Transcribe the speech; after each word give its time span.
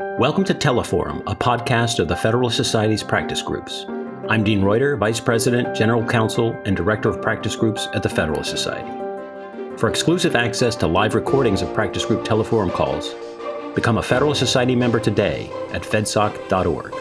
Welcome 0.00 0.42
to 0.46 0.54
Teleforum, 0.54 1.22
a 1.28 1.36
podcast 1.36 2.00
of 2.00 2.08
the 2.08 2.16
Federalist 2.16 2.56
Society's 2.56 3.04
practice 3.04 3.40
groups. 3.40 3.86
I'm 4.28 4.42
Dean 4.42 4.60
Reuter, 4.60 4.96
Vice 4.96 5.20
President, 5.20 5.72
General 5.72 6.04
Counsel, 6.04 6.50
and 6.64 6.76
Director 6.76 7.08
of 7.08 7.22
Practice 7.22 7.54
Groups 7.54 7.86
at 7.94 8.02
the 8.02 8.08
Federalist 8.08 8.50
Society. 8.50 8.90
For 9.76 9.88
exclusive 9.88 10.34
access 10.34 10.74
to 10.76 10.88
live 10.88 11.14
recordings 11.14 11.62
of 11.62 11.72
practice 11.72 12.04
group 12.04 12.24
Teleforum 12.24 12.72
calls, 12.72 13.14
become 13.76 13.98
a 13.98 14.02
Federalist 14.02 14.40
Society 14.40 14.74
member 14.74 14.98
today 14.98 15.48
at 15.70 15.82
fedsoc.org. 15.82 16.92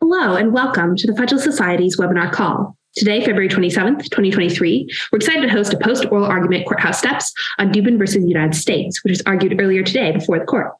Hello, 0.00 0.34
and 0.34 0.52
welcome 0.52 0.96
to 0.96 1.06
the 1.06 1.14
Federalist 1.14 1.44
Society's 1.44 1.96
webinar 1.96 2.32
call. 2.32 2.76
Today, 2.96 3.20
February 3.20 3.48
27th, 3.48 4.02
2023, 4.10 4.88
we're 5.12 5.18
excited 5.18 5.42
to 5.42 5.48
host 5.48 5.72
a 5.72 5.78
post 5.78 6.06
oral 6.10 6.24
argument 6.24 6.66
courthouse 6.66 6.98
steps 6.98 7.32
on 7.60 7.70
Dubin 7.72 7.98
versus 7.98 8.20
the 8.20 8.28
United 8.28 8.56
States, 8.56 9.04
which 9.04 9.12
was 9.12 9.22
argued 9.26 9.60
earlier 9.60 9.84
today 9.84 10.10
before 10.10 10.40
the 10.40 10.44
court. 10.44 10.72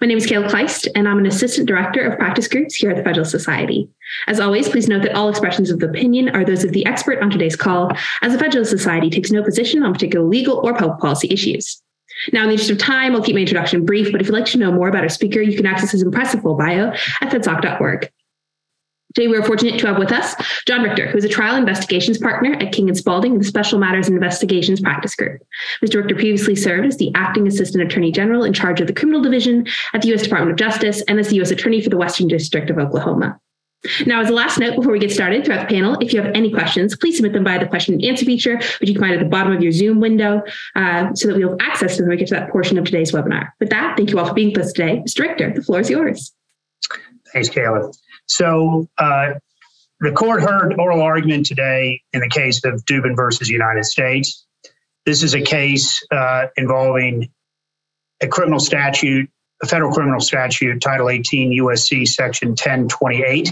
My 0.00 0.06
name 0.06 0.16
is 0.16 0.26
Kayla 0.26 0.48
Kleist, 0.48 0.88
and 0.94 1.06
I'm 1.06 1.18
an 1.18 1.26
assistant 1.26 1.68
director 1.68 2.00
of 2.00 2.18
practice 2.18 2.48
groups 2.48 2.74
here 2.74 2.90
at 2.90 2.96
the 2.96 3.02
Federal 3.02 3.26
Society. 3.26 3.86
As 4.28 4.40
always, 4.40 4.66
please 4.66 4.88
note 4.88 5.02
that 5.02 5.14
all 5.14 5.28
expressions 5.28 5.70
of 5.70 5.82
opinion 5.82 6.30
are 6.30 6.42
those 6.42 6.64
of 6.64 6.72
the 6.72 6.86
expert 6.86 7.20
on 7.20 7.28
today's 7.28 7.54
call, 7.54 7.92
as 8.22 8.32
the 8.32 8.38
Federal 8.38 8.64
Society 8.64 9.10
takes 9.10 9.30
no 9.30 9.42
position 9.42 9.82
on 9.82 9.92
particular 9.92 10.26
legal 10.26 10.56
or 10.66 10.74
public 10.74 11.00
policy 11.00 11.28
issues. 11.30 11.82
Now, 12.32 12.44
in 12.44 12.46
the 12.46 12.52
interest 12.52 12.70
of 12.70 12.78
time, 12.78 13.14
I'll 13.14 13.22
keep 13.22 13.34
my 13.34 13.42
introduction 13.42 13.84
brief, 13.84 14.10
but 14.10 14.22
if 14.22 14.28
you'd 14.28 14.32
like 14.32 14.46
to 14.46 14.58
know 14.58 14.72
more 14.72 14.88
about 14.88 15.02
our 15.02 15.10
speaker, 15.10 15.42
you 15.42 15.54
can 15.54 15.66
access 15.66 15.90
his 15.90 16.00
impressive 16.00 16.40
full 16.40 16.56
bio 16.56 16.92
at 17.20 17.30
fedsoc.org. 17.30 18.10
Today, 19.14 19.26
we 19.26 19.36
are 19.36 19.42
fortunate 19.42 19.80
to 19.80 19.88
have 19.88 19.98
with 19.98 20.12
us 20.12 20.36
John 20.66 20.82
Richter, 20.82 21.08
who 21.08 21.18
is 21.18 21.24
a 21.24 21.28
trial 21.28 21.56
investigations 21.56 22.16
partner 22.16 22.52
at 22.54 22.72
King 22.72 22.88
and 22.88 22.96
Spalding 22.96 23.32
in 23.32 23.38
the 23.38 23.44
Special 23.44 23.78
Matters 23.78 24.06
and 24.06 24.16
Investigations 24.16 24.80
Practice 24.80 25.16
Group. 25.16 25.42
Mr. 25.84 25.96
Richter 25.96 26.14
previously 26.14 26.54
served 26.54 26.86
as 26.86 26.96
the 26.96 27.10
acting 27.16 27.48
assistant 27.48 27.82
attorney 27.82 28.12
general 28.12 28.44
in 28.44 28.52
charge 28.52 28.80
of 28.80 28.86
the 28.86 28.92
criminal 28.92 29.20
division 29.20 29.66
at 29.94 30.02
the 30.02 30.08
U.S. 30.08 30.22
Department 30.22 30.52
of 30.52 30.58
Justice 30.58 31.02
and 31.08 31.18
as 31.18 31.28
the 31.28 31.36
U.S. 31.36 31.50
attorney 31.50 31.80
for 31.80 31.90
the 31.90 31.96
Western 31.96 32.28
District 32.28 32.70
of 32.70 32.78
Oklahoma. 32.78 33.40
Now, 34.06 34.20
as 34.20 34.28
a 34.28 34.32
last 34.32 34.58
note 34.58 34.76
before 34.76 34.92
we 34.92 34.98
get 34.98 35.10
started 35.10 35.44
throughout 35.44 35.68
the 35.68 35.74
panel, 35.74 35.96
if 36.00 36.12
you 36.12 36.20
have 36.20 36.30
any 36.34 36.52
questions, 36.52 36.94
please 36.94 37.16
submit 37.16 37.32
them 37.32 37.44
via 37.44 37.58
the 37.58 37.66
question 37.66 37.94
and 37.94 38.04
answer 38.04 38.26
feature, 38.26 38.56
which 38.56 38.88
you 38.88 38.94
can 38.94 39.00
find 39.02 39.14
at 39.14 39.20
the 39.20 39.28
bottom 39.28 39.52
of 39.52 39.62
your 39.62 39.72
Zoom 39.72 40.00
window, 40.00 40.42
uh, 40.76 41.12
so 41.14 41.28
that 41.28 41.36
we 41.36 41.42
have 41.42 41.56
access 41.60 41.96
to 41.96 42.02
them 42.02 42.08
when 42.08 42.16
we 42.16 42.18
get 42.18 42.28
to 42.28 42.34
that 42.34 42.50
portion 42.50 42.78
of 42.78 42.84
today's 42.84 43.10
webinar. 43.10 43.48
With 43.58 43.70
that, 43.70 43.96
thank 43.96 44.10
you 44.10 44.18
all 44.18 44.26
for 44.26 44.34
being 44.34 44.50
with 44.50 44.66
us 44.66 44.72
today. 44.72 45.02
Mr. 45.06 45.20
Richter, 45.20 45.52
the 45.54 45.62
floor 45.62 45.80
is 45.80 45.88
yours. 45.88 46.32
Thanks, 47.32 47.48
Kayla. 47.48 47.92
So 48.30 48.88
uh, 48.96 49.34
the 49.98 50.12
court 50.12 50.42
heard 50.42 50.78
oral 50.78 51.02
argument 51.02 51.46
today 51.46 52.00
in 52.12 52.20
the 52.20 52.28
case 52.28 52.64
of 52.64 52.84
Dubin 52.84 53.16
versus 53.16 53.48
United 53.48 53.84
States. 53.84 54.46
This 55.04 55.24
is 55.24 55.34
a 55.34 55.40
case 55.40 56.00
uh, 56.12 56.46
involving 56.56 57.28
a 58.22 58.28
criminal 58.28 58.60
statute, 58.60 59.28
a 59.62 59.66
federal 59.66 59.92
criminal 59.92 60.20
statute, 60.20 60.80
Title 60.80 61.10
18 61.10 61.58
USC 61.60 62.06
Section 62.06 62.50
1028, 62.50 63.50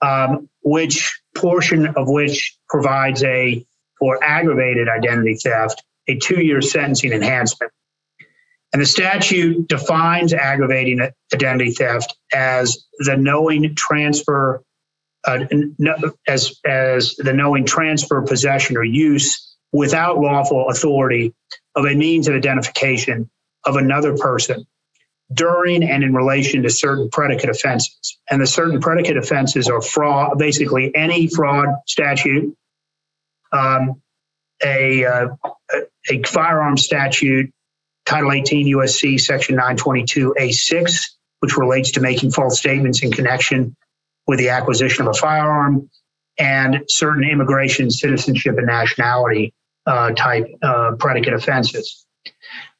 um, 0.00 0.48
which 0.62 1.20
portion 1.34 1.88
of 1.88 2.08
which 2.08 2.56
provides 2.68 3.24
a 3.24 3.66
for 3.98 4.22
aggravated 4.22 4.88
identity 4.88 5.36
theft 5.42 5.82
a 6.06 6.16
two-year 6.18 6.62
sentencing 6.62 7.12
enhancement. 7.12 7.72
And 8.72 8.82
the 8.82 8.86
statute 8.86 9.66
defines 9.68 10.34
aggravating 10.34 11.00
identity 11.32 11.70
theft 11.72 12.14
as 12.34 12.86
the 12.98 13.16
knowing 13.16 13.74
transfer, 13.74 14.62
uh, 15.26 15.44
as, 16.26 16.60
as 16.66 17.14
the 17.16 17.32
knowing 17.32 17.64
transfer, 17.64 18.20
possession, 18.22 18.76
or 18.76 18.84
use 18.84 19.56
without 19.72 20.18
lawful 20.18 20.68
authority 20.68 21.34
of 21.76 21.86
a 21.86 21.94
means 21.94 22.28
of 22.28 22.34
identification 22.34 23.30
of 23.64 23.76
another 23.76 24.16
person 24.16 24.66
during 25.32 25.82
and 25.82 26.02
in 26.02 26.14
relation 26.14 26.62
to 26.62 26.70
certain 26.70 27.08
predicate 27.10 27.50
offenses. 27.50 28.18
And 28.30 28.40
the 28.40 28.46
certain 28.46 28.80
predicate 28.80 29.16
offenses 29.16 29.68
are 29.68 29.82
fraud, 29.82 30.38
basically 30.38 30.94
any 30.94 31.28
fraud 31.28 31.68
statute, 31.86 32.56
um, 33.52 34.00
a, 34.62 35.04
uh, 35.04 35.28
a 36.10 36.22
firearm 36.24 36.76
statute, 36.78 37.52
Title 38.08 38.32
18 38.32 38.74
USC 38.74 39.20
Section 39.20 39.58
922A6, 39.58 41.10
which 41.40 41.58
relates 41.58 41.90
to 41.92 42.00
making 42.00 42.30
false 42.30 42.58
statements 42.58 43.02
in 43.02 43.12
connection 43.12 43.76
with 44.26 44.38
the 44.38 44.48
acquisition 44.48 45.06
of 45.06 45.14
a 45.14 45.18
firearm, 45.18 45.90
and 46.38 46.84
certain 46.88 47.22
immigration, 47.22 47.90
citizenship, 47.90 48.56
and 48.56 48.66
nationality 48.66 49.52
uh, 49.84 50.12
type 50.12 50.46
uh, 50.62 50.92
predicate 50.98 51.34
offenses. 51.34 52.06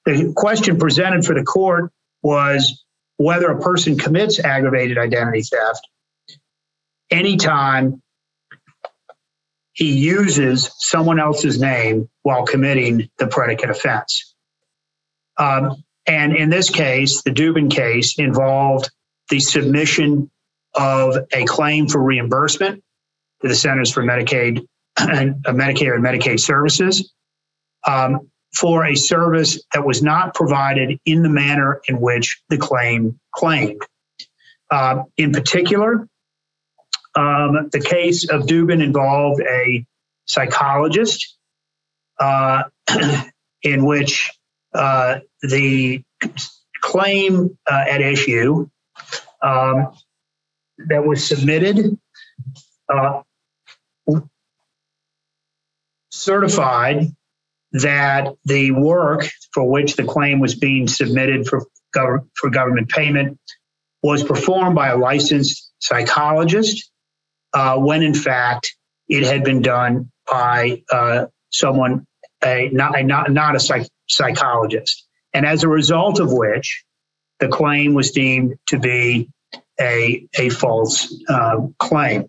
The 0.06 0.32
question 0.34 0.78
presented 0.78 1.26
for 1.26 1.34
the 1.34 1.44
court 1.44 1.92
was 2.22 2.82
whether 3.18 3.50
a 3.50 3.60
person 3.60 3.98
commits 3.98 4.40
aggravated 4.40 4.96
identity 4.96 5.42
theft 5.42 5.86
anytime 7.10 8.00
he 9.74 9.92
uses 9.92 10.70
someone 10.78 11.20
else's 11.20 11.60
name 11.60 12.08
while 12.22 12.46
committing 12.46 13.10
the 13.18 13.26
predicate 13.26 13.68
offense. 13.68 14.34
Um, 15.38 15.84
and 16.06 16.34
in 16.34 16.50
this 16.50 16.70
case, 16.70 17.22
the 17.22 17.30
Dubin 17.30 17.70
case 17.70 18.18
involved 18.18 18.90
the 19.28 19.40
submission 19.40 20.30
of 20.74 21.16
a 21.32 21.44
claim 21.44 21.86
for 21.86 22.02
reimbursement 22.02 22.82
to 23.42 23.48
the 23.48 23.54
Centers 23.54 23.92
for 23.92 24.02
Medicaid 24.02 24.66
and 24.98 25.46
uh, 25.46 25.52
Medicare 25.52 25.94
and 25.94 26.04
Medicaid 26.04 26.40
Services 26.40 27.12
um, 27.86 28.30
for 28.54 28.86
a 28.86 28.94
service 28.94 29.62
that 29.74 29.84
was 29.84 30.02
not 30.02 30.34
provided 30.34 30.98
in 31.04 31.22
the 31.22 31.28
manner 31.28 31.80
in 31.88 32.00
which 32.00 32.40
the 32.48 32.56
claim 32.56 33.18
claimed. 33.32 33.82
Uh, 34.70 35.04
in 35.16 35.32
particular, 35.32 36.08
um, 37.14 37.68
the 37.72 37.80
case 37.80 38.28
of 38.28 38.42
Dubin 38.42 38.82
involved 38.82 39.40
a 39.42 39.84
psychologist 40.26 41.36
uh, 42.20 42.64
in 43.62 43.84
which 43.84 44.30
uh, 44.74 45.18
the 45.42 46.02
claim 46.80 47.58
uh, 47.70 47.84
at 47.88 48.00
issue 48.00 48.68
um, 49.42 49.92
that 50.88 51.04
was 51.04 51.26
submitted 51.26 51.98
uh, 52.88 53.22
certified 56.10 57.06
that 57.72 58.34
the 58.44 58.70
work 58.72 59.28
for 59.52 59.70
which 59.70 59.96
the 59.96 60.04
claim 60.04 60.40
was 60.40 60.54
being 60.54 60.88
submitted 60.88 61.46
for, 61.46 61.66
gov- 61.94 62.26
for 62.34 62.50
government 62.50 62.88
payment 62.88 63.38
was 64.02 64.22
performed 64.22 64.74
by 64.74 64.88
a 64.88 64.96
licensed 64.96 65.72
psychologist 65.80 66.90
uh, 67.52 67.76
when 67.76 68.02
in 68.02 68.14
fact 68.14 68.74
it 69.08 69.24
had 69.24 69.44
been 69.44 69.62
done 69.62 70.10
by 70.30 70.82
uh, 70.90 71.26
someone 71.50 72.06
a 72.44 72.68
not 72.70 72.98
a 72.98 73.02
not, 73.02 73.30
not 73.30 73.56
a 73.56 73.60
psych, 73.60 73.88
psychologist, 74.08 75.06
and 75.32 75.46
as 75.46 75.64
a 75.64 75.68
result 75.68 76.20
of 76.20 76.32
which, 76.32 76.84
the 77.40 77.48
claim 77.48 77.94
was 77.94 78.10
deemed 78.10 78.56
to 78.68 78.78
be 78.78 79.30
a 79.80 80.26
a 80.36 80.48
false 80.50 81.14
uh, 81.28 81.58
claim. 81.78 82.28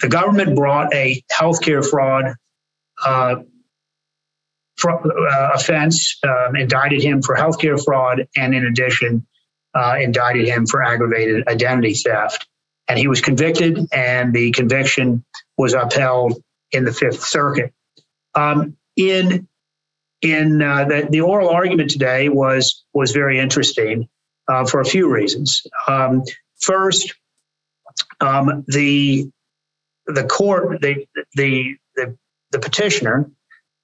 The 0.00 0.08
government 0.08 0.54
brought 0.54 0.94
a 0.94 1.22
healthcare 1.32 1.88
fraud 1.88 2.34
uh, 3.04 3.36
uh, 4.84 5.50
offense, 5.54 6.18
um, 6.22 6.56
indicted 6.56 7.02
him 7.02 7.22
for 7.22 7.36
healthcare 7.36 7.82
fraud, 7.82 8.28
and 8.36 8.54
in 8.54 8.64
addition, 8.64 9.26
uh, 9.74 9.96
indicted 10.00 10.46
him 10.46 10.66
for 10.66 10.82
aggravated 10.82 11.46
identity 11.48 11.94
theft. 11.94 12.46
And 12.88 12.98
he 12.98 13.06
was 13.06 13.20
convicted, 13.20 13.78
and 13.92 14.32
the 14.32 14.50
conviction 14.52 15.24
was 15.56 15.74
upheld 15.74 16.42
in 16.72 16.84
the 16.84 16.92
Fifth 16.92 17.22
Circuit. 17.22 17.72
Um, 18.34 18.76
in 18.96 19.48
in 20.22 20.62
uh, 20.62 20.84
the, 20.84 21.08
the 21.10 21.20
oral 21.20 21.48
argument 21.48 21.90
today 21.90 22.28
was 22.28 22.84
was 22.92 23.12
very 23.12 23.38
interesting 23.38 24.08
uh, 24.48 24.64
for 24.64 24.80
a 24.80 24.84
few 24.84 25.08
reasons. 25.08 25.62
Um, 25.88 26.22
first, 26.60 27.14
um, 28.20 28.64
the 28.68 29.30
the 30.06 30.24
court, 30.24 30.80
the 30.80 31.06
the 31.34 31.76
the, 31.96 32.16
the 32.50 32.58
petitioner, 32.58 33.30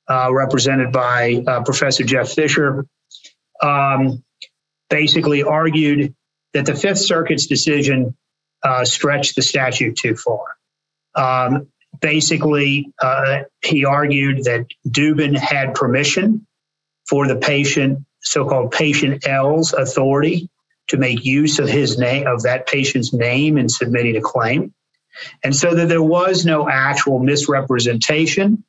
uh, 0.08 0.32
represented 0.32 0.92
by 0.92 1.42
uh, 1.46 1.62
Professor 1.62 2.04
Jeff 2.04 2.30
Fisher, 2.30 2.86
um, 3.62 4.22
basically 4.90 5.42
argued 5.42 6.14
that 6.52 6.66
the 6.66 6.74
Fifth 6.74 6.98
Circuit's 6.98 7.46
decision 7.46 8.16
uh, 8.62 8.84
stretched 8.84 9.36
the 9.36 9.42
statute 9.42 9.96
too 9.96 10.16
far. 10.16 10.56
Basically, 12.00 12.92
uh, 13.00 13.42
he 13.62 13.84
argued 13.84 14.44
that 14.44 14.66
Dubin 14.88 15.36
had 15.36 15.74
permission 15.74 16.46
for 17.08 17.26
the 17.28 17.36
patient, 17.36 18.04
so-called 18.20 18.72
patient 18.72 19.26
L's 19.26 19.72
authority 19.72 20.48
to 20.88 20.96
make 20.96 21.24
use 21.24 21.58
of 21.58 21.68
his 21.68 21.98
name, 21.98 22.26
of 22.26 22.42
that 22.42 22.66
patient's 22.66 23.12
name 23.12 23.58
in 23.58 23.68
submitting 23.68 24.16
a 24.16 24.20
claim. 24.20 24.72
And 25.42 25.54
so 25.54 25.74
that 25.74 25.88
there 25.88 26.02
was 26.02 26.44
no 26.44 26.68
actual 26.68 27.18
misrepresentation 27.18 28.64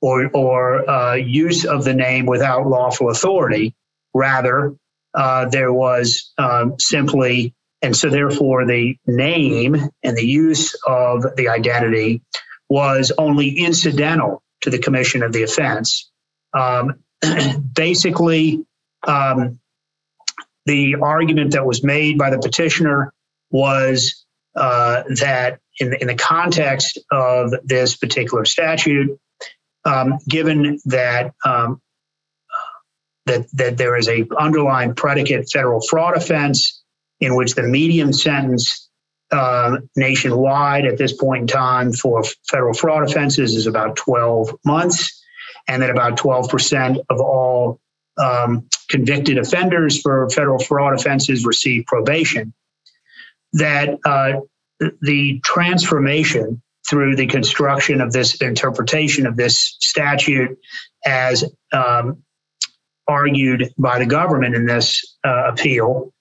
or, 0.00 0.28
or 0.34 0.88
uh, 0.88 1.14
use 1.14 1.64
of 1.64 1.84
the 1.84 1.94
name 1.94 2.26
without 2.26 2.66
lawful 2.66 3.10
authority. 3.10 3.74
Rather, 4.12 4.74
uh, 5.14 5.48
there 5.48 5.72
was 5.72 6.32
um, 6.36 6.74
simply, 6.78 7.54
and 7.80 7.96
so 7.96 8.10
therefore 8.10 8.66
the 8.66 8.96
name 9.06 9.76
and 10.02 10.16
the 10.16 10.26
use 10.26 10.74
of 10.86 11.24
the 11.36 11.48
identity 11.48 12.22
was 12.68 13.12
only 13.18 13.50
incidental 13.50 14.42
to 14.62 14.70
the 14.70 14.78
commission 14.78 15.22
of 15.22 15.32
the 15.32 15.42
offense. 15.42 16.10
Um, 16.52 17.04
basically, 17.74 18.64
um, 19.06 19.60
the 20.66 20.96
argument 21.02 21.52
that 21.52 21.66
was 21.66 21.84
made 21.84 22.18
by 22.18 22.30
the 22.30 22.38
petitioner 22.38 23.12
was 23.50 24.24
uh, 24.56 25.02
that 25.20 25.60
in, 25.78 25.94
in 26.00 26.06
the 26.06 26.14
context 26.14 26.98
of 27.10 27.52
this 27.64 27.96
particular 27.96 28.44
statute, 28.44 29.18
um, 29.84 30.18
given 30.28 30.78
that 30.86 31.34
um, 31.44 31.82
that 33.26 33.46
that 33.52 33.76
there 33.76 33.96
is 33.96 34.08
a 34.08 34.26
underlying 34.38 34.94
predicate 34.94 35.50
federal 35.50 35.80
fraud 35.80 36.16
offense 36.16 36.82
in 37.20 37.34
which 37.36 37.54
the 37.54 37.62
median 37.62 38.12
sentence 38.12 38.83
uh, 39.34 39.78
nationwide 39.96 40.86
at 40.86 40.96
this 40.96 41.12
point 41.12 41.42
in 41.42 41.46
time 41.48 41.92
for 41.92 42.22
federal 42.48 42.72
fraud 42.72 43.02
offenses 43.02 43.56
is 43.56 43.66
about 43.66 43.96
12 43.96 44.54
months, 44.64 45.22
and 45.66 45.82
that 45.82 45.90
about 45.90 46.16
12% 46.16 46.98
of 47.10 47.20
all 47.20 47.80
um, 48.16 48.68
convicted 48.88 49.38
offenders 49.38 50.00
for 50.00 50.30
federal 50.30 50.58
fraud 50.58 50.94
offenses 50.94 51.44
receive 51.44 51.84
probation. 51.86 52.54
That 53.54 53.98
uh, 54.04 54.40
the 55.02 55.40
transformation 55.44 56.62
through 56.88 57.16
the 57.16 57.26
construction 57.26 58.00
of 58.00 58.12
this 58.12 58.40
interpretation 58.40 59.26
of 59.26 59.36
this 59.36 59.76
statute 59.80 60.56
as 61.04 61.44
um, 61.72 62.22
argued 63.08 63.72
by 63.78 63.98
the 63.98 64.06
government 64.06 64.54
in 64.54 64.66
this 64.66 65.16
uh, 65.24 65.50
appeal 65.50 66.13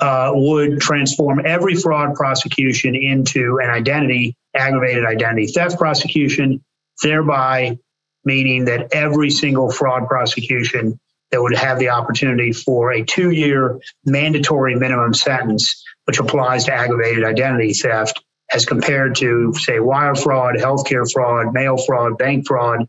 uh, 0.00 0.30
would 0.34 0.80
transform 0.80 1.44
every 1.44 1.74
fraud 1.74 2.14
prosecution 2.14 2.94
into 2.94 3.58
an 3.62 3.70
identity, 3.70 4.36
aggravated 4.54 5.04
identity 5.04 5.46
theft 5.46 5.78
prosecution, 5.78 6.64
thereby 7.02 7.78
meaning 8.24 8.66
that 8.66 8.88
every 8.92 9.30
single 9.30 9.70
fraud 9.70 10.06
prosecution 10.06 10.98
that 11.30 11.42
would 11.42 11.56
have 11.56 11.78
the 11.78 11.88
opportunity 11.88 12.52
for 12.52 12.92
a 12.92 13.04
two 13.04 13.30
year 13.30 13.78
mandatory 14.04 14.74
minimum 14.74 15.12
sentence, 15.14 15.82
which 16.04 16.18
applies 16.18 16.64
to 16.64 16.72
aggravated 16.72 17.24
identity 17.24 17.72
theft, 17.72 18.22
as 18.52 18.64
compared 18.64 19.14
to, 19.16 19.52
say, 19.54 19.78
wire 19.78 20.14
fraud, 20.14 20.56
healthcare 20.56 21.10
fraud, 21.12 21.52
mail 21.52 21.76
fraud, 21.76 22.16
bank 22.16 22.46
fraud, 22.46 22.86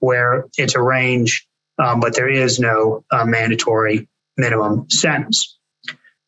where 0.00 0.46
it's 0.56 0.74
a 0.74 0.82
range, 0.82 1.46
um, 1.78 2.00
but 2.00 2.14
there 2.14 2.28
is 2.28 2.58
no 2.58 3.04
uh, 3.10 3.24
mandatory 3.24 4.08
minimum 4.36 4.88
sentence. 4.90 5.55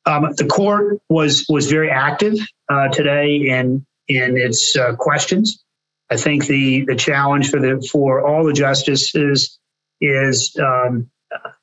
Um, 0.08 0.32
the 0.36 0.46
court 0.46 1.00
was 1.10 1.44
was 1.50 1.70
very 1.70 1.90
active 1.90 2.34
uh, 2.70 2.88
today 2.88 3.48
in 3.48 3.86
in 4.08 4.38
its 4.38 4.74
uh, 4.74 4.96
questions. 4.96 5.62
I 6.10 6.16
think 6.16 6.46
the 6.46 6.86
the 6.86 6.96
challenge 6.96 7.50
for 7.50 7.60
the 7.60 7.86
for 7.92 8.26
all 8.26 8.44
the 8.44 8.54
justices 8.54 9.58
is 10.00 10.56
um, 10.58 11.10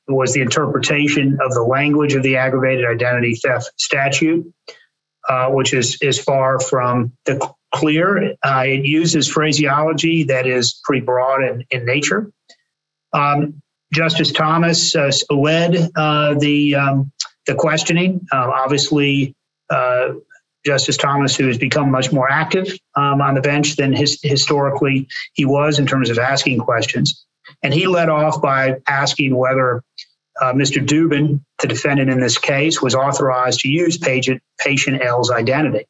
was 0.06 0.32
the 0.32 0.42
interpretation 0.42 1.38
of 1.44 1.52
the 1.54 1.62
language 1.62 2.14
of 2.14 2.22
the 2.22 2.36
aggravated 2.36 2.84
identity 2.84 3.34
theft 3.34 3.72
statute, 3.78 4.46
uh, 5.28 5.48
which 5.48 5.74
is 5.74 5.98
is 6.00 6.22
far 6.22 6.60
from 6.60 7.12
the 7.24 7.52
clear. 7.74 8.36
Uh, 8.44 8.62
it 8.64 8.84
uses 8.84 9.26
phraseology 9.26 10.22
that 10.24 10.46
is 10.46 10.80
pretty 10.84 11.04
broad 11.04 11.42
in, 11.42 11.64
in 11.70 11.84
nature. 11.84 12.30
Um, 13.12 13.60
Justice 13.92 14.30
Thomas 14.30 14.94
uh, 14.94 15.10
led 15.30 15.90
uh, 15.96 16.34
the 16.34 16.74
um, 16.74 17.12
the 17.46 17.54
questioning. 17.54 18.26
Um, 18.32 18.50
obviously, 18.50 19.34
uh, 19.70 20.14
Justice 20.64 20.96
Thomas, 20.96 21.36
who 21.36 21.46
has 21.46 21.58
become 21.58 21.90
much 21.90 22.12
more 22.12 22.30
active 22.30 22.68
um, 22.96 23.20
on 23.20 23.34
the 23.34 23.40
bench 23.40 23.76
than 23.76 23.92
his, 23.92 24.18
historically 24.22 25.08
he 25.32 25.44
was 25.44 25.78
in 25.78 25.86
terms 25.86 26.10
of 26.10 26.18
asking 26.18 26.58
questions. 26.58 27.24
And 27.62 27.72
he 27.72 27.86
led 27.86 28.08
off 28.08 28.42
by 28.42 28.80
asking 28.88 29.36
whether 29.36 29.82
uh, 30.40 30.52
Mr. 30.52 30.84
Dubin, 30.84 31.40
the 31.60 31.68
defendant 31.68 32.10
in 32.10 32.20
this 32.20 32.36
case, 32.36 32.82
was 32.82 32.94
authorized 32.94 33.60
to 33.60 33.68
use 33.68 33.96
patient, 33.96 34.42
patient 34.58 35.02
L's 35.02 35.30
identity. 35.30 35.86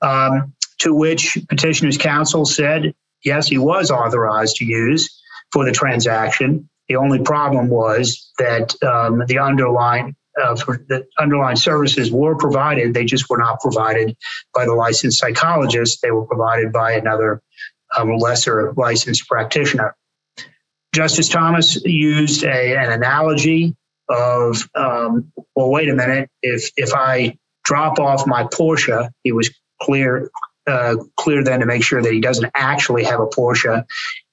Um, 0.00 0.54
to 0.78 0.94
which 0.94 1.36
petitioner's 1.48 1.98
counsel 1.98 2.44
said, 2.44 2.94
yes, 3.24 3.48
he 3.48 3.58
was 3.58 3.90
authorized 3.90 4.56
to 4.56 4.64
use 4.64 5.20
for 5.52 5.64
the 5.64 5.72
transaction. 5.72 6.68
The 6.88 6.96
only 6.96 7.22
problem 7.22 7.68
was 7.68 8.30
that 8.38 8.74
um, 8.82 9.22
the 9.26 9.38
underlying 9.38 10.14
uh, 10.42 10.54
the 10.54 11.06
underlying 11.18 11.56
services 11.56 12.10
were 12.10 12.36
provided. 12.36 12.94
They 12.94 13.04
just 13.04 13.28
were 13.30 13.38
not 13.38 13.60
provided 13.60 14.16
by 14.54 14.66
the 14.66 14.74
licensed 14.74 15.18
psychologist. 15.18 16.00
They 16.02 16.10
were 16.10 16.26
provided 16.26 16.72
by 16.72 16.92
another 16.92 17.42
um, 17.96 18.16
lesser 18.18 18.72
licensed 18.76 19.28
practitioner. 19.28 19.96
Justice 20.94 21.28
Thomas 21.28 21.82
used 21.84 22.44
a, 22.44 22.76
an 22.76 22.92
analogy 22.92 23.76
of, 24.08 24.68
um, 24.74 25.32
well, 25.56 25.70
wait 25.70 25.88
a 25.88 25.94
minute, 25.94 26.30
if 26.42 26.70
if 26.76 26.92
I 26.94 27.36
drop 27.64 27.98
off 27.98 28.26
my 28.26 28.44
Porsche, 28.44 29.10
he 29.22 29.32
was 29.32 29.50
clear 29.82 30.30
uh, 30.66 30.96
clear 31.16 31.42
then 31.44 31.60
to 31.60 31.66
make 31.66 31.82
sure 31.82 32.02
that 32.02 32.12
he 32.12 32.20
doesn't 32.20 32.50
actually 32.54 33.04
have 33.04 33.20
a 33.20 33.26
Porsche. 33.26 33.84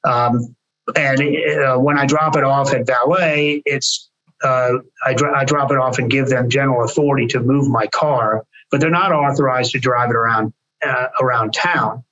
Um, 0.03 0.55
and 0.95 1.21
uh, 1.21 1.77
when 1.77 1.97
I 1.97 2.05
drop 2.05 2.35
it 2.35 2.43
off 2.43 2.73
at 2.73 2.85
valet, 2.85 3.61
it's 3.65 4.10
uh, 4.43 4.79
I, 5.03 5.15
I 5.35 5.45
drop 5.45 5.71
it 5.71 5.77
off 5.77 5.99
and 5.99 6.09
give 6.09 6.29
them 6.29 6.49
general 6.49 6.83
authority 6.83 7.27
to 7.27 7.39
move 7.39 7.69
my 7.69 7.87
car, 7.87 8.45
but 8.69 8.79
they're 8.81 8.89
not 8.89 9.11
authorized 9.11 9.71
to 9.71 9.79
drive 9.79 10.09
it 10.09 10.15
around 10.15 10.53
uh, 10.85 11.07
around 11.21 11.53
town. 11.53 12.03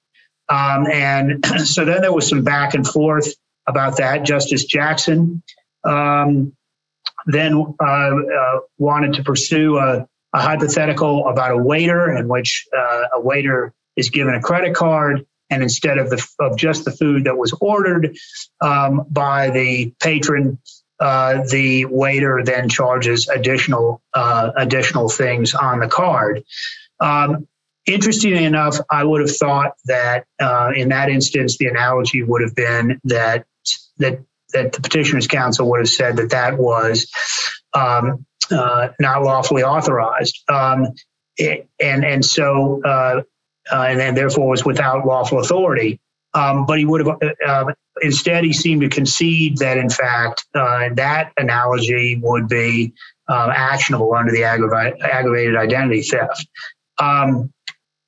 Um, 0.48 0.88
and 0.88 1.46
so 1.66 1.86
then 1.86 2.02
there 2.02 2.14
was 2.14 2.28
some 2.28 2.44
back 2.44 2.74
and 2.74 2.86
forth 2.86 3.34
about 3.68 3.98
that. 3.98 4.24
Justice 4.24 4.66
Jackson 4.66 5.44
um, 5.84 6.54
then 7.26 7.76
uh, 7.80 7.84
uh, 7.86 8.60
wanted 8.78 9.14
to 9.14 9.24
pursue 9.24 9.78
a, 9.78 10.08
a, 10.34 10.42
hypothetical 10.42 11.28
about 11.28 11.52
a 11.52 11.58
waiter 11.58 12.16
in 12.16 12.28
which 12.28 12.68
uh, 12.76 13.04
a 13.14 13.22
waiter 13.22 13.74
is 13.96 14.10
given 14.10 14.34
a 14.34 14.42
credit 14.42 14.76
card 14.76 15.26
and 15.50 15.64
instead 15.64 15.98
of 15.98 16.10
the 16.10 16.26
of 16.40 16.58
just 16.58 16.86
the 16.86 16.92
food 16.92 17.26
that 17.26 17.38
was 17.38 17.54
ordered 17.60 18.16
um, 18.62 19.06
by 19.10 19.50
the 19.50 19.94
patron, 20.00 20.60
uh, 21.00 21.44
the 21.50 21.86
waiter 21.86 22.42
then 22.44 22.70
charges 22.70 23.30
additional 23.30 24.02
uh, 24.14 24.52
additional 24.56 25.10
things 25.10 25.56
on 25.56 25.80
the 25.80 25.88
card. 25.88 26.44
Um, 27.00 27.48
interestingly 27.86 28.44
enough, 28.44 28.78
I 28.90 29.04
would 29.04 29.22
have 29.22 29.36
thought 29.36 29.74
that 29.86 30.26
uh, 30.40 30.72
in 30.76 30.90
that 30.90 31.10
instance, 31.10 31.58
the 31.58 31.68
analogy 31.68 32.24
would 32.24 32.42
have 32.42 32.56
been 32.56 33.00
that 33.06 33.46
that 33.98 34.20
that 34.54 34.74
the 34.74 34.82
petitioner's 34.82 35.28
counsel 35.28 35.70
would 35.70 35.80
have 35.80 35.90
said 35.90 36.18
that 36.18 36.32
that 36.32 36.58
was 36.58 37.10
um, 37.74 38.26
uh, 38.52 38.90
not 39.00 39.24
lawfully 39.24 39.64
authorized, 39.64 40.44
um, 40.50 40.88
it, 41.38 41.68
and 41.80 42.04
and 42.04 42.26
so 42.26 42.82
uh, 42.84 43.22
and, 43.72 44.02
and 44.02 44.18
therefore 44.18 44.50
was 44.50 44.66
without 44.66 45.06
lawful 45.06 45.40
authority. 45.40 46.00
Um, 46.34 46.66
but 46.66 46.78
he 46.78 46.86
would 46.86 47.06
have 47.06 47.18
uh, 47.48 47.74
instead 48.02 48.44
he 48.44 48.54
seemed 48.54 48.82
to 48.82 48.90
concede 48.90 49.58
that 49.58 49.78
in 49.78 49.90
fact 49.90 50.46
uh, 50.54 50.90
that 50.94 51.32
analogy 51.38 52.20
would 52.22 52.48
be 52.48 52.94
uh, 53.28 53.52
actionable 53.54 54.14
under 54.14 54.32
the 54.32 54.44
aggravated, 54.44 55.02
aggravated 55.02 55.56
identity 55.56 56.02
theft. 56.02 56.48
Um, 57.00 57.52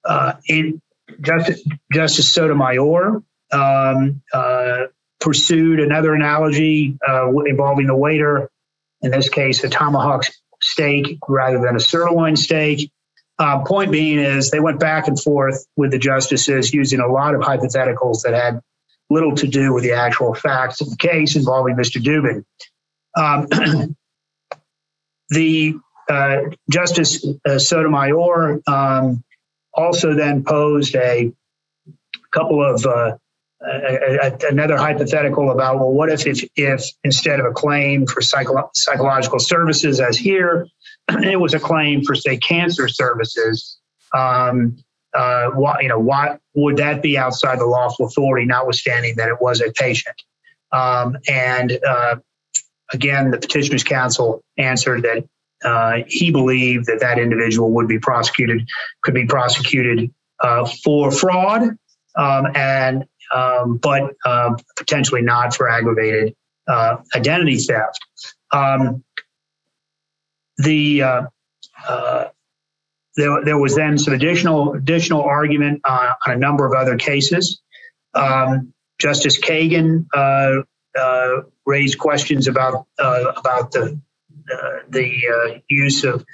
uh, 0.04 0.34
it, 0.46 0.80
Justice, 1.22 1.64
Justice 1.92 2.30
Sotomayor 2.30 3.22
um, 3.52 4.22
uh, 4.34 4.84
pursued 5.20 5.80
another 5.80 6.14
analogy 6.14 6.98
uh, 7.08 7.30
involving 7.46 7.88
the 7.88 7.96
waiter, 7.96 8.50
in 9.02 9.12
this 9.12 9.30
case, 9.30 9.64
a 9.64 9.70
tomahawk 9.70 10.26
steak 10.62 11.18
rather 11.28 11.60
than 11.60 11.76
a 11.76 11.80
sirloin 11.80 12.36
steak. 12.36 12.92
Uh, 13.42 13.64
point 13.66 13.92
being 13.92 14.20
is 14.20 14.52
they 14.52 14.60
went 14.60 14.80
back 14.80 15.08
and 15.08 15.20
forth 15.20 15.66
with 15.76 15.90
the 15.90 15.98
justices 15.98 16.72
using 16.72 17.00
a 17.00 17.08
lot 17.08 17.34
of 17.34 17.42
hypotheticals 17.42 18.22
that 18.22 18.36
had 18.36 18.62
little 19.10 19.34
to 19.34 19.48
do 19.48 19.74
with 19.74 19.84
the 19.84 19.94
actual 19.94 20.36
facts 20.36 20.80
of 20.80 20.92
the 20.92 20.96
case 20.96 21.36
involving 21.36 21.76
Mr. 21.76 22.00
Dubin. 22.00 22.46
Um, 23.18 23.96
the 25.30 25.74
uh, 26.08 26.38
Justice 26.70 27.26
uh, 27.50 27.58
Sotomayor 27.58 28.62
um, 28.68 29.24
also 29.74 30.14
then 30.14 30.44
posed 30.44 30.96
a 30.96 31.34
couple 32.32 32.64
of 32.64 32.86
uh, 32.86 33.18
a, 33.64 34.20
a, 34.22 34.38
another 34.52 34.78
hypothetical 34.78 35.50
about 35.50 35.80
well, 35.80 35.92
what 35.92 36.10
if 36.10 36.28
if, 36.28 36.48
if 36.56 36.84
instead 37.04 37.40
of 37.40 37.48
a 37.48 37.54
claim 37.54 38.06
for 38.06 38.22
psycho- 38.22 38.70
psychological 38.76 39.40
services 39.40 40.00
as 40.00 40.16
here, 40.16 40.68
it 41.10 41.40
was 41.40 41.54
a 41.54 41.60
claim 41.60 42.04
for, 42.04 42.16
say, 42.16 42.38
cancer 42.38 42.88
services. 42.88 43.78
Um, 44.14 44.78
uh, 45.14 45.50
why, 45.50 45.82
you 45.82 45.90
know, 45.90 46.00
why 46.00 46.38
would 46.56 46.78
that 46.78 47.02
be 47.02 47.18
outside 47.18 47.60
the 47.60 47.66
lawful 47.66 48.06
authority, 48.06 48.46
notwithstanding 48.46 49.16
that 49.18 49.28
it 49.28 49.42
was 49.42 49.62
a 49.62 49.72
patient? 49.72 50.16
Um, 50.72 51.18
and 51.28 51.78
uh, 51.86 52.16
again, 52.94 53.32
the 53.32 53.38
petitioner's 53.38 53.84
counsel 53.84 54.42
answered 54.58 55.04
that 55.04 55.28
uh, 55.64 56.04
he 56.08 56.32
believed 56.32 56.88
that 56.88 57.00
that 57.02 57.20
individual 57.20 57.72
would 57.72 57.88
be 57.88 58.00
prosecuted, 58.00 58.68
could 59.04 59.14
be 59.14 59.26
prosecuted 59.26 60.12
uh, 60.42 60.66
for 60.84 61.12
fraud, 61.12 61.78
um, 62.16 62.48
and 62.56 63.06
um, 63.34 63.78
but 63.78 64.14
uh, 64.26 64.54
potentially 64.76 65.22
not 65.22 65.56
for 65.56 65.70
aggravated 65.70 66.36
uh, 66.68 66.98
identity 67.16 67.58
theft. 67.58 68.00
The 70.58 71.04
uh, 71.04 71.22
uh, 71.88 72.26
there, 73.16 73.44
there 73.44 73.58
was 73.58 73.76
then 73.76 73.98
some 73.98 74.14
additional 74.14 74.74
additional 74.74 75.22
argument 75.22 75.82
on, 75.86 76.10
on 76.26 76.34
a 76.34 76.38
number 76.38 76.66
of 76.66 76.74
other 76.74 76.98
cases. 76.98 77.62
Um, 78.14 78.74
Justice 79.00 79.40
Kagan 79.40 80.06
raised 81.66 81.98
questions 81.98 82.48
about 82.48 82.86
about 83.00 83.72
the 83.72 84.00
uh, 84.52 84.80
the 84.90 85.22
uh, 85.28 85.60
use 85.70 86.04
of 86.04 86.26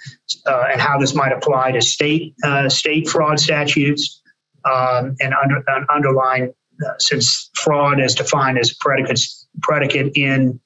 uh, 0.45 0.63
and 0.71 0.81
how 0.81 0.97
this 0.97 1.13
might 1.13 1.31
apply 1.31 1.71
to 1.71 1.81
state 1.81 2.33
state 2.67 3.07
fraud 3.07 3.39
statutes 3.39 4.21
um, 4.65 5.15
and 5.19 5.33
under, 5.33 5.63
underline 5.89 6.53
since 6.99 7.51
fraud 7.53 7.99
is 7.99 8.15
defined 8.15 8.57
as 8.57 8.73
predicate 8.73 9.21
predicate 9.61 10.11
in 10.15 10.59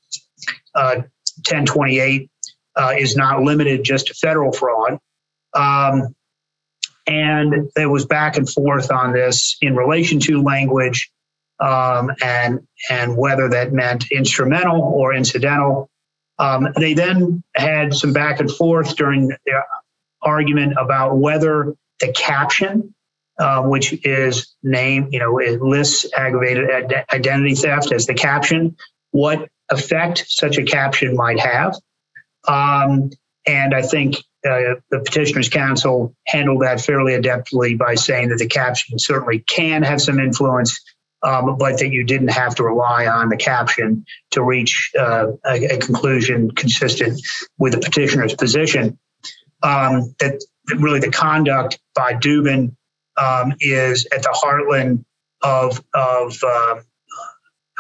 1028 0.74 2.31
is 2.98 3.16
not 3.16 3.42
limited 3.42 3.84
just 3.84 4.08
to 4.08 4.14
federal 4.14 4.52
fraud. 4.52 5.00
Um, 5.54 6.16
and 7.08 7.70
there 7.76 7.90
was 7.90 8.06
back 8.06 8.38
and 8.38 8.50
forth 8.50 8.92
on 8.92 9.12
this 9.14 9.58
in 9.62 9.76
relation 9.76 10.20
to 10.22 10.42
language 10.42 11.12
um, 11.60 12.12
and 12.24 12.68
and 12.90 13.16
whether 13.16 13.50
that 13.50 13.72
meant 13.72 14.12
instrumental 14.12 14.82
or 14.82 15.14
incidental. 15.14 15.90
Um, 16.40 16.70
they 16.76 16.94
then 16.94 17.44
had 17.56 17.94
some 17.94 18.14
back 18.14 18.40
and 18.40 18.50
forth 18.50 18.96
during 18.96 19.28
the 19.28 19.64
argument 20.22 20.74
about 20.80 21.18
whether 21.18 21.76
the 22.00 22.12
caption, 22.14 22.96
uh, 23.38 23.62
which 23.64 23.94
is 24.06 24.56
name, 24.64 25.10
you 25.12 25.20
know, 25.20 25.38
it 25.38 25.62
lists 25.62 26.08
aggravated 26.16 26.70
ad- 26.70 27.06
identity 27.14 27.54
theft 27.54 27.92
as 27.92 28.08
the 28.08 28.16
caption, 28.16 28.76
what 29.12 29.50
effect 29.70 30.26
such 30.28 30.58
a 30.58 30.64
caption 30.64 31.16
might 31.16 31.40
have. 31.40 31.76
Um, 32.48 33.12
and 33.48 33.74
I 33.74 33.82
think 33.82 34.16
uh, 34.46 34.76
the 34.90 35.00
petitioner's 35.00 35.50
counsel 35.50 36.16
handled 36.28 36.64
that 36.64 36.82
fairly 36.82 37.14
adeptly 37.14 37.78
by 37.78 37.96
saying 37.96 38.30
that 38.30 38.40
the 38.40 38.48
caption 38.48 38.98
certainly 38.98 39.40
can 39.40 39.84
have 39.84 40.02
some 40.02 40.20
influence 40.20 40.80
um, 41.24 41.58
but 41.58 41.78
that 41.80 41.90
you 41.90 42.04
didn't 42.04 42.30
have 42.30 42.56
to 42.56 42.64
rely 42.64 43.06
on 43.06 43.30
the 43.30 43.38
caption 43.38 44.06
to 44.32 44.44
reach 44.44 44.92
uh, 44.98 45.28
a, 45.46 45.76
a, 45.76 45.78
conclusion 45.78 46.50
consistent 46.52 47.22
with 47.60 47.74
the 47.74 47.80
petitioner's 47.80 48.34
position. 48.34 48.98
Um, 49.62 50.16
that 50.20 50.44
really 50.78 51.00
the 51.00 51.12
conduct 51.12 51.80
by 51.94 52.14
Dubin 52.14 52.76
um, 53.18 53.54
is 53.60 54.08
at 54.12 54.24
the 54.24 54.30
heartland 54.30 55.06
of 55.44 55.84
of 55.94 56.38
uh, 56.44 56.76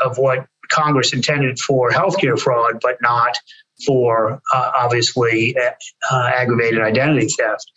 of 0.03 0.17
what 0.17 0.45
Congress 0.69 1.13
intended 1.13 1.59
for 1.59 1.89
healthcare 1.89 2.39
fraud, 2.39 2.79
but 2.81 2.97
not 3.01 3.35
for 3.85 4.41
uh, 4.53 4.71
obviously 4.77 5.55
uh, 5.57 6.31
aggravated 6.35 6.81
identity 6.81 7.27
theft. 7.27 7.71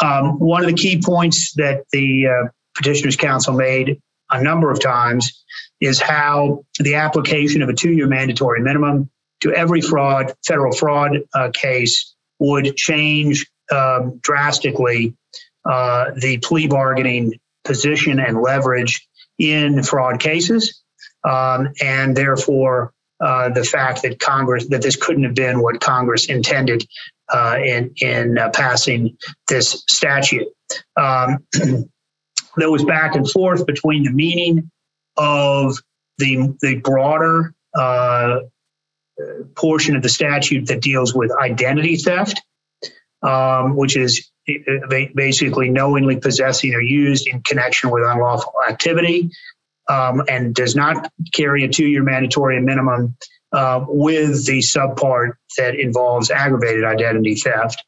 Um, 0.00 0.38
one 0.38 0.62
of 0.62 0.68
the 0.68 0.76
key 0.76 1.00
points 1.02 1.52
that 1.56 1.84
the 1.92 2.26
uh, 2.26 2.48
petitioner's 2.76 3.16
counsel 3.16 3.54
made 3.54 4.00
a 4.30 4.42
number 4.42 4.70
of 4.70 4.80
times 4.80 5.44
is 5.80 6.00
how 6.00 6.64
the 6.80 6.96
application 6.96 7.62
of 7.62 7.68
a 7.68 7.74
two 7.74 7.92
year 7.92 8.06
mandatory 8.06 8.60
minimum 8.60 9.10
to 9.40 9.52
every 9.52 9.80
fraud, 9.80 10.32
federal 10.46 10.74
fraud 10.74 11.18
uh, 11.34 11.50
case 11.52 12.14
would 12.38 12.76
change 12.76 13.46
um, 13.70 14.18
drastically 14.22 15.14
uh, 15.64 16.10
the 16.16 16.38
plea 16.38 16.66
bargaining 16.66 17.34
position 17.64 18.18
and 18.18 18.40
leverage 18.40 19.06
in 19.38 19.82
fraud 19.82 20.20
cases. 20.20 20.82
Um, 21.24 21.72
and 21.80 22.16
therefore, 22.16 22.92
uh, 23.24 23.48
the 23.48 23.64
fact 23.64 24.02
that 24.02 24.20
Congress, 24.20 24.66
that 24.68 24.82
this 24.82 24.96
couldn't 24.96 25.24
have 25.24 25.34
been 25.34 25.62
what 25.62 25.80
Congress 25.80 26.26
intended 26.26 26.86
uh, 27.32 27.56
in, 27.58 27.90
in 28.02 28.36
uh, 28.36 28.50
passing 28.50 29.16
this 29.48 29.82
statute. 29.88 30.46
Um, 30.96 31.38
there 32.56 32.70
was 32.70 32.84
back 32.84 33.14
and 33.14 33.28
forth 33.30 33.64
between 33.64 34.02
the 34.02 34.10
meaning 34.10 34.70
of 35.16 35.78
the 36.18 36.54
the 36.60 36.76
broader 36.76 37.54
uh, 37.74 38.40
portion 39.56 39.96
of 39.96 40.02
the 40.02 40.08
statute 40.08 40.66
that 40.66 40.82
deals 40.82 41.14
with 41.14 41.32
identity 41.32 41.96
theft, 41.96 42.42
um, 43.22 43.74
which 43.74 43.96
is 43.96 44.30
uh, 44.48 44.86
basically 45.14 45.70
knowingly 45.70 46.16
possessing 46.16 46.74
or 46.74 46.82
used 46.82 47.26
in 47.26 47.40
connection 47.40 47.90
with 47.90 48.02
unlawful 48.04 48.52
activity, 48.68 49.30
um, 49.88 50.22
and 50.28 50.54
does 50.54 50.74
not 50.74 51.10
carry 51.32 51.64
a 51.64 51.68
two-year 51.68 52.02
mandatory 52.02 52.60
minimum. 52.60 53.16
Uh, 53.52 53.84
with 53.86 54.44
the 54.46 54.58
subpart 54.58 55.34
that 55.56 55.78
involves 55.78 56.28
aggravated 56.28 56.82
identity 56.82 57.36
theft. 57.36 57.84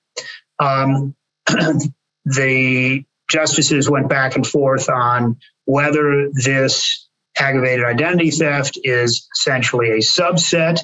Um, 0.61 1.17
the 2.25 3.05
justices 3.29 3.91
went 3.91 4.09
back 4.09 4.37
and 4.37 4.47
forth 4.47 4.88
on 4.88 5.38
whether 5.65 6.31
this 6.33 7.09
aggravated 7.37 7.85
identity 7.85 8.31
theft 8.31 8.79
is 8.85 9.29
essentially 9.37 9.91
a 9.91 9.99
subset 9.99 10.79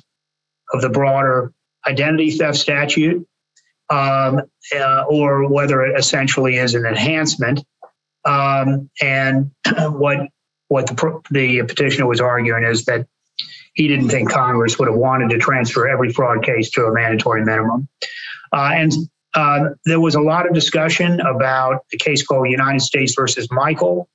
of 0.73 0.83
the 0.83 0.89
broader 0.89 1.53
identity 1.87 2.33
theft 2.33 2.59
statute 2.59 3.25
um, 3.89 4.41
uh, 4.77 5.05
or 5.09 5.49
whether 5.49 5.83
it 5.83 5.99
essentially 5.99 6.57
is 6.57 6.75
an 6.75 6.87
enhancement. 6.87 7.65
Um, 8.25 8.91
and 9.01 9.53
what 9.79 10.29
what 10.73 10.87
the, 10.87 11.23
the 11.31 11.63
petitioner 11.65 12.07
was 12.07 12.21
arguing 12.21 12.65
is 12.65 12.87
that 12.87 13.07
he 13.75 13.89
didn't 13.89 14.09
think 14.09 14.31
Congress 14.31 14.79
would 14.79 14.89
have 14.89 14.97
wanted 14.97 15.31
to 15.31 15.39
transfer 15.39 15.87
every 15.87 16.13
fraud 16.13 16.43
case 16.43 16.71
to 16.71 16.87
a 16.87 16.93
mandatory 16.93 17.45
minimum. 17.45 17.89
Uh, 18.53 18.71
and 18.75 18.93
uh, 19.35 19.71
there 19.85 20.01
was 20.01 20.15
a 20.15 20.21
lot 20.21 20.47
of 20.47 20.55
discussion 20.55 21.21
about 21.21 21.85
a 21.93 21.97
case 21.97 22.27
called 22.27 22.49
United 22.51 22.81
States 22.81 23.15
versus 23.15 23.49
Michael, 23.51 24.09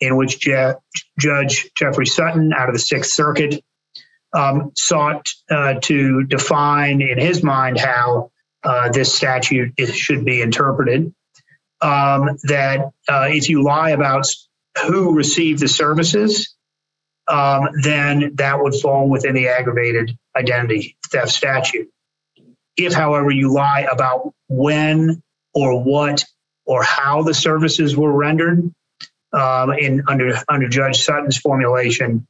in 0.00 0.16
which 0.16 0.40
Je- 0.40 0.74
Judge 1.18 1.70
Jeffrey 1.76 2.06
Sutton 2.06 2.52
out 2.52 2.68
of 2.68 2.74
the 2.74 2.80
Sixth 2.80 3.12
Circuit 3.12 3.62
um, 4.32 4.72
sought 4.76 5.28
uh, 5.50 5.74
to 5.82 6.24
define, 6.24 7.00
in 7.02 7.18
his 7.18 7.42
mind, 7.42 7.78
how 7.78 8.30
uh, 8.64 8.90
this 8.90 9.14
statute 9.14 9.72
should 9.92 10.24
be 10.24 10.40
interpreted. 10.40 11.12
Um, 11.82 12.38
that 12.44 12.90
uh, 13.08 13.28
if 13.30 13.48
you 13.48 13.62
lie 13.62 13.90
about 13.90 14.26
who 14.86 15.14
received 15.14 15.60
the 15.60 15.68
services, 15.68 16.54
um, 17.28 17.68
then 17.82 18.34
that 18.36 18.60
would 18.60 18.74
fall 18.74 19.08
within 19.08 19.34
the 19.34 19.48
aggravated 19.48 20.16
identity 20.36 20.96
theft 21.10 21.30
statute. 21.30 21.88
If, 22.76 22.92
however, 22.92 23.30
you 23.30 23.52
lie 23.52 23.86
about 23.90 24.32
when 24.48 25.22
or 25.54 25.82
what 25.82 26.24
or 26.64 26.82
how 26.82 27.22
the 27.22 27.34
services 27.34 27.96
were 27.96 28.12
rendered, 28.12 28.72
um, 29.32 29.72
in 29.72 30.02
under 30.08 30.34
under 30.48 30.68
Judge 30.68 31.02
Sutton's 31.02 31.36
formulation, 31.36 32.26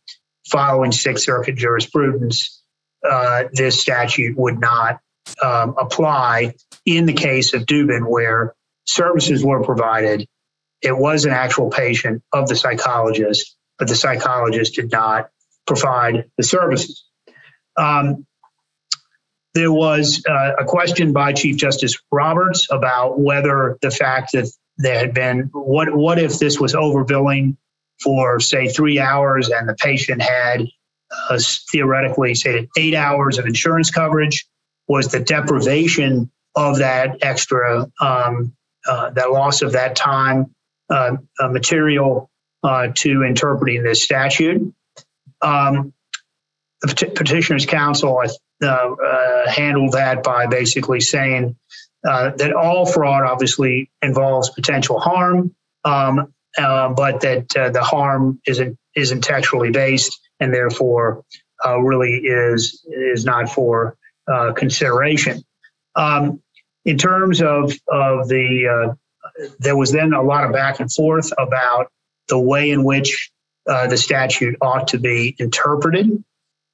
following 0.51 0.93
Sixth 0.93 1.25
Circuit 1.25 1.57
jurisprudence, 1.57 2.63
uh, 3.09 3.45
this 3.53 3.81
statute 3.81 4.37
would 4.37 4.61
not 4.61 5.01
um, 5.43 5.75
apply 5.79 6.55
in 6.85 7.07
the 7.07 7.13
case 7.13 7.55
of 7.55 7.63
Dubin, 7.63 8.09
where 8.09 8.55
services 8.87 9.45
were 9.45 9.63
provided. 9.63 10.27
It 10.83 10.97
was 10.97 11.25
an 11.25 11.33
actual 11.33 11.71
patient 11.71 12.23
of 12.33 12.49
the 12.49 12.57
psychologist, 12.57 13.57
but 13.79 13.89
the 13.89 13.97
psychologist 13.97 14.75
did 14.75 14.91
not 14.91 15.31
provide 15.67 16.31
the 16.37 16.43
services. 16.43 17.05
Um, 17.77 18.27
there 19.55 19.73
was 19.73 20.23
uh, 20.29 20.53
a 20.59 20.65
question 20.65 21.13
by 21.13 21.33
Chief 21.33 21.57
Justice 21.57 21.97
Roberts 22.13 22.69
about 22.71 23.19
whether 23.19 23.79
the 23.83 23.91
fact 23.91 24.33
that 24.33 24.49
there 24.79 24.99
had 24.99 25.13
been 25.13 25.51
what 25.53 25.95
what 25.95 26.19
if 26.19 26.39
this 26.39 26.59
was 26.59 26.75
overbilling 26.75 27.57
for 28.03 28.41
say 28.41 28.69
three 28.69 28.99
hours 28.99 29.51
and 29.51 29.69
the 29.69 29.75
patient 29.75 30.23
had 30.23 30.67
uh, 31.11 31.39
theoretically 31.71 32.35
say 32.35 32.69
eight 32.79 32.95
hours 32.95 33.39
of 33.39 33.45
insurance 33.45 33.91
coverage 33.91 34.47
was 34.89 35.09
the 35.09 35.21
deprivation 35.21 36.31
of 36.55 36.79
that 36.79 37.19
extra 37.23 37.87
um, 38.01 38.55
uh, 38.89 39.11
that 39.11 39.31
loss 39.31 39.61
of 39.61 39.73
that 39.73 39.95
time 39.97 40.55
uh, 40.91 41.17
material 41.43 42.31
uh, 42.63 42.89
to 42.95 43.23
interpreting 43.23 43.83
this 43.83 44.05
statute. 44.05 44.75
Um, 45.41 45.93
the 46.83 47.13
petitioner's 47.15 47.67
counsel, 47.67 48.23
uh, 48.63 48.67
uh, 48.67 49.51
handle 49.51 49.91
that 49.91 50.23
by 50.23 50.47
basically 50.47 51.01
saying 51.01 51.57
that 52.03 52.53
all 52.53 52.87
fraud 52.87 53.23
obviously 53.25 53.91
involves 54.03 54.51
potential 54.51 54.99
harm, 54.99 55.55
um, 55.85 56.33
but 56.57 57.21
that 57.21 57.49
the 57.73 57.83
harm 57.83 58.41
isn't 58.47 58.79
isn't 58.97 59.21
textually 59.23 59.71
based 59.71 60.19
and 60.41 60.53
therefore 60.53 61.25
really 61.65 62.17
is 62.17 62.85
is 62.89 63.25
not 63.25 63.49
for 63.51 63.97
consideration. 64.57 65.43
Um, 65.97 66.43
in 66.85 66.97
terms 66.97 67.43
of 67.43 67.73
of 67.89 68.29
the, 68.29 68.97
there 69.59 69.77
was 69.77 69.93
then 69.93 70.13
a 70.13 70.23
lot 70.23 70.45
of 70.45 70.53
back 70.53 70.81
and 70.81 70.93
forth 70.93 71.33
about 71.39 71.91
the 72.29 72.39
way 72.39 72.71
in 72.71 72.85
which 72.85 73.31
uh, 73.69 73.87
the 73.87 73.97
statute 73.97 74.57
ought 74.61 74.89
to 74.89 74.99
be 74.99 75.35
interpreted. 75.39 76.23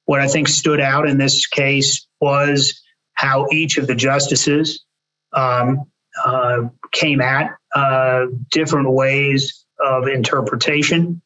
What 0.05 0.21
I 0.21 0.27
think 0.27 0.47
stood 0.47 0.79
out 0.79 1.07
in 1.07 1.17
this 1.17 1.47
case 1.47 2.07
was 2.21 2.81
how 3.13 3.47
each 3.51 3.77
of 3.77 3.87
the 3.87 3.95
justices 3.95 4.85
um, 5.33 5.85
uh, 6.23 6.69
came 6.91 7.21
at 7.21 7.51
uh, 7.75 8.27
different 8.51 8.89
ways 8.89 9.65
of 9.83 10.07
interpretation 10.07 11.21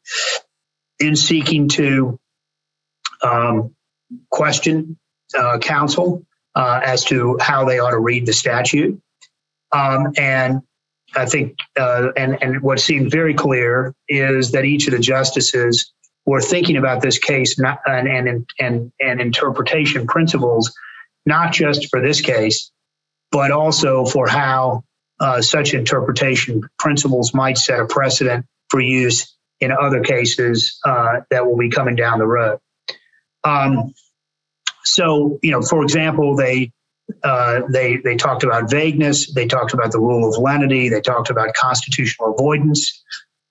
in 0.98 1.16
seeking 1.16 1.68
to 1.68 2.18
um, 3.22 3.74
question 4.30 4.98
uh, 5.36 5.58
counsel 5.58 6.26
uh, 6.54 6.80
as 6.84 7.04
to 7.04 7.38
how 7.40 7.64
they 7.64 7.78
ought 7.78 7.92
to 7.92 7.98
read 7.98 8.26
the 8.26 8.32
statute. 8.32 9.00
Um, 9.72 10.12
and 10.18 10.62
I 11.14 11.26
think, 11.26 11.58
uh, 11.78 12.08
and, 12.16 12.38
and 12.42 12.62
what 12.62 12.80
seemed 12.80 13.10
very 13.10 13.34
clear 13.34 13.94
is 14.08 14.52
that 14.52 14.64
each 14.64 14.86
of 14.86 14.92
the 14.92 14.98
justices 14.98 15.92
were 16.24 16.40
thinking 16.40 16.76
about 16.76 17.02
this 17.02 17.18
case 17.18 17.58
not, 17.58 17.80
and, 17.86 18.08
and, 18.08 18.48
and, 18.58 18.92
and 19.00 19.20
interpretation 19.20 20.06
principles, 20.06 20.74
not 21.26 21.52
just 21.52 21.90
for 21.90 22.00
this 22.00 22.20
case, 22.20 22.70
but 23.30 23.50
also 23.50 24.04
for 24.04 24.28
how 24.28 24.84
uh, 25.20 25.40
such 25.40 25.74
interpretation 25.74 26.62
principles 26.78 27.34
might 27.34 27.58
set 27.58 27.80
a 27.80 27.86
precedent 27.86 28.46
for 28.68 28.80
use 28.80 29.36
in 29.60 29.70
other 29.70 30.00
cases 30.00 30.78
uh, 30.84 31.20
that 31.30 31.46
will 31.46 31.56
be 31.56 31.70
coming 31.70 31.94
down 31.94 32.18
the 32.18 32.26
road. 32.26 32.58
Um, 33.44 33.94
so, 34.84 35.38
you 35.42 35.52
know, 35.52 35.62
for 35.62 35.82
example, 35.82 36.36
they 36.36 36.72
uh, 37.22 37.60
they 37.68 37.96
they 37.96 38.16
talked 38.16 38.42
about 38.42 38.70
vagueness, 38.70 39.32
they 39.32 39.46
talked 39.46 39.74
about 39.74 39.92
the 39.92 40.00
rule 40.00 40.28
of 40.28 40.38
lenity, 40.38 40.88
they 40.88 41.00
talked 41.00 41.30
about 41.30 41.54
constitutional 41.54 42.34
avoidance, 42.34 43.02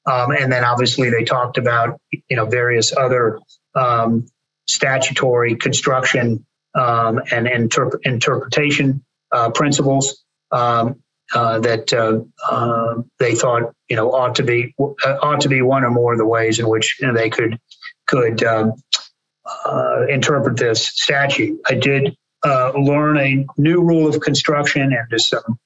um, 0.06 0.32
and 0.32 0.52
then 0.52 0.64
obviously 0.64 1.10
they 1.10 1.24
talked 1.24 1.58
about 1.58 2.00
you 2.12 2.36
know 2.36 2.46
various 2.46 2.96
other 2.96 3.40
um, 3.76 4.26
statutory 4.68 5.56
construction 5.56 6.46
um, 6.76 7.20
and 7.32 7.48
interp- 7.48 8.00
interpretation 8.04 9.04
uh, 9.32 9.50
principles 9.52 10.24
um, 10.52 11.02
uh, 11.34 11.60
that 11.60 11.94
uh, 11.94 12.20
uh, 12.50 13.02
they 13.20 13.36
thought 13.36 13.74
you 13.90 13.96
know 13.96 14.12
ought 14.12 14.36
to 14.36 14.44
be 14.44 14.74
uh, 14.80 15.18
ought 15.22 15.42
to 15.42 15.50
be 15.50 15.62
one 15.62 15.84
or 15.84 15.92
more 15.92 16.14
of 16.14 16.18
the 16.18 16.26
ways 16.26 16.60
in 16.60 16.68
which 16.68 16.98
you 17.00 17.08
know, 17.08 17.14
they 17.14 17.30
could 17.30 17.58
could 18.08 18.44
um, 18.44 18.74
interpret 20.10 20.58
this 20.58 20.88
statute. 20.88 21.60
I 21.66 21.76
did 21.76 22.16
uh, 22.44 22.72
learn 22.74 23.18
a 23.18 23.46
new 23.58 23.82
rule 23.82 24.08
of 24.08 24.20
construction 24.20 24.94
and 24.94 25.22
some 25.22 25.60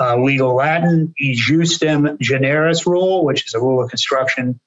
uh, 0.00 0.16
legal 0.16 0.54
Latin, 0.54 1.12
e 1.18 1.34
justem 1.34 2.18
generis 2.20 2.86
rule, 2.86 3.24
which 3.24 3.46
is 3.46 3.54
a 3.54 3.60
rule 3.60 3.82
of 3.82 3.90
construction 3.90 4.58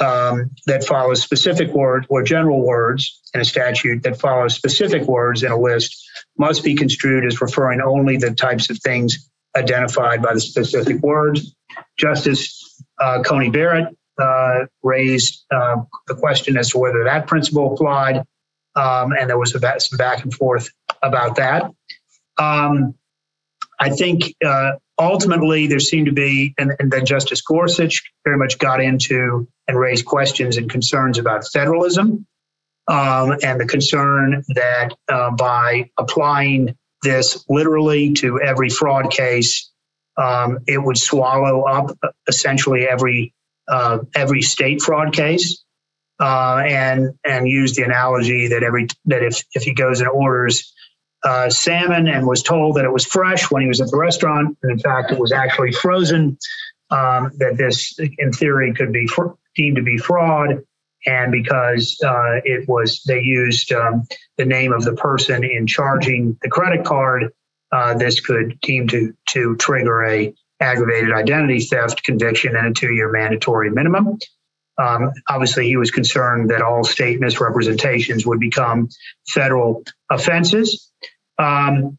um, 0.00 0.50
that 0.66 0.84
follows 0.84 1.22
specific 1.22 1.68
words 1.72 2.06
or 2.08 2.22
general 2.22 2.64
words 2.64 3.20
in 3.34 3.40
a 3.40 3.44
statute 3.44 4.02
that 4.02 4.18
follows 4.20 4.54
specific 4.54 5.02
words 5.02 5.42
in 5.42 5.50
a 5.50 5.58
list 5.58 6.08
must 6.36 6.62
be 6.62 6.74
construed 6.74 7.24
as 7.24 7.40
referring 7.40 7.80
only 7.80 8.16
the 8.16 8.32
types 8.32 8.70
of 8.70 8.78
things 8.78 9.28
identified 9.56 10.22
by 10.22 10.34
the 10.34 10.40
specific 10.40 11.00
words. 11.02 11.54
Justice 11.98 12.82
uh, 13.00 13.22
Coney 13.24 13.50
Barrett 13.50 13.96
uh, 14.18 14.66
raised 14.82 15.44
uh, 15.50 15.76
the 16.06 16.14
question 16.14 16.56
as 16.56 16.70
to 16.70 16.78
whether 16.78 17.04
that 17.04 17.26
principle 17.26 17.74
applied, 17.74 18.18
um, 18.76 19.12
and 19.12 19.28
there 19.28 19.38
was 19.38 19.54
a, 19.54 19.80
some 19.80 19.96
back 19.96 20.22
and 20.22 20.32
forth 20.32 20.70
about 21.02 21.36
that. 21.36 21.70
Um, 22.38 22.94
I 23.80 23.90
think 23.90 24.34
uh, 24.44 24.72
ultimately 24.98 25.66
there 25.66 25.80
seemed 25.80 26.06
to 26.06 26.12
be, 26.12 26.54
and, 26.58 26.72
and, 26.78 26.90
then 26.90 27.06
Justice 27.06 27.40
Gorsuch 27.40 28.02
very 28.24 28.36
much 28.36 28.58
got 28.58 28.80
into 28.80 29.48
and 29.66 29.78
raised 29.78 30.04
questions 30.06 30.56
and 30.56 30.68
concerns 30.68 31.18
about 31.18 31.46
federalism 31.46 32.26
um, 32.88 33.36
and 33.42 33.60
the 33.60 33.66
concern 33.66 34.42
that 34.48 34.94
uh, 35.08 35.30
by 35.30 35.90
applying 35.98 36.76
this 37.02 37.44
literally 37.48 38.14
to 38.14 38.40
every 38.40 38.70
fraud 38.70 39.10
case, 39.10 39.70
um, 40.16 40.58
it 40.66 40.82
would 40.82 40.98
swallow 40.98 41.62
up 41.62 41.96
essentially 42.26 42.88
every 42.88 43.34
uh, 43.68 43.98
every 44.16 44.40
state 44.40 44.80
fraud 44.80 45.12
case, 45.12 45.62
uh, 46.18 46.62
and 46.66 47.10
and 47.24 47.46
use 47.46 47.76
the 47.76 47.82
analogy 47.82 48.48
that 48.48 48.62
every 48.62 48.88
that 49.04 49.22
if 49.22 49.44
if 49.52 49.62
he 49.62 49.74
goes 49.74 50.00
and 50.00 50.08
orders 50.08 50.72
uh, 51.24 51.50
salmon 51.50 52.08
and 52.08 52.26
was 52.26 52.42
told 52.42 52.76
that 52.76 52.84
it 52.84 52.92
was 52.92 53.04
fresh 53.04 53.50
when 53.50 53.62
he 53.62 53.68
was 53.68 53.80
at 53.80 53.90
the 53.90 53.96
restaurant, 53.96 54.56
and 54.62 54.72
in 54.72 54.78
fact 54.78 55.10
it 55.10 55.18
was 55.18 55.32
actually 55.32 55.72
frozen, 55.72 56.38
um, 56.90 57.32
that 57.38 57.56
this 57.56 57.98
in 58.18 58.32
theory 58.32 58.72
could 58.72 58.92
be 58.92 59.06
fr- 59.06 59.32
deemed 59.54 59.76
to 59.76 59.82
be 59.82 59.98
fraud. 59.98 60.62
And 61.06 61.30
because 61.30 61.98
uh, 62.04 62.40
it 62.44 62.68
was, 62.68 63.02
they 63.06 63.20
used 63.20 63.72
um, 63.72 64.06
the 64.36 64.44
name 64.44 64.72
of 64.72 64.84
the 64.84 64.94
person 64.94 65.44
in 65.44 65.66
charging 65.66 66.36
the 66.42 66.48
credit 66.48 66.84
card, 66.84 67.32
uh, 67.70 67.94
this 67.94 68.20
could 68.20 68.58
deem 68.60 68.88
to 68.88 69.14
to 69.30 69.56
trigger 69.56 70.04
a 70.04 70.34
aggravated 70.60 71.12
identity 71.12 71.60
theft 71.60 72.02
conviction 72.02 72.56
and 72.56 72.66
a 72.66 72.72
two 72.72 72.92
year 72.92 73.10
mandatory 73.10 73.70
minimum. 73.70 74.18
Um, 74.78 75.10
obviously, 75.28 75.66
he 75.66 75.76
was 75.76 75.90
concerned 75.90 76.50
that 76.50 76.62
all 76.62 76.84
state 76.84 77.20
misrepresentations 77.20 78.24
would 78.26 78.40
become 78.40 78.88
federal 79.28 79.84
offenses. 80.10 80.87
Um, 81.38 81.98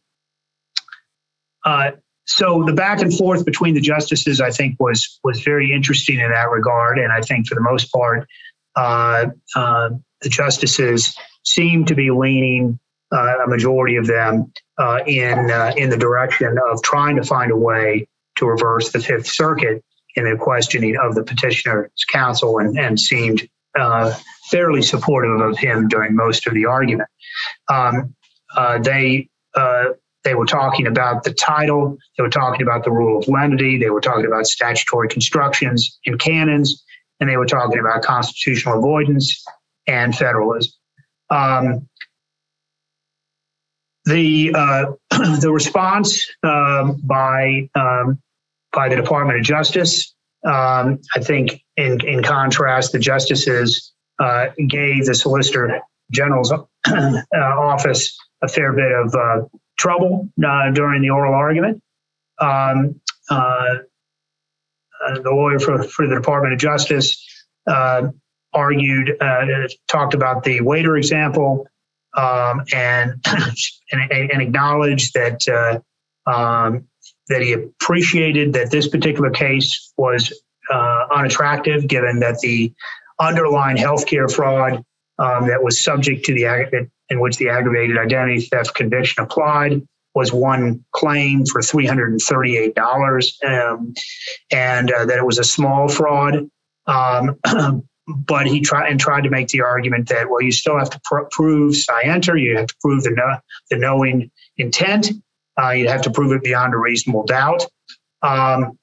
uh, 1.65 1.91
so 2.25 2.63
the 2.63 2.73
back 2.73 3.01
and 3.01 3.11
forth 3.11 3.43
between 3.43 3.73
the 3.73 3.81
justices, 3.81 4.39
I 4.39 4.51
think, 4.51 4.79
was 4.79 5.19
was 5.23 5.41
very 5.41 5.73
interesting 5.73 6.19
in 6.19 6.29
that 6.29 6.49
regard, 6.49 6.99
and 6.99 7.11
I 7.11 7.21
think 7.21 7.47
for 7.47 7.55
the 7.55 7.61
most 7.61 7.91
part, 7.91 8.27
uh, 8.75 9.25
uh, 9.55 9.89
the 10.21 10.29
justices 10.29 11.15
seem 11.43 11.85
to 11.85 11.95
be 11.95 12.11
leaning 12.11 12.79
uh, 13.11 13.43
a 13.43 13.47
majority 13.47 13.95
of 13.95 14.05
them 14.05 14.53
uh, 14.77 14.99
in 15.07 15.49
uh, 15.49 15.73
in 15.75 15.89
the 15.89 15.97
direction 15.97 16.55
of 16.71 16.83
trying 16.83 17.15
to 17.15 17.23
find 17.23 17.51
a 17.51 17.57
way 17.57 18.07
to 18.37 18.45
reverse 18.45 18.91
the 18.91 18.99
Fifth 18.99 19.27
Circuit 19.27 19.83
in 20.15 20.29
the 20.29 20.37
questioning 20.37 20.97
of 20.97 21.15
the 21.15 21.23
petitioner's 21.23 21.89
counsel 22.11 22.59
and, 22.59 22.77
and 22.77 22.99
seemed 22.99 23.47
fairly 24.51 24.81
supportive 24.81 25.39
of 25.41 25.57
him 25.57 25.87
during 25.87 26.15
most 26.15 26.47
of 26.47 26.53
the 26.53 26.65
argument. 26.65 27.07
Um, 27.69 28.15
uh, 28.55 28.79
they 28.79 29.29
uh, 29.55 29.85
they 30.23 30.35
were 30.35 30.45
talking 30.45 30.85
about 30.85 31.23
the 31.23 31.33
title, 31.33 31.97
they 32.17 32.23
were 32.23 32.29
talking 32.29 32.61
about 32.61 32.83
the 32.83 32.91
rule 32.91 33.19
of 33.19 33.27
lenity, 33.27 33.77
they 33.77 33.89
were 33.89 34.01
talking 34.01 34.25
about 34.25 34.45
statutory 34.45 35.07
constructions 35.07 35.97
and 36.05 36.19
canons, 36.19 36.83
and 37.19 37.29
they 37.29 37.37
were 37.37 37.45
talking 37.45 37.79
about 37.79 38.01
constitutional 38.01 38.77
avoidance 38.77 39.43
and 39.87 40.15
federalism. 40.15 40.73
Um, 41.29 41.87
the 44.05 44.51
uh, 44.53 44.85
the 45.39 45.51
response 45.51 46.27
um, 46.43 46.99
by 47.03 47.69
um, 47.75 48.21
by 48.73 48.89
the 48.89 48.95
Department 48.95 49.39
of 49.39 49.45
Justice. 49.45 50.13
Um, 50.45 50.99
I 51.15 51.19
think, 51.19 51.61
in, 51.75 51.99
in 52.05 52.23
contrast, 52.23 52.93
the 52.93 52.99
justices 52.99 53.93
uh, 54.19 54.47
gave 54.67 55.05
the 55.05 55.13
Solicitor 55.13 55.81
General's 56.11 56.51
uh, 56.87 57.21
office 57.33 58.17
a 58.41 58.47
fair 58.47 58.73
bit 58.73 58.91
of 58.91 59.15
uh, 59.15 59.45
trouble 59.77 60.29
uh, 60.45 60.71
during 60.71 61.01
the 61.01 61.09
oral 61.09 61.33
argument. 61.33 61.81
Um, 62.39 63.01
uh, 63.29 63.75
uh, 65.05 65.19
the 65.21 65.31
lawyer 65.31 65.59
for, 65.59 65.83
for 65.83 66.07
the 66.07 66.15
Department 66.15 66.53
of 66.53 66.59
Justice 66.59 67.25
argued, 68.51 69.15
talked 69.87 70.13
about 70.13 70.43
the 70.43 70.61
waiter 70.61 70.97
example, 70.97 71.67
um, 72.17 72.63
and, 72.73 73.23
and, 73.91 74.11
and 74.11 74.41
acknowledged 74.41 75.13
that 75.13 75.91
um, 76.25 76.87
that 77.29 77.41
he 77.41 77.53
appreciated 77.53 78.53
that 78.53 78.71
this 78.71 78.87
particular 78.87 79.29
case 79.29 79.93
was 79.97 80.33
uh, 80.71 81.05
unattractive, 81.11 81.87
given 81.87 82.19
that 82.19 82.39
the 82.39 82.73
underlying 83.19 83.77
healthcare 83.77 84.31
fraud 84.31 84.83
um, 85.19 85.47
that 85.47 85.63
was 85.63 85.83
subject 85.83 86.25
to 86.25 86.33
the 86.33 86.45
in 87.09 87.19
which 87.19 87.37
the 87.37 87.49
aggravated 87.49 87.97
identity 87.97 88.41
theft 88.41 88.75
conviction 88.75 89.23
applied 89.23 89.81
was 90.15 90.33
one 90.33 90.83
claim 90.91 91.45
for 91.45 91.61
$338 91.61 93.45
um, 93.45 93.93
and 94.51 94.91
uh, 94.91 95.05
that 95.05 95.17
it 95.17 95.25
was 95.25 95.39
a 95.39 95.43
small 95.43 95.87
fraud 95.87 96.49
um, 96.87 97.39
but 98.07 98.47
he 98.47 98.59
tried 98.59 98.89
and 98.89 98.99
tried 98.99 99.21
to 99.21 99.29
make 99.29 99.49
the 99.49 99.61
argument 99.61 100.09
that 100.09 100.29
well 100.29 100.41
you 100.41 100.51
still 100.51 100.77
have 100.77 100.89
to 100.89 100.99
pr- 101.03 101.27
prove 101.31 101.75
scienter 101.75 102.35
you 102.35 102.57
have 102.57 102.67
to 102.67 102.75
prove 102.81 103.03
the, 103.03 103.11
no- 103.11 103.37
the 103.69 103.77
knowing 103.77 104.31
intent 104.57 105.11
uh, 105.59 105.71
you'd 105.71 105.89
have 105.89 106.03
to 106.03 106.11
prove 106.11 106.31
it 106.31 106.43
beyond 106.43 106.73
a 106.73 106.77
reasonable 106.77 107.25
doubt. 107.25 107.65
Um, 108.21 108.77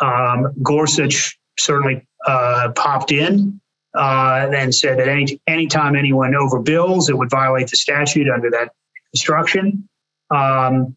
um, 0.00 0.52
Gorsuch 0.62 1.38
certainly 1.58 2.06
uh, 2.26 2.72
popped 2.74 3.12
in 3.12 3.60
uh, 3.96 4.50
and 4.54 4.74
said 4.74 4.98
that 4.98 5.08
any 5.08 5.40
anytime 5.46 5.96
anyone 5.96 6.32
overbills, 6.32 7.08
it 7.08 7.14
would 7.14 7.30
violate 7.30 7.68
the 7.68 7.76
statute 7.76 8.28
under 8.28 8.50
that 8.50 8.72
instruction. 9.12 9.88
Um, 10.30 10.96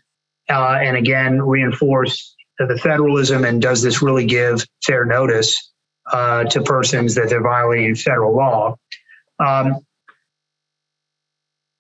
uh, 0.50 0.80
and 0.82 0.98
again 0.98 1.42
reinforce 1.42 2.36
the 2.58 2.78
federalism 2.78 3.46
and 3.46 3.62
does 3.62 3.82
this 3.82 4.02
really 4.02 4.26
give 4.26 4.66
fair 4.84 5.06
notice 5.06 5.72
uh, 6.12 6.44
to 6.46 6.62
persons 6.62 7.16
that 7.16 7.30
they're 7.30 7.44
violating 7.44 7.96
federal 7.96 8.36
law. 8.36 8.76
Um, 9.40 9.80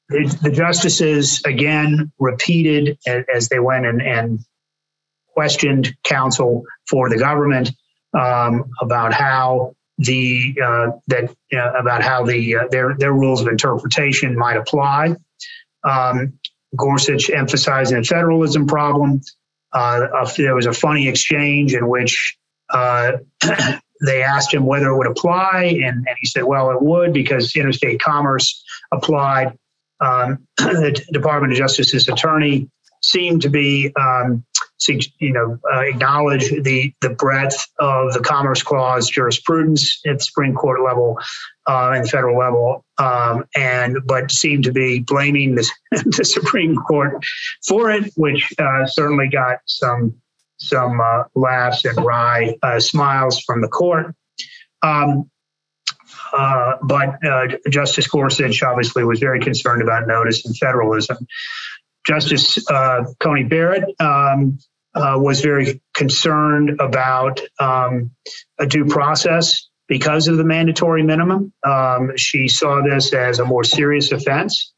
the, 0.08 0.40
the, 0.42 0.52
justices 0.52 1.42
again 1.46 2.12
repeated 2.20 2.98
as 3.34 3.50
they 3.50 3.60
went 3.60 3.86
and, 3.86 4.02
and 4.02 4.40
questioned 5.34 5.94
counsel 6.04 6.64
for 6.90 7.10
the 7.10 7.18
government 7.18 7.72
um, 8.18 8.72
about 8.82 9.14
how 9.14 9.76
the 10.00 10.58
uh, 10.64 10.92
that 11.08 11.30
uh, 11.54 11.74
about 11.74 12.02
how 12.02 12.26
the 12.26 12.56
uh, 12.56 12.68
their 12.72 12.96
their 12.98 13.14
rules 13.14 13.42
of 13.42 13.48
interpretation 13.48 14.36
might 14.36 14.58
apply. 14.58 15.16
Um, 15.84 16.40
Gorsuch 16.76 17.30
emphasizing 17.30 17.98
a 17.98 18.04
federalism 18.04 18.66
problem. 18.66 19.22
Uh, 19.74 20.26
there 20.38 20.56
was 20.56 20.66
a 20.66 20.74
funny 20.74 21.08
exchange 21.08 21.74
in 21.74 21.88
which 21.88 22.38
uh, 22.70 23.14
they 24.06 24.24
asked 24.24 24.54
him 24.54 24.66
whether 24.66 24.88
it 24.88 24.98
would 24.98 25.08
apply, 25.08 25.64
and, 25.84 26.08
and, 26.08 26.16
he 26.22 26.28
said, 26.28 26.44
"Well, 26.44 26.72
it 26.72 26.82
would 26.82 27.12
because 27.12 27.56
interstate 27.56 28.02
commerce 28.02 28.64
applied." 28.94 29.58
Um, 30.00 30.48
the 30.58 31.04
Department 31.12 31.52
of 31.52 31.60
Justice's 31.60 32.08
attorney 32.08 32.70
seemed 33.02 33.42
to 33.42 33.50
be 33.50 33.92
um, 34.00 34.46
you 34.88 35.34
know, 35.34 35.60
uh, 35.72 35.82
acknowledge 35.82 36.50
the 36.50 36.94
the 37.02 37.10
breadth 37.10 37.68
of 37.80 38.14
the 38.14 38.20
Commerce 38.20 38.64
Clause 38.64 39.10
jurisprudence 39.10 40.02
at 40.06 40.20
the 40.20 40.24
Supreme 40.24 40.56
Court 40.56 40.82
level 40.82 41.20
uh, 41.68 41.92
and 41.96 42.10
federal 42.10 42.38
level, 42.38 42.86
um, 42.98 43.46
and 43.56 43.98
but 44.06 44.32
seem 44.32 44.62
to 44.64 44.72
be 44.72 45.00
blaming 45.00 45.56
the, 45.56 45.70
the 45.92 46.26
Supreme 46.26 46.76
Court 46.76 47.24
for 47.68 47.92
it, 47.92 48.12
which 48.16 48.54
uh, 48.58 48.86
certainly 48.86 49.28
got 49.30 49.60
some 49.66 50.16
some 50.58 51.00
uh, 51.00 51.24
laughs 51.36 51.86
and 51.86 51.98
wry 52.04 52.56
uh, 52.64 52.80
smiles 52.80 53.40
from 53.42 53.62
the 53.62 53.68
court. 53.68 54.16
Um, 54.82 55.30
uh, 56.32 56.76
but 56.84 57.20
Justice 57.70 58.08
Gorsuch 58.08 58.62
obviously 58.62 59.04
was 59.04 59.20
very 59.20 59.40
concerned 59.40 59.82
about 59.82 60.08
notice 60.08 60.46
and 60.46 60.56
federalism. 60.56 61.18
Justice 62.10 62.68
uh, 62.70 63.06
Coney 63.20 63.44
Barrett 63.44 63.84
um, 64.00 64.58
uh, 65.00 65.18
was 65.18 65.42
very 65.42 65.82
concerned 65.94 66.80
about 66.80 67.42
um, 67.60 68.12
a 68.60 68.68
due 68.68 68.86
process 68.86 69.70
because 69.88 70.28
of 70.28 70.38
the 70.38 70.44
mandatory 70.44 71.04
minimum. 71.04 71.54
Um, 71.66 72.12
she 72.16 72.48
saw 72.48 72.82
this 72.82 73.14
as 73.14 73.40
a 73.40 73.46
more 73.46 73.64
serious 73.64 74.12
offense, 74.12 74.74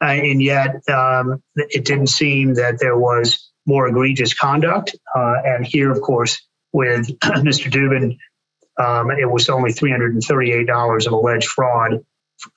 uh, 0.00 0.06
and 0.06 0.42
yet 0.42 0.76
um, 0.88 1.42
it 1.56 1.84
didn't 1.84 2.06
seem 2.06 2.54
that 2.54 2.78
there 2.78 2.96
was 2.96 3.50
more 3.66 3.88
egregious 3.88 4.32
conduct. 4.32 4.94
Uh, 5.14 5.34
and 5.44 5.66
here, 5.66 5.90
of 5.90 6.00
course, 6.00 6.40
with 6.72 7.06
Mr. 7.20 7.70
Dubin, 7.70 8.16
um, 8.78 9.10
it 9.10 9.30
was 9.30 9.48
only 9.48 9.72
$338 9.72 11.06
of 11.06 11.12
alleged 11.12 11.48
fraud 11.48 12.04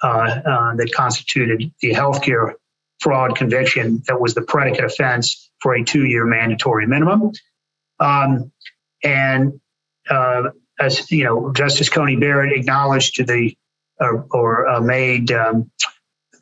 uh, 0.03 0.08
uh, 0.08 0.75
that 0.75 0.91
constituted 0.93 1.71
the 1.82 1.93
healthcare 1.93 2.53
fraud 2.99 3.36
conviction 3.36 4.01
that 4.08 4.19
was 4.19 4.34
the 4.34 4.41
predicate 4.41 4.86
offense 4.86 5.46
for 5.60 5.76
a 5.76 5.84
two 5.84 6.06
year 6.06 6.26
mandatory 6.26 6.88
minimum. 6.88 7.32
Um, 8.00 8.52
and 9.04 9.60
uh, 10.10 10.43
as 10.80 11.10
you 11.12 11.24
know, 11.24 11.52
Justice 11.54 11.89
Coney 11.89 12.15
Barrett 12.15 12.54
acknowledged 12.54 13.15
to 13.15 13.24
the 13.24 13.56
uh, 14.00 14.22
or 14.32 14.67
uh, 14.67 14.82
made 14.82 15.32
um, 15.32 15.72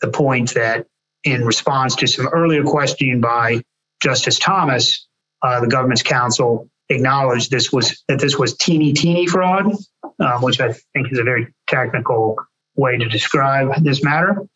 the 0.02 0.10
point 0.10 0.54
that 0.56 0.88
in 1.24 1.46
response 1.46 1.96
to 1.96 2.08
some 2.08 2.28
earlier 2.28 2.64
questioning 2.64 3.22
by 3.22 3.62
Justice 4.02 4.38
Thomas, 4.38 5.08
uh, 5.42 5.62
the 5.62 5.68
government's 5.68 6.04
counsel 6.04 6.70
acknowledged 6.90 7.50
this 7.50 7.72
was 7.72 8.04
that 8.08 8.20
this 8.20 8.38
was 8.38 8.56
teeny 8.58 8.94
teeny 8.94 9.26
fraud, 9.26 9.72
uh, 10.20 10.40
which 10.40 10.60
I 10.60 10.74
think 10.94 11.12
is 11.12 11.18
a 11.18 11.24
very 11.24 11.54
technical 11.68 12.38
way 12.76 12.98
to 12.98 13.08
describe 13.08 13.84
this 13.84 14.04
matter. 14.04 14.48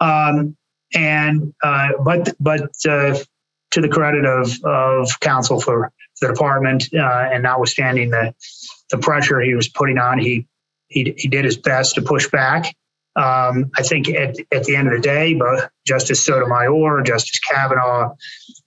Um, 0.00 0.56
and 0.94 1.54
uh, 1.62 1.90
but 2.04 2.34
but 2.40 2.70
uh, 2.88 3.16
to 3.70 3.80
the 3.80 3.88
credit 3.88 4.24
of 4.24 4.52
of 4.64 5.20
counsel 5.20 5.60
for 5.60 5.92
the 6.20 6.28
department, 6.28 6.88
uh, 6.94 7.28
and 7.32 7.42
notwithstanding 7.42 8.10
the 8.10 8.34
the 8.90 8.98
pressure 8.98 9.40
he 9.40 9.54
was 9.54 9.68
putting 9.68 9.98
on, 9.98 10.18
he 10.18 10.46
he, 10.88 11.14
he 11.16 11.28
did 11.28 11.44
his 11.44 11.56
best 11.56 11.94
to 11.94 12.02
push 12.02 12.28
back. 12.30 12.74
Um, 13.16 13.70
I 13.76 13.82
think 13.82 14.08
at, 14.08 14.36
at 14.52 14.64
the 14.64 14.76
end 14.76 14.88
of 14.88 14.94
the 14.94 15.00
day, 15.00 15.34
both 15.34 15.68
Justice 15.86 16.24
Sotomayor, 16.24 17.02
Justice 17.02 17.40
Kavanaugh, 17.40 18.14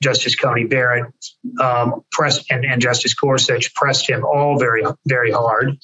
Justice 0.02 0.36
Coney 0.36 0.66
Barrett, 0.66 1.06
um, 1.62 2.04
and, 2.50 2.66
and 2.66 2.82
Justice 2.82 3.14
Gorsuch 3.14 3.74
pressed 3.74 4.10
him 4.10 4.24
all 4.26 4.60
very 4.60 4.84
very 5.06 5.32
hard. 5.32 5.78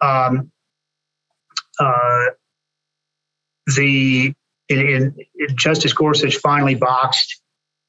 Um, 0.00 0.50
uh, 1.78 2.26
the 3.76 4.32
in, 4.68 4.80
in 4.80 5.56
Justice 5.56 5.92
Gorsuch 5.92 6.36
finally 6.38 6.74
boxed 6.74 7.41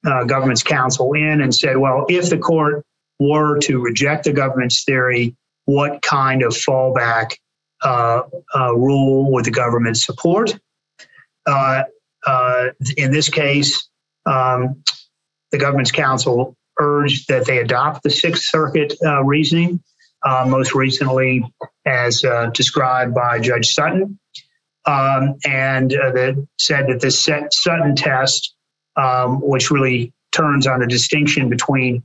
uh, 0.06 0.24
government's 0.26 0.64
counsel 0.64 1.14
in 1.14 1.42
and 1.42 1.54
said, 1.54 1.78
well, 1.78 2.06
if 2.10 2.30
the 2.30 2.38
court 2.38 2.86
were 3.20 3.60
to 3.60 3.82
reject 3.82 4.26
the 4.26 4.34
government's 4.34 4.84
theory, 4.84 5.36
what 5.66 6.02
kind 6.02 6.44
of 6.44 6.54
fallback 6.54 7.36
uh, 7.84 8.22
uh, 8.56 8.74
rule 8.76 9.32
would 9.32 9.46
the 9.46 9.52
government 9.52 9.98
support? 9.98 10.58
Uh, 11.46 11.84
uh, 12.26 12.68
in 12.98 13.12
this 13.12 13.30
case, 13.30 13.90
um, 14.26 14.82
the 15.52 15.58
government's 15.58 15.92
counsel 15.92 16.56
urged 16.80 17.28
that 17.28 17.46
they 17.46 17.60
adopt 17.60 18.04
the 18.04 18.10
Sixth 18.10 18.44
Circuit 18.44 18.94
uh, 19.06 19.24
reasoning, 19.24 19.82
most 20.48 20.74
recently 20.74 21.44
as 21.86 22.24
described 22.54 23.14
by 23.14 23.40
Judge 23.40 23.74
Sutton 23.74 24.18
um, 24.86 25.36
and 25.46 25.92
that 25.92 26.48
said 26.60 26.88
that 26.88 27.00
the 27.00 27.12
Sutton 27.12 27.96
test, 27.96 28.53
um, 28.96 29.42
which 29.42 29.72
really 29.72 30.14
turns 30.32 30.68
on 30.68 30.80
the 30.80 30.88
distinction 30.88 31.50
between 31.50 32.04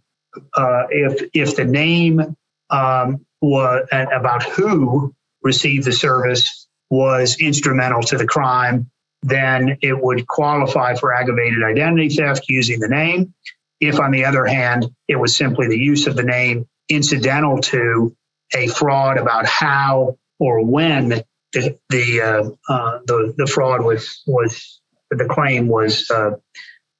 uh, 0.55 0.85
if 0.91 1.29
if 1.35 1.57
the 1.57 1.65
name 1.65 2.37
um, 2.71 3.25
was 3.41 3.87
about 3.93 4.43
who 4.43 5.15
received 5.43 5.85
the 5.85 5.93
service 5.93 6.67
was 6.91 7.37
instrumental 7.41 8.03
to 8.03 8.17
the 8.17 8.27
crime, 8.27 8.91
then 9.23 9.79
it 9.83 10.01
would 10.01 10.27
qualify 10.27 10.95
for 10.95 11.13
aggravated 11.13 11.63
identity 11.63 12.09
theft 12.09 12.45
using 12.49 12.81
the 12.81 12.89
name. 12.89 13.35
If, 13.81 14.01
on 14.01 14.11
the 14.11 14.25
other 14.25 14.47
hand, 14.47 14.87
it 15.07 15.17
was 15.17 15.37
simply 15.37 15.69
the 15.69 15.79
use 15.79 16.07
of 16.07 16.17
the 16.17 16.23
name 16.23 16.67
incidental 16.89 17.59
to 17.61 18.17
a 18.55 18.67
fraud 18.69 19.19
about 19.19 19.47
how 19.47 20.17
or 20.39 20.65
when 20.65 21.23
the 21.53 21.79
the 21.91 22.21
uh, 22.21 22.73
uh, 22.73 22.99
the, 23.07 23.35
the 23.37 23.47
fraud 23.47 23.85
was 23.85 24.23
was 24.27 24.81
the 25.11 25.27
claim 25.27 25.69
was 25.69 26.11
uh, 26.11 26.33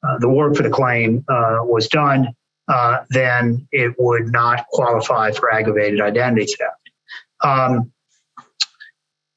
uh 0.07 0.19
the 0.19 0.29
work 0.29 0.57
for 0.57 0.63
the 0.63 0.71
claim 0.71 1.25
uh, 1.29 1.59
was 1.63 1.89
done, 1.89 2.29
uh, 2.69 2.99
then 3.11 3.67
it 3.73 3.95
would 3.99 4.31
not 4.33 4.67
qualify 4.69 5.33
for 5.33 5.53
aggravated 5.53 6.01
identity 6.01 6.47
theft. 6.47 6.91
Um, 7.43 7.93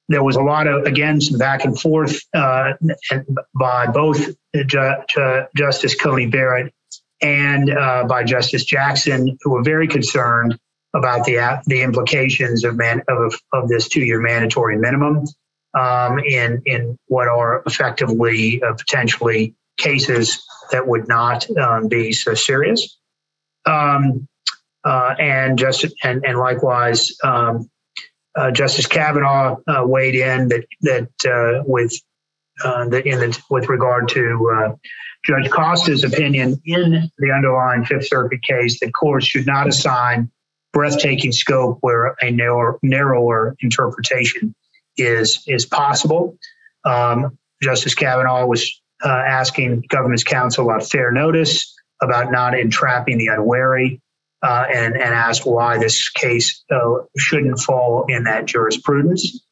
there 0.09 0.23
was 0.23 0.35
a 0.35 0.41
lot 0.41 0.67
of 0.67 0.85
again 0.85 1.21
some 1.21 1.37
back 1.37 1.63
and 1.63 1.79
forth 1.79 2.19
by 2.33 3.87
both 3.93 4.29
Ju- 4.65 5.45
Justice 5.55 5.95
Coney 5.95 6.25
Barrett 6.25 6.73
and 7.21 7.69
by 8.09 8.23
Justice 8.23 8.65
Jackson, 8.65 9.37
who 9.41 9.51
were 9.51 9.63
very 9.63 9.87
concerned 9.87 10.59
about 10.93 11.25
the 11.25 11.61
the 11.67 11.81
implications 11.81 12.63
of 12.63 12.75
man 12.75 13.01
of 13.07 13.39
of 13.53 13.69
this 13.69 13.87
two 13.87 14.01
year 14.01 14.19
mandatory 14.19 14.77
minimum 14.77 15.25
um, 15.73 16.19
in 16.19 16.61
in 16.65 16.97
what 17.07 17.27
are 17.27 17.63
effectively 17.65 18.61
uh, 18.61 18.73
potentially 18.73 19.55
cases 19.77 20.43
that 20.71 20.87
would 20.87 21.07
not 21.07 21.49
um, 21.57 21.87
be 21.87 22.11
so 22.11 22.33
serious. 22.33 22.97
Um, 23.65 24.27
uh, 24.83 25.13
and 25.19 25.59
just 25.59 25.85
and 26.03 26.25
and 26.25 26.39
likewise, 26.39 27.11
um, 27.23 27.69
uh, 28.35 28.51
Justice 28.51 28.87
Kavanaugh 28.87 29.57
uh, 29.67 29.83
weighed 29.85 30.15
in 30.15 30.47
that 30.47 30.65
that 30.81 31.09
uh, 31.25 31.63
with 31.65 31.93
uh, 32.63 32.89
the 32.89 33.07
in 33.07 33.19
the 33.19 33.39
with 33.49 33.69
regard 33.69 34.09
to 34.09 34.77
Judge 35.25 35.49
Costa's 35.51 36.03
opinion 36.03 36.59
in 36.65 37.09
the 37.19 37.31
underlying 37.31 37.85
Fifth 37.85 38.07
Circuit 38.07 38.41
case 38.41 38.79
that 38.79 38.91
courts 38.93 39.27
should 39.27 39.45
not 39.45 39.67
assign 39.67 40.31
breathtaking 40.73 41.31
scope 41.31 41.77
where 41.81 42.15
a 42.21 42.31
narrower, 42.31 42.79
narrower 42.81 43.55
interpretation 43.61 44.55
is 44.97 45.43
is 45.47 45.65
possible. 45.65 46.37
Um, 46.85 47.37
Justice 47.61 47.93
Kavanaugh 47.93 48.45
was 48.47 48.80
uh, 49.03 49.09
asking 49.09 49.83
government's 49.89 50.23
counsel 50.23 50.65
about 50.65 50.83
fair 50.89 51.11
notice, 51.11 51.73
about 52.01 52.31
not 52.31 52.57
entrapping 52.57 53.17
the 53.17 53.27
unwary, 53.27 54.01
uh, 54.41 54.65
and, 54.73 54.95
and 54.95 55.13
asked 55.13 55.45
why 55.45 55.77
this 55.77 56.09
case 56.09 56.63
uh, 56.71 56.97
shouldn't 57.17 57.59
fall 57.59 58.05
in 58.07 58.23
that 58.23 58.45
jurisprudence. 58.45 59.45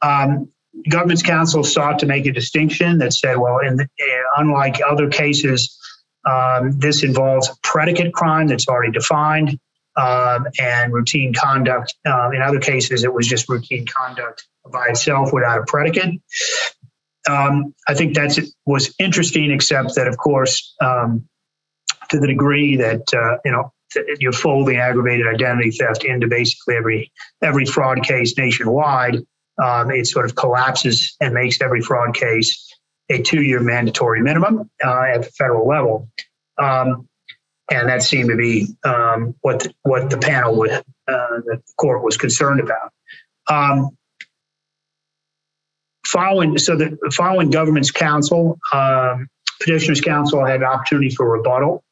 Um, 0.00 0.48
government's 0.88 1.22
counsel 1.22 1.64
sought 1.64 1.98
to 2.00 2.06
make 2.06 2.26
a 2.26 2.32
distinction 2.32 2.98
that 2.98 3.12
said, 3.12 3.36
well, 3.38 3.58
in 3.58 3.76
the, 3.76 3.84
uh, 3.84 4.40
unlike 4.40 4.80
other 4.88 5.08
cases 5.08 5.78
Um, 6.24 6.78
this 6.78 7.02
involves 7.02 7.50
predicate 7.64 8.12
crime 8.12 8.46
that's 8.46 8.68
already 8.68 8.92
defined 8.92 9.58
um, 9.96 10.46
and 10.60 10.92
routine 10.92 11.34
conduct. 11.34 11.96
Um, 12.06 12.32
in 12.32 12.40
other 12.42 12.60
cases, 12.60 13.02
it 13.02 13.12
was 13.12 13.26
just 13.26 13.48
routine 13.48 13.86
conduct 13.86 14.46
by 14.70 14.86
itself 14.90 15.32
without 15.32 15.58
a 15.58 15.64
predicate. 15.66 16.20
Um, 17.28 17.74
I 17.86 17.94
think 17.94 18.14
that 18.14 18.38
was 18.66 18.94
interesting, 18.98 19.50
except 19.50 19.94
that, 19.94 20.08
of 20.08 20.16
course, 20.16 20.74
um, 20.80 21.28
to 22.10 22.18
the 22.18 22.26
degree 22.26 22.76
that 22.76 23.02
uh, 23.14 23.38
you 23.44 23.52
know 23.52 23.72
you're 24.18 24.32
folding 24.32 24.76
aggravated 24.76 25.26
identity 25.26 25.70
theft 25.70 26.04
into 26.04 26.26
basically 26.26 26.76
every 26.76 27.12
every 27.42 27.66
fraud 27.66 28.02
case 28.02 28.36
nationwide, 28.36 29.16
um, 29.62 29.90
it 29.90 30.06
sort 30.06 30.24
of 30.24 30.34
collapses 30.34 31.16
and 31.20 31.34
makes 31.34 31.60
every 31.60 31.80
fraud 31.80 32.14
case 32.14 32.72
a 33.10 33.20
two-year 33.20 33.60
mandatory 33.60 34.22
minimum 34.22 34.70
uh, 34.84 35.02
at 35.14 35.22
the 35.22 35.30
federal 35.30 35.66
level. 35.66 36.08
Um, 36.58 37.08
and 37.70 37.88
that 37.88 38.02
seemed 38.02 38.30
to 38.30 38.36
be 38.36 38.68
um, 38.84 39.34
what 39.40 39.60
the, 39.60 39.74
what 39.82 40.10
the 40.10 40.18
panel 40.18 40.56
would, 40.58 40.70
uh, 40.70 40.82
the 41.06 41.62
court 41.76 42.02
was 42.02 42.16
concerned 42.16 42.60
about. 42.60 42.92
Following 46.12 46.58
so 46.58 46.76
the 46.76 46.98
following 47.16 47.48
government's 47.48 47.90
counsel, 47.90 48.58
um, 48.70 49.28
petitioner's 49.60 50.02
counsel 50.02 50.44
had 50.44 50.62
opportunity 50.62 51.08
for 51.08 51.26
rebuttal, 51.26 51.82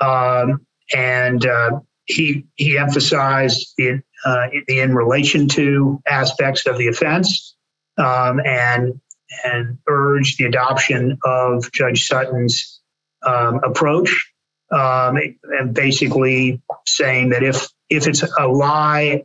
um, 0.00 0.66
and 0.94 1.46
uh, 1.46 1.80
he 2.04 2.44
he 2.56 2.76
emphasized 2.76 3.72
the 3.78 4.02
uh, 4.26 4.48
in 4.68 4.94
relation 4.94 5.48
to 5.48 6.02
aspects 6.06 6.66
of 6.66 6.76
the 6.76 6.88
offense, 6.88 7.56
um, 7.96 8.38
and 8.44 9.00
and 9.44 9.78
urged 9.88 10.38
the 10.38 10.44
adoption 10.44 11.16
of 11.24 11.72
Judge 11.72 12.06
Sutton's 12.06 12.82
um, 13.24 13.60
approach, 13.64 14.30
um, 14.70 15.16
and 15.42 15.72
basically 15.72 16.60
saying 16.86 17.30
that 17.30 17.42
if 17.42 17.66
if 17.88 18.06
it's 18.08 18.22
a 18.38 18.46
lie 18.46 19.24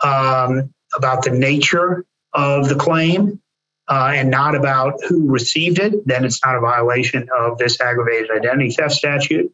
um, 0.00 0.74
about 0.94 1.24
the 1.24 1.30
nature 1.30 2.04
of 2.34 2.68
the 2.68 2.74
claim 2.74 3.40
uh, 3.88 4.12
and 4.14 4.30
not 4.30 4.54
about 4.54 5.02
who 5.08 5.30
received 5.30 5.78
it, 5.78 6.06
then 6.06 6.24
it's 6.24 6.44
not 6.44 6.56
a 6.56 6.60
violation 6.60 7.28
of 7.36 7.58
this 7.58 7.80
aggravated 7.80 8.30
identity 8.30 8.70
theft 8.70 8.94
statute. 8.94 9.52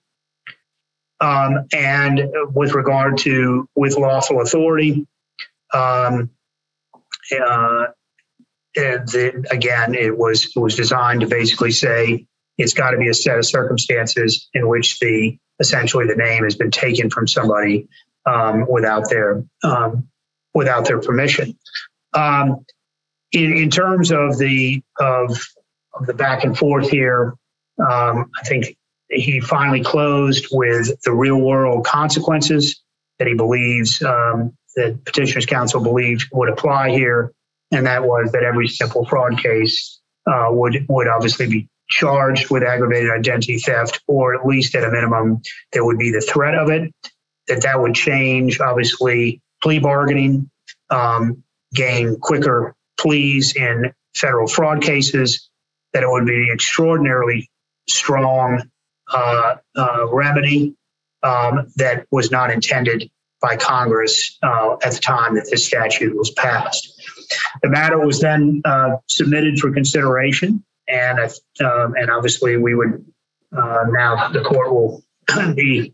Um, 1.21 1.67
and 1.73 2.21
with 2.53 2.75
regard 2.75 3.19
to 3.19 3.69
with 3.77 3.97
lawful 3.97 4.41
authority, 4.41 5.07
um, 5.73 6.31
uh, 7.33 7.87
the, 8.75 9.47
again, 9.51 9.95
it 9.95 10.17
was 10.17 10.53
it 10.55 10.59
was 10.59 10.75
designed 10.75 11.21
to 11.21 11.27
basically 11.27 11.71
say 11.71 12.27
it's 12.59 12.75
got 12.75 12.91
to 12.91 12.99
be 12.99 13.09
a 13.09 13.15
set 13.15 13.39
of 13.39 13.47
circumstances 13.47 14.49
in 14.53 14.69
which 14.69 14.99
the 14.99 15.39
essentially 15.61 16.07
the 16.07 16.17
name 16.17 16.45
has 16.45 16.57
been 16.57 16.71
taken 16.71 17.11
from 17.11 17.29
somebody 17.29 17.89
um, 18.27 18.67
without 18.69 19.09
their 19.09 19.45
um, 19.63 20.09
without 20.53 20.87
their 20.87 21.01
permission. 21.01 21.57
Um, 22.13 22.65
in, 23.35 23.57
in 23.57 23.71
terms 23.71 24.11
of 24.11 24.39
the 24.39 24.83
of, 24.99 25.39
of 25.95 26.07
the 26.07 26.15
back 26.15 26.45
and 26.45 26.57
forth 26.57 26.89
here, 26.89 27.35
um, 27.81 28.31
I 28.41 28.45
think 28.45 28.77
he 29.11 29.41
finally 29.41 29.83
closed 29.83 30.47
with 30.53 30.89
the 31.03 31.13
real 31.13 31.41
world 31.41 31.85
consequences 31.85 32.81
that 33.19 33.29
he 33.29 33.35
believes 33.35 34.03
um, 34.03 34.57
that 34.77 35.05
petitioner's 35.05 35.47
counsel 35.47 35.83
believed 35.83 36.29
would 36.33 36.49
apply 36.49 36.91
here, 36.91 37.33
and 37.73 37.87
that 37.87 38.05
was 38.05 38.33
that 38.33 38.43
every 38.43 38.69
simple 38.69 39.05
fraud 39.05 39.39
case 39.39 40.01
uh, 40.27 40.49
would 40.51 40.87
would 40.89 41.09
obviously 41.09 41.49
be 41.49 41.69
charged 41.89 42.51
with 42.51 42.63
aggravated 42.63 43.11
identity 43.11 43.59
theft, 43.59 44.01
or 44.07 44.35
at 44.35 44.47
least 44.47 44.75
at 44.75 44.85
a 44.85 44.91
minimum, 44.91 45.43
there 45.73 45.85
would 45.85 45.99
be 45.99 46.11
the 46.11 46.21
threat 46.21 46.55
of 46.55 46.71
it. 46.71 46.93
That 47.47 47.63
that 47.63 47.79
would 47.79 47.95
change, 47.95 48.59
obviously, 48.59 49.43
plea 49.63 49.79
bargaining, 49.79 50.51
um, 50.89 51.43
gain 51.75 52.17
quicker 52.21 52.75
pleas 52.99 53.55
in 53.57 53.93
federal 54.17 54.47
fraud 54.47 54.83
cases. 54.83 55.49
That 55.93 56.03
it 56.03 56.09
would 56.09 56.27
be 56.27 56.35
an 56.35 56.51
extraordinarily 56.53 57.49
strong 57.89 58.69
uh, 59.13 59.57
uh, 59.77 60.07
remedy 60.13 60.75
um, 61.23 61.69
that 61.77 62.07
was 62.11 62.31
not 62.31 62.51
intended 62.51 63.11
by 63.41 63.57
Congress 63.57 64.39
uh, 64.43 64.77
at 64.83 64.93
the 64.93 64.99
time 64.99 65.35
that 65.35 65.47
this 65.51 65.67
statute 65.67 66.17
was 66.17 66.31
passed. 66.31 66.91
The 67.63 67.69
matter 67.69 67.99
was 67.99 68.21
then 68.21 68.63
uh, 68.65 68.97
submitted 69.07 69.59
for 69.59 69.71
consideration, 69.71 70.65
and 70.89 71.19
um, 71.61 71.95
and 71.97 72.11
obviously 72.11 72.57
we 72.57 72.75
would 72.75 73.05
uh, 73.57 73.85
now 73.89 74.29
the 74.29 74.41
court 74.41 74.73
will 74.73 75.05
be 75.55 75.93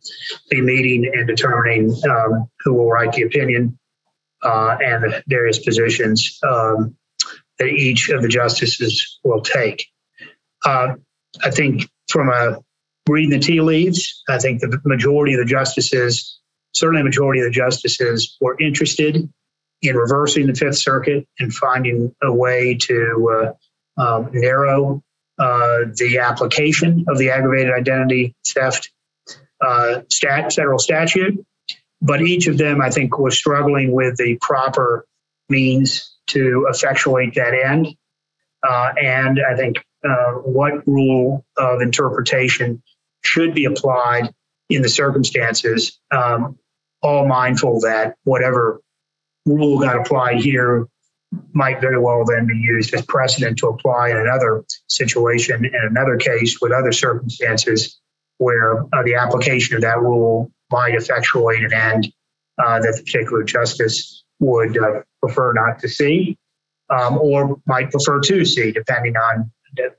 be 0.49 0.61
meeting 0.61 1.11
and 1.13 1.27
determining 1.27 1.91
um, 2.09 2.49
who 2.61 2.75
will 2.75 2.89
write 2.89 3.13
the 3.13 3.23
opinion 3.23 3.77
uh, 4.43 4.77
and 4.83 5.05
the 5.05 5.23
various 5.27 5.59
positions 5.59 6.39
um, 6.43 6.97
that 7.59 7.69
each 7.69 8.09
of 8.09 8.23
the 8.23 8.29
justices 8.29 9.19
will 9.25 9.43
take. 9.43 9.87
I 10.65 11.51
think 11.51 11.89
from 12.09 12.29
a 12.29 12.59
reading 13.09 13.31
the 13.31 13.39
tea 13.39 13.61
leaves. 13.61 14.23
I 14.29 14.39
think 14.39 14.61
the 14.61 14.81
majority 14.85 15.35
of 15.35 15.41
the 15.41 15.45
justices, 15.45 16.41
certainly 16.73 17.01
the 17.01 17.07
majority 17.07 17.41
of 17.41 17.47
the 17.47 17.51
justices, 17.51 18.37
were 18.41 18.57
interested 18.61 19.29
in 19.83 19.97
reversing 19.97 20.47
the 20.47 20.55
Fifth 20.55 20.79
Circuit 20.79 21.27
and 21.39 21.53
finding 21.53 22.15
a 22.23 22.33
way 22.33 22.77
to 22.83 23.55
uh, 23.99 24.03
um, 24.03 24.31
narrow 24.33 25.03
uh, 25.39 25.79
the 25.95 26.19
application 26.21 27.07
of 27.09 27.19
the 27.19 27.31
aggravated 27.31 27.73
identity 27.73 28.35
theft 28.47 28.91
uh, 29.61 30.03
stat, 30.11 30.53
federal 30.53 30.79
statute. 30.79 31.45
But 32.03 32.23
each 32.23 32.47
of 32.47 32.57
them, 32.57 32.81
I 32.81 32.91
think, 32.91 33.19
was 33.19 33.37
struggling 33.37 33.93
with 33.93 34.17
the 34.17 34.39
proper 34.41 35.07
means 35.49 36.17
to 36.29 36.67
effectuate 36.71 37.35
that 37.35 37.55
end. 37.55 37.89
Uh, 38.67 38.93
and 39.01 39.41
I 39.41 39.57
think 39.57 39.85
uh, 40.05 40.33
what 40.33 40.87
rule 40.87 41.45
of 41.57 41.83
interpretation 41.83 42.83
should 43.23 43.55
be 43.55 43.67
applied 43.67 44.33
in 44.69 44.83
the 44.83 44.89
circumstances, 44.89 45.99
um, 46.11 46.59
all 47.03 47.27
mindful 47.27 47.81
that 47.81 48.15
whatever 48.25 48.81
rule 49.47 49.79
got 49.79 49.97
applied 49.97 50.41
here 50.41 50.87
might 51.53 51.81
very 51.81 51.99
well 51.99 52.25
then 52.25 52.47
be 52.47 52.57
used 52.57 52.93
as 52.95 53.03
precedent 53.03 53.59
to 53.59 53.69
apply 53.69 54.11
in 54.11 54.17
another 54.17 54.65
situation, 54.89 55.65
in 55.65 55.73
another 55.75 56.17
case 56.17 56.61
with 56.61 56.73
other 56.73 56.93
circumstances 56.93 58.01
where 58.39 58.83
uh, 58.95 59.03
the 59.05 59.15
application 59.15 59.77
of 59.77 59.83
that 59.83 60.01
rule 60.01 60.51
might 60.71 60.95
effectuate 60.95 61.65
an 61.65 61.73
end 61.73 62.13
uh, 62.63 62.81
that 62.81 62.95
the 62.97 63.03
particular 63.03 63.43
justice 63.43 64.25
would 64.39 64.77
uh, 64.79 65.03
prefer 65.23 65.53
not 65.53 65.79
to 65.81 65.89
see 65.89 66.39
um, 66.91 67.19
or 67.19 67.57
might 67.67 67.91
prefer 67.91 68.21
to 68.21 68.45
see, 68.45 68.73
depending 68.73 69.17
on 69.17 69.51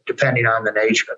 depending 0.06 0.46
on 0.46 0.66
the 0.66 0.72
nature. 0.72 1.18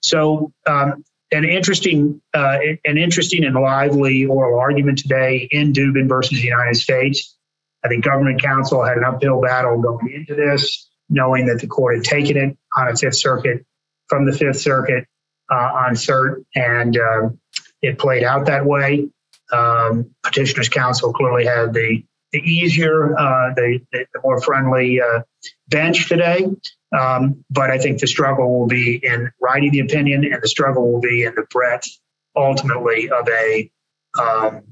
So 0.00 0.52
um, 0.66 1.04
an 1.32 1.44
interesting, 1.44 2.20
uh, 2.32 2.58
an 2.84 2.96
interesting 2.96 3.44
and 3.44 3.54
lively 3.54 4.24
oral 4.24 4.58
argument 4.58 4.98
today 4.98 5.48
in 5.50 5.72
Dubin 5.72 6.08
versus 6.08 6.38
the 6.38 6.44
United 6.44 6.76
States. 6.76 7.36
I 7.84 7.88
think 7.88 8.04
government 8.04 8.40
counsel 8.40 8.82
had 8.84 8.96
an 8.96 9.04
uphill 9.04 9.42
battle 9.42 9.80
going 9.80 10.12
into 10.14 10.34
this, 10.34 10.88
knowing 11.10 11.46
that 11.46 11.60
the 11.60 11.66
court 11.66 11.96
had 11.96 12.04
taken 12.04 12.36
it 12.36 12.56
on 12.76 12.88
a 12.88 12.96
Fifth 12.96 13.16
Circuit 13.16 13.66
from 14.08 14.24
the 14.24 14.32
Fifth 14.32 14.60
Circuit 14.60 15.06
uh, 15.52 15.54
on 15.54 15.94
cert, 15.94 16.44
and 16.54 16.96
uh, 16.96 17.28
it 17.84 17.98
played 17.98 18.24
out 18.24 18.46
that 18.46 18.64
way. 18.64 19.08
Um, 19.52 20.10
petitioners' 20.22 20.68
counsel 20.68 21.12
clearly 21.12 21.44
had 21.44 21.72
the 21.72 22.04
the 22.32 22.40
easier, 22.40 23.16
uh, 23.16 23.54
the, 23.54 23.80
the, 23.92 24.06
more 24.24 24.40
friendly 24.40 25.00
uh, 25.00 25.20
bench 25.68 26.08
today. 26.08 26.44
Um, 26.98 27.44
but 27.48 27.70
I 27.70 27.78
think 27.78 28.00
the 28.00 28.08
struggle 28.08 28.58
will 28.58 28.66
be 28.66 28.96
in 28.96 29.30
writing 29.40 29.70
the 29.70 29.78
opinion, 29.80 30.24
and 30.24 30.42
the 30.42 30.48
struggle 30.48 30.90
will 30.90 31.00
be 31.00 31.22
in 31.22 31.34
the 31.36 31.46
breadth, 31.50 31.86
ultimately, 32.34 33.08
of 33.08 33.28
a 33.28 33.70
um, 34.20 34.62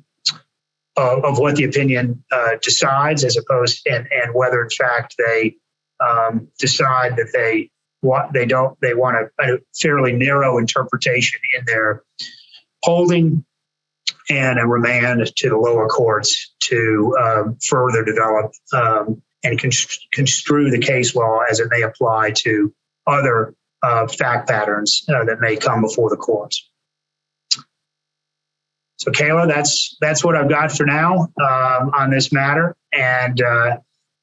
of, 0.97 1.25
of, 1.25 1.39
what 1.39 1.55
the 1.55 1.65
opinion 1.65 2.25
uh, 2.33 2.57
decides, 2.63 3.25
as 3.25 3.37
opposed 3.37 3.87
and 3.87 4.09
and 4.11 4.35
whether 4.35 4.63
in 4.63 4.71
fact 4.71 5.15
they 5.19 5.55
um, 6.01 6.49
decide 6.59 7.17
that 7.17 7.31
they 7.33 7.71
want 8.03 8.33
they 8.33 8.47
don't 8.47 8.79
they 8.81 8.95
want 8.95 9.17
a, 9.17 9.55
a 9.55 9.59
fairly 9.81 10.13
narrow 10.13 10.59
interpretation 10.59 11.41
in 11.57 11.65
their 11.67 12.03
holding 12.83 13.45
and 14.31 14.59
a 14.59 14.67
remand 14.67 15.31
to 15.37 15.49
the 15.49 15.57
lower 15.57 15.89
courts 15.89 16.55
to 16.61 17.17
um, 17.21 17.59
further 17.63 18.05
develop 18.05 18.53
um, 18.73 19.23
and 19.45 19.59
construe 19.59 20.71
the 20.71 20.79
case 20.79 21.15
law 21.15 21.41
as 21.51 21.61
it 21.61 21.69
may 21.71 21.83
apply 21.83 22.31
to 22.31 22.73
other 23.07 23.55
uh, 23.83 24.07
fact 24.07 24.49
patterns 24.49 25.05
uh, 25.09 25.25
that 25.25 25.41
may 25.41 25.57
come 25.57 25.81
before 25.81 26.09
the 26.11 26.17
courts. 26.17 26.69
So, 28.97 29.11
Kayla, 29.11 29.49
that's 29.49 29.97
that's 30.01 30.23
what 30.23 30.37
I've 30.37 30.49
got 30.49 30.71
for 30.71 30.87
now 30.87 31.29
um, 31.41 31.91
on 31.93 32.11
this 32.11 32.33
matter, 32.33 32.77
and 32.93 33.43
uh, 33.43 33.79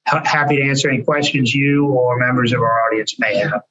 ha- 0.07 0.23
happy 0.23 0.55
to 0.55 0.61
answer 0.61 0.89
any 0.89 1.03
questions 1.03 1.53
you 1.53 1.87
or 1.87 2.17
members 2.17 2.53
of 2.53 2.61
our 2.61 2.87
audience 2.87 3.19
may 3.19 3.35
have. 3.35 3.61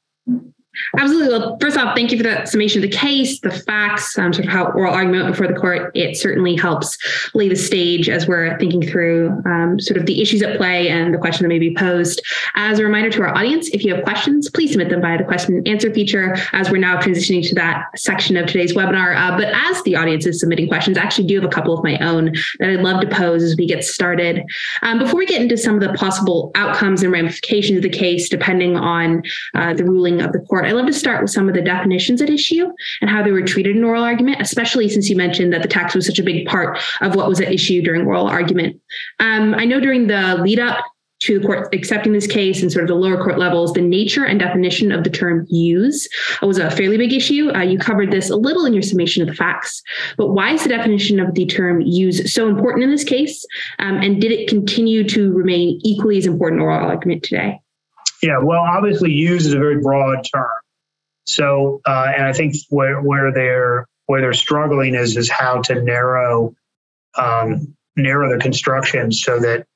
Absolutely. 0.98 1.28
Well, 1.28 1.58
first 1.60 1.76
off, 1.76 1.94
thank 1.94 2.10
you 2.10 2.16
for 2.16 2.24
that 2.24 2.48
summation 2.48 2.82
of 2.82 2.90
the 2.90 2.96
case, 2.96 3.40
the 3.40 3.50
facts, 3.50 4.18
um, 4.18 4.32
sort 4.32 4.46
of 4.46 4.52
how 4.52 4.66
oral 4.72 4.94
argument 4.94 5.28
before 5.28 5.46
the 5.46 5.54
court. 5.54 5.90
It 5.94 6.16
certainly 6.16 6.56
helps 6.56 6.96
lay 7.34 7.48
the 7.48 7.56
stage 7.56 8.08
as 8.08 8.26
we're 8.26 8.58
thinking 8.58 8.82
through 8.82 9.42
um, 9.46 9.78
sort 9.80 9.98
of 9.98 10.06
the 10.06 10.20
issues 10.22 10.42
at 10.42 10.56
play 10.56 10.88
and 10.88 11.12
the 11.12 11.18
question 11.18 11.44
that 11.44 11.48
may 11.48 11.58
be 11.58 11.74
posed. 11.74 12.22
As 12.54 12.78
a 12.78 12.84
reminder 12.84 13.10
to 13.10 13.22
our 13.22 13.36
audience, 13.36 13.68
if 13.68 13.84
you 13.84 13.94
have 13.94 14.04
questions, 14.04 14.50
please 14.50 14.72
submit 14.72 14.88
them 14.88 15.00
via 15.00 15.18
the 15.18 15.24
question 15.24 15.54
and 15.54 15.68
answer 15.68 15.92
feature 15.92 16.36
as 16.52 16.70
we're 16.70 16.78
now 16.78 16.98
transitioning 17.00 17.46
to 17.48 17.54
that 17.54 17.86
section 17.96 18.36
of 18.36 18.46
today's 18.46 18.74
webinar. 18.74 19.16
Uh, 19.16 19.36
but 19.36 19.48
as 19.54 19.82
the 19.82 19.96
audience 19.96 20.26
is 20.26 20.40
submitting 20.40 20.68
questions, 20.68 20.96
I 20.96 21.02
actually 21.02 21.26
do 21.26 21.36
have 21.36 21.44
a 21.44 21.52
couple 21.52 21.76
of 21.76 21.84
my 21.84 21.98
own 21.98 22.32
that 22.58 22.70
I'd 22.70 22.80
love 22.80 23.00
to 23.00 23.08
pose 23.08 23.42
as 23.42 23.56
we 23.56 23.66
get 23.66 23.84
started. 23.84 24.42
Um, 24.82 24.98
before 24.98 25.18
we 25.18 25.26
get 25.26 25.42
into 25.42 25.56
some 25.56 25.74
of 25.74 25.80
the 25.80 25.92
possible 25.94 26.50
outcomes 26.54 27.02
and 27.02 27.12
ramifications 27.12 27.78
of 27.78 27.82
the 27.82 27.88
case, 27.88 28.28
depending 28.28 28.76
on 28.76 29.22
uh, 29.54 29.74
the 29.74 29.84
ruling 29.84 30.20
of 30.20 30.32
the 30.32 30.40
court, 30.40 30.66
I'd 30.68 30.74
love 30.74 30.86
to 30.86 30.92
start 30.92 31.22
with 31.22 31.30
some 31.30 31.48
of 31.48 31.54
the 31.54 31.62
definitions 31.62 32.20
at 32.20 32.30
issue 32.30 32.70
and 33.00 33.10
how 33.10 33.22
they 33.22 33.32
were 33.32 33.42
treated 33.42 33.76
in 33.76 33.84
oral 33.84 34.04
argument, 34.04 34.40
especially 34.40 34.88
since 34.88 35.08
you 35.08 35.16
mentioned 35.16 35.52
that 35.52 35.62
the 35.62 35.68
tax 35.68 35.94
was 35.94 36.06
such 36.06 36.18
a 36.18 36.22
big 36.22 36.46
part 36.46 36.78
of 37.00 37.14
what 37.14 37.28
was 37.28 37.40
at 37.40 37.52
issue 37.52 37.82
during 37.82 38.06
oral 38.06 38.26
argument. 38.26 38.80
Um, 39.18 39.54
I 39.54 39.64
know 39.64 39.80
during 39.80 40.06
the 40.06 40.36
lead 40.42 40.60
up 40.60 40.84
to 41.20 41.38
the 41.38 41.46
court 41.46 41.74
accepting 41.74 42.12
this 42.12 42.26
case 42.26 42.62
and 42.62 42.70
sort 42.70 42.84
of 42.84 42.88
the 42.88 42.94
lower 42.94 43.22
court 43.22 43.38
levels, 43.38 43.72
the 43.72 43.80
nature 43.80 44.24
and 44.24 44.38
definition 44.38 44.92
of 44.92 45.02
the 45.02 45.10
term 45.10 45.46
use 45.48 46.08
was 46.42 46.58
a 46.58 46.70
fairly 46.70 46.96
big 46.96 47.12
issue. 47.12 47.50
Uh, 47.54 47.62
you 47.62 47.78
covered 47.78 48.12
this 48.12 48.30
a 48.30 48.36
little 48.36 48.64
in 48.64 48.72
your 48.72 48.82
summation 48.82 49.22
of 49.22 49.28
the 49.28 49.34
facts, 49.34 49.82
but 50.16 50.28
why 50.28 50.52
is 50.52 50.62
the 50.62 50.68
definition 50.68 51.18
of 51.18 51.34
the 51.34 51.46
term 51.46 51.80
use 51.80 52.32
so 52.32 52.48
important 52.48 52.84
in 52.84 52.90
this 52.90 53.04
case? 53.04 53.44
Um, 53.78 53.96
and 53.96 54.20
did 54.20 54.30
it 54.30 54.48
continue 54.48 55.08
to 55.08 55.32
remain 55.32 55.80
equally 55.82 56.18
as 56.18 56.26
important 56.26 56.62
oral 56.62 56.88
argument 56.88 57.24
today? 57.24 57.60
Yeah, 58.22 58.38
well, 58.42 58.60
obviously, 58.60 59.12
use 59.12 59.46
is 59.46 59.54
a 59.54 59.58
very 59.58 59.80
broad 59.80 60.24
term. 60.34 60.48
So, 61.28 61.82
uh, 61.86 62.10
and 62.16 62.24
I 62.24 62.32
think 62.32 62.54
where 62.70 63.00
where 63.02 63.32
they're 63.32 63.86
where 64.06 64.22
they're 64.22 64.32
struggling 64.32 64.94
is 64.94 65.16
is 65.16 65.30
how 65.30 65.60
to 65.62 65.82
narrow 65.82 66.54
um, 67.16 67.76
narrow 67.96 68.34
the 68.34 68.42
construction 68.42 69.12
so 69.12 69.38
that 69.38 69.66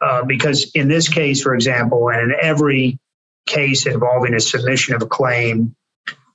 uh, 0.00 0.24
because 0.24 0.72
in 0.74 0.88
this 0.88 1.08
case, 1.08 1.42
for 1.42 1.54
example, 1.54 2.10
and 2.10 2.32
in 2.32 2.36
every 2.40 2.98
case 3.46 3.86
involving 3.86 4.34
a 4.34 4.40
submission 4.40 4.96
of 4.96 5.02
a 5.02 5.06
claim 5.06 5.76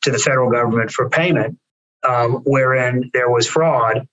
to 0.04 0.12
the 0.12 0.18
federal 0.18 0.50
government 0.50 0.90
for 0.90 1.10
payment, 1.10 1.60
um, 2.08 2.42
wherein 2.46 3.12
there 3.14 3.30
was 3.30 3.48
fraud, 3.48 4.08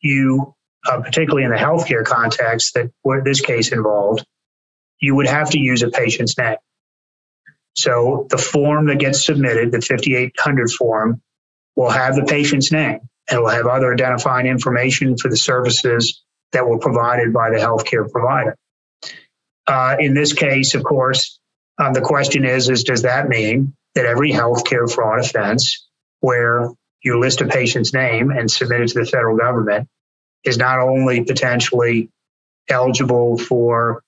you, 0.00 0.54
uh, 0.86 1.00
particularly 1.02 1.44
in 1.44 1.50
the 1.50 1.56
healthcare 1.56 2.04
context 2.04 2.72
that 2.74 2.90
where 3.02 3.22
this 3.22 3.42
case 3.42 3.70
involved, 3.70 4.24
you 4.98 5.14
would 5.14 5.26
have 5.26 5.50
to 5.50 5.58
use 5.58 5.82
a 5.82 5.90
patient's 5.90 6.38
name. 6.38 6.56
So 7.74 8.26
the 8.30 8.38
form 8.38 8.86
that 8.86 8.98
gets 8.98 9.24
submitted, 9.24 9.72
the 9.72 9.80
5800 9.80 10.70
form, 10.70 11.22
will 11.76 11.90
have 11.90 12.16
the 12.16 12.24
patient's 12.24 12.70
name 12.70 13.00
and 13.30 13.40
will 13.40 13.50
have 13.50 13.66
other 13.66 13.92
identifying 13.92 14.46
information 14.46 15.16
for 15.16 15.28
the 15.28 15.36
services 15.36 16.22
that 16.52 16.66
were 16.66 16.78
provided 16.78 17.32
by 17.32 17.50
the 17.50 17.56
healthcare 17.56 18.10
provider. 18.10 18.56
Uh, 19.66 19.96
in 19.98 20.12
this 20.12 20.32
case, 20.32 20.74
of 20.74 20.84
course, 20.84 21.38
um, 21.78 21.94
the 21.94 22.00
question 22.00 22.44
is, 22.44 22.68
is 22.68 22.84
does 22.84 23.02
that 23.02 23.28
mean 23.28 23.74
that 23.94 24.04
every 24.04 24.32
healthcare 24.32 24.92
fraud 24.92 25.20
offense 25.20 25.88
where 26.20 26.68
you 27.02 27.18
list 27.18 27.40
a 27.40 27.46
patient's 27.46 27.92
name 27.92 28.30
and 28.30 28.50
submit 28.50 28.80
it 28.80 28.88
to 28.88 29.00
the 29.00 29.06
federal 29.06 29.36
government 29.36 29.88
is 30.44 30.58
not 30.58 30.78
only 30.78 31.24
potentially 31.24 32.10
eligible 32.68 33.38
for 33.38 34.02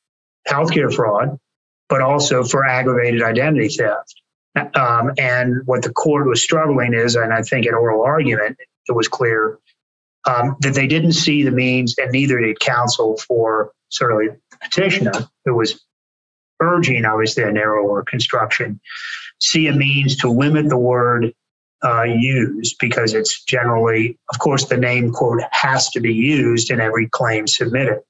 healthcare 0.48 0.92
fraud, 0.94 1.38
but 1.88 2.00
also 2.00 2.44
for 2.44 2.64
aggravated 2.64 3.22
identity 3.22 3.68
theft. 3.68 4.14
Um, 4.74 5.12
and 5.18 5.62
what 5.66 5.82
the 5.82 5.92
court 5.92 6.26
was 6.26 6.42
struggling 6.42 6.94
is, 6.94 7.16
and 7.16 7.32
I 7.32 7.42
think 7.42 7.66
in 7.66 7.74
oral 7.74 8.04
argument, 8.04 8.56
it 8.88 8.92
was 8.92 9.08
clear 9.08 9.58
um, 10.26 10.56
that 10.60 10.74
they 10.74 10.86
didn't 10.86 11.12
see 11.12 11.42
the 11.42 11.50
means, 11.50 11.96
and 11.98 12.12
neither 12.12 12.40
did 12.40 12.60
counsel 12.60 13.16
for 13.16 13.72
certainly 13.88 14.28
the 14.28 14.58
petitioner, 14.58 15.28
who 15.44 15.54
was 15.54 15.84
urging 16.60 17.04
obviously 17.04 17.42
a 17.42 17.52
narrower 17.52 18.02
construction, 18.04 18.80
see 19.40 19.66
a 19.66 19.72
means 19.72 20.16
to 20.18 20.30
limit 20.30 20.68
the 20.68 20.78
word 20.78 21.32
uh, 21.84 22.04
used 22.04 22.76
because 22.80 23.12
it's 23.12 23.44
generally, 23.44 24.18
of 24.32 24.38
course, 24.38 24.66
the 24.66 24.76
name 24.76 25.12
quote 25.12 25.42
has 25.50 25.90
to 25.90 26.00
be 26.00 26.14
used 26.14 26.70
in 26.70 26.80
every 26.80 27.08
claim 27.08 27.46
submitted. 27.46 28.00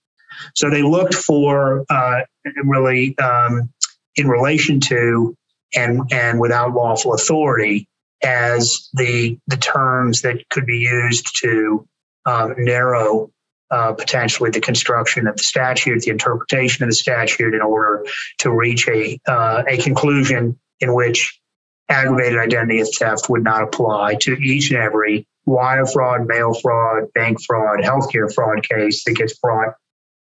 So 0.54 0.70
they 0.70 0.82
looked 0.82 1.14
for 1.14 1.84
uh, 1.88 2.20
really 2.64 3.16
um, 3.18 3.70
in 4.16 4.28
relation 4.28 4.80
to 4.80 5.36
and 5.74 6.00
and 6.12 6.40
without 6.40 6.72
lawful 6.72 7.14
authority 7.14 7.88
as 8.22 8.88
the 8.92 9.38
the 9.46 9.56
terms 9.56 10.22
that 10.22 10.48
could 10.50 10.66
be 10.66 10.78
used 10.78 11.40
to 11.42 11.86
um, 12.26 12.54
narrow 12.58 13.30
uh, 13.70 13.92
potentially 13.92 14.50
the 14.50 14.60
construction 14.60 15.26
of 15.26 15.36
the 15.36 15.42
statute, 15.42 16.02
the 16.02 16.10
interpretation 16.10 16.84
of 16.84 16.90
the 16.90 16.94
statute, 16.94 17.54
in 17.54 17.60
order 17.60 18.06
to 18.38 18.50
reach 18.50 18.88
a 18.88 19.18
uh, 19.26 19.64
a 19.68 19.78
conclusion 19.78 20.58
in 20.80 20.94
which 20.94 21.40
aggravated 21.88 22.38
identity 22.38 22.82
theft 22.96 23.28
would 23.28 23.44
not 23.44 23.62
apply 23.62 24.14
to 24.14 24.32
each 24.34 24.70
and 24.70 24.80
every 24.80 25.26
wire 25.46 25.86
fraud, 25.86 26.26
mail 26.26 26.54
fraud, 26.54 27.12
bank 27.14 27.38
fraud, 27.44 27.80
healthcare 27.80 28.32
fraud 28.32 28.66
case 28.66 29.04
that 29.04 29.14
gets 29.14 29.38
brought 29.38 29.74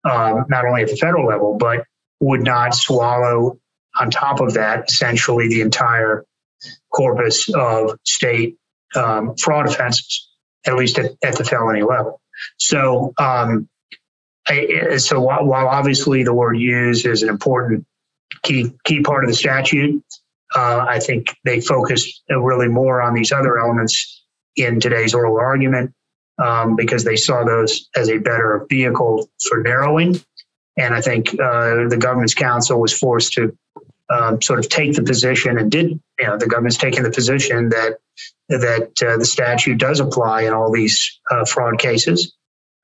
um, 0.04 0.46
not 0.50 0.66
only 0.66 0.84
at 0.84 0.90
the 0.90 0.98
federal 0.98 1.28
level, 1.28 1.58
but 1.58 1.86
would 2.20 2.44
not 2.44 2.74
swallow 2.74 3.60
on 4.00 4.10
top 4.10 4.40
of 4.40 4.54
that 4.56 4.90
essentially 4.90 5.48
the 5.48 5.62
entire 5.62 6.26
corpus 6.94 7.54
of 7.54 7.98
state 8.06 8.58
um, 8.96 9.36
fraud 9.36 9.68
offenses, 9.68 10.30
at 10.66 10.76
least 10.76 10.98
at, 11.00 11.12
at 11.24 11.38
the 11.38 11.44
felony 11.44 11.84
level. 11.84 12.22
So, 12.58 13.14
um, 13.18 13.70
I, 14.48 14.98
so 14.98 15.22
while, 15.22 15.46
while, 15.46 15.68
obviously 15.68 16.24
the 16.24 16.34
word 16.34 16.58
"use" 16.58 17.06
is 17.06 17.24
an 17.24 17.30
important 17.30 17.86
key 18.44 18.74
key 18.84 19.02
part 19.02 19.24
of 19.24 19.30
the 19.30 19.36
statute, 19.36 20.04
uh, 20.56 20.86
I 20.88 21.00
think 21.00 21.36
they 21.46 21.62
focus 21.62 22.22
really 22.30 22.68
more 22.68 23.02
on 23.02 23.14
these 23.14 23.32
other 23.32 23.58
elements 23.58 24.26
in 24.56 24.80
today's 24.80 25.14
oral 25.14 25.38
argument 25.38 25.94
um, 26.38 26.76
because 26.76 27.04
they 27.04 27.16
saw 27.16 27.44
those 27.44 27.90
as 27.96 28.10
a 28.10 28.18
better 28.18 28.66
vehicle 28.70 29.30
for 29.48 29.62
narrowing. 29.62 30.20
And 30.78 30.94
I 30.94 31.02
think 31.02 31.30
uh, 31.34 31.88
the 31.88 31.98
government's 32.00 32.34
counsel 32.34 32.80
was 32.80 32.98
forced 32.98 33.34
to 33.34 33.56
um, 34.10 34.42
sort 34.42 34.60
of 34.60 34.70
take 34.70 34.96
the 34.96 35.04
position 35.04 35.58
and 35.58 35.72
did, 35.72 35.90
you 36.20 36.28
know, 36.28 36.38
the 36.38 36.48
government's 36.48 36.78
taking 36.78 37.04
the 37.04 37.12
position 37.12 37.70
that 37.70 37.98
that 38.50 38.92
uh, 39.02 39.18
the 39.18 39.26
statute 39.26 39.78
does 39.78 40.00
apply 40.00 40.44
in 40.44 40.54
all 40.54 40.72
these 40.72 41.20
uh, 41.32 41.46
fraud 41.46 41.80
cases, 41.80 42.36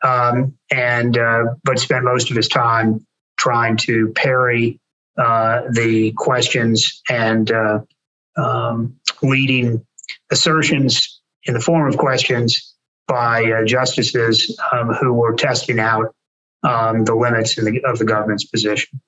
um, 0.03 0.57
and 0.71 1.17
uh, 1.17 1.55
but 1.63 1.79
spent 1.79 2.03
most 2.05 2.29
of 2.29 2.35
his 2.37 2.47
time 2.47 3.05
trying 3.37 3.77
to 3.77 4.11
parry 4.15 4.79
uh, 5.17 5.63
the 5.71 6.13
questions 6.13 7.01
and 7.09 7.51
uh, 7.51 7.79
um, 8.37 8.95
leading 9.21 9.85
assertions 10.31 11.21
in 11.43 11.53
the 11.53 11.59
form 11.59 11.87
of 11.87 11.97
questions 11.97 12.68
by 13.09 13.43
uh, 13.51 13.65
justices 13.65 14.57
um, 14.71 14.93
who 14.93 15.11
were 15.11 15.33
testing 15.33 15.79
out 15.79 16.15
um, 16.63 17.03
the 17.03 17.15
limits 17.15 17.55
the, 17.55 17.81
of 17.85 17.97
the 17.97 18.05
government's 18.05 18.45
position. 18.45 19.01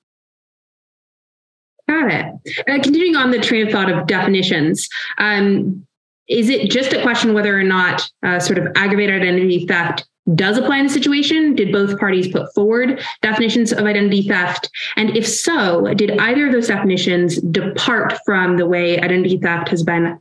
Got 1.88 2.12
it. 2.12 2.26
Uh, 2.68 2.82
continuing 2.82 3.16
on 3.16 3.32
the 3.32 3.40
train 3.40 3.68
of 3.68 3.72
thought 3.72 3.92
of 3.92 4.08
definitions, 4.08 4.90
um, 5.18 5.86
is 6.28 6.50
it 6.50 6.72
just 6.72 6.94
a 6.94 7.02
question 7.02 7.34
whether 7.34 7.58
or 7.58 7.64
not 7.64 8.10
uh, 8.24 8.40
sort 8.40 8.58
of 8.58 8.68
aggravated 8.76 9.22
identity 9.22 9.66
theft 9.68 10.06
does 10.36 10.58
apply 10.58 10.78
in 10.78 10.88
the 10.88 10.94
situation? 10.94 11.56
Did 11.56 11.72
both 11.72 12.00
parties 12.00 12.28
put 12.28 12.54
forward 12.54 13.04
definitions 13.22 13.74
of 13.74 13.86
identity 13.86 14.28
theft? 14.28 14.70
And 14.96 15.18
if 15.18 15.28
so, 15.28 15.94
did 15.94 16.18
either 16.20 16.48
of 16.48 16.54
those 16.54 16.68
definitions 16.68 17.42
depart 17.42 18.18
from 18.26 18.58
the 18.58 18.66
way 18.66 19.00
identity 19.00 19.38
theft 19.38 19.70
has 19.70 19.84
been 19.84 20.20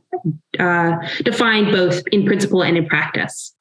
uh, 0.59 0.97
defined 1.23 1.71
both 1.71 2.03
in 2.11 2.25
principle 2.25 2.63
and 2.63 2.77
in 2.77 2.87
practice? 2.87 3.55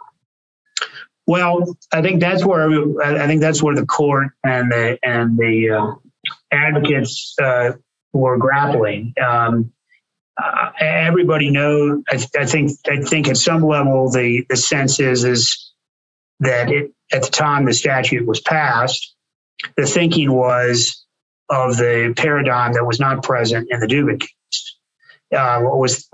Well, 1.31 1.77
I 1.93 2.03
think 2.03 2.19
that's 2.21 2.45
where 2.45 2.69
I 3.01 3.25
think 3.29 3.41
that's 3.41 3.63
where 3.63 3.77
the 3.77 3.87
court 3.87 4.31
and 4.43 4.73
the 4.73 4.99
and 5.05 5.39
the 5.39 5.71
uh, 5.71 5.95
advocates 6.51 7.37
uh, 7.41 7.75
were 8.13 8.37
grappling. 8.37 9.15
Um, 9.25 9.73
uh, 10.43 10.73
everybody 10.81 11.51
knows. 11.51 12.03
I, 12.11 12.27
I, 12.37 12.47
think. 12.47 12.73
I 12.89 13.03
think 13.03 13.29
at 13.29 13.37
some 13.37 13.63
level 13.63 14.11
the 14.11 14.45
the 14.49 14.57
sense 14.57 14.99
is 14.99 15.23
is 15.23 15.73
that 16.41 16.69
it, 16.69 16.91
at 17.13 17.23
the 17.23 17.31
time 17.31 17.65
the 17.65 17.75
statute 17.75 18.27
was 18.27 18.41
passed, 18.41 19.15
the 19.77 19.87
thinking 19.87 20.33
was 20.33 21.07
of 21.49 21.77
the 21.77 22.13
paradigm 22.17 22.73
that 22.73 22.85
was 22.85 22.99
not 22.99 23.23
present 23.23 23.69
in 23.71 23.79
the 23.79 23.87
Dubin 23.87 24.19
case. 24.19 24.79
Uh, 25.33 25.61
was 25.63 26.09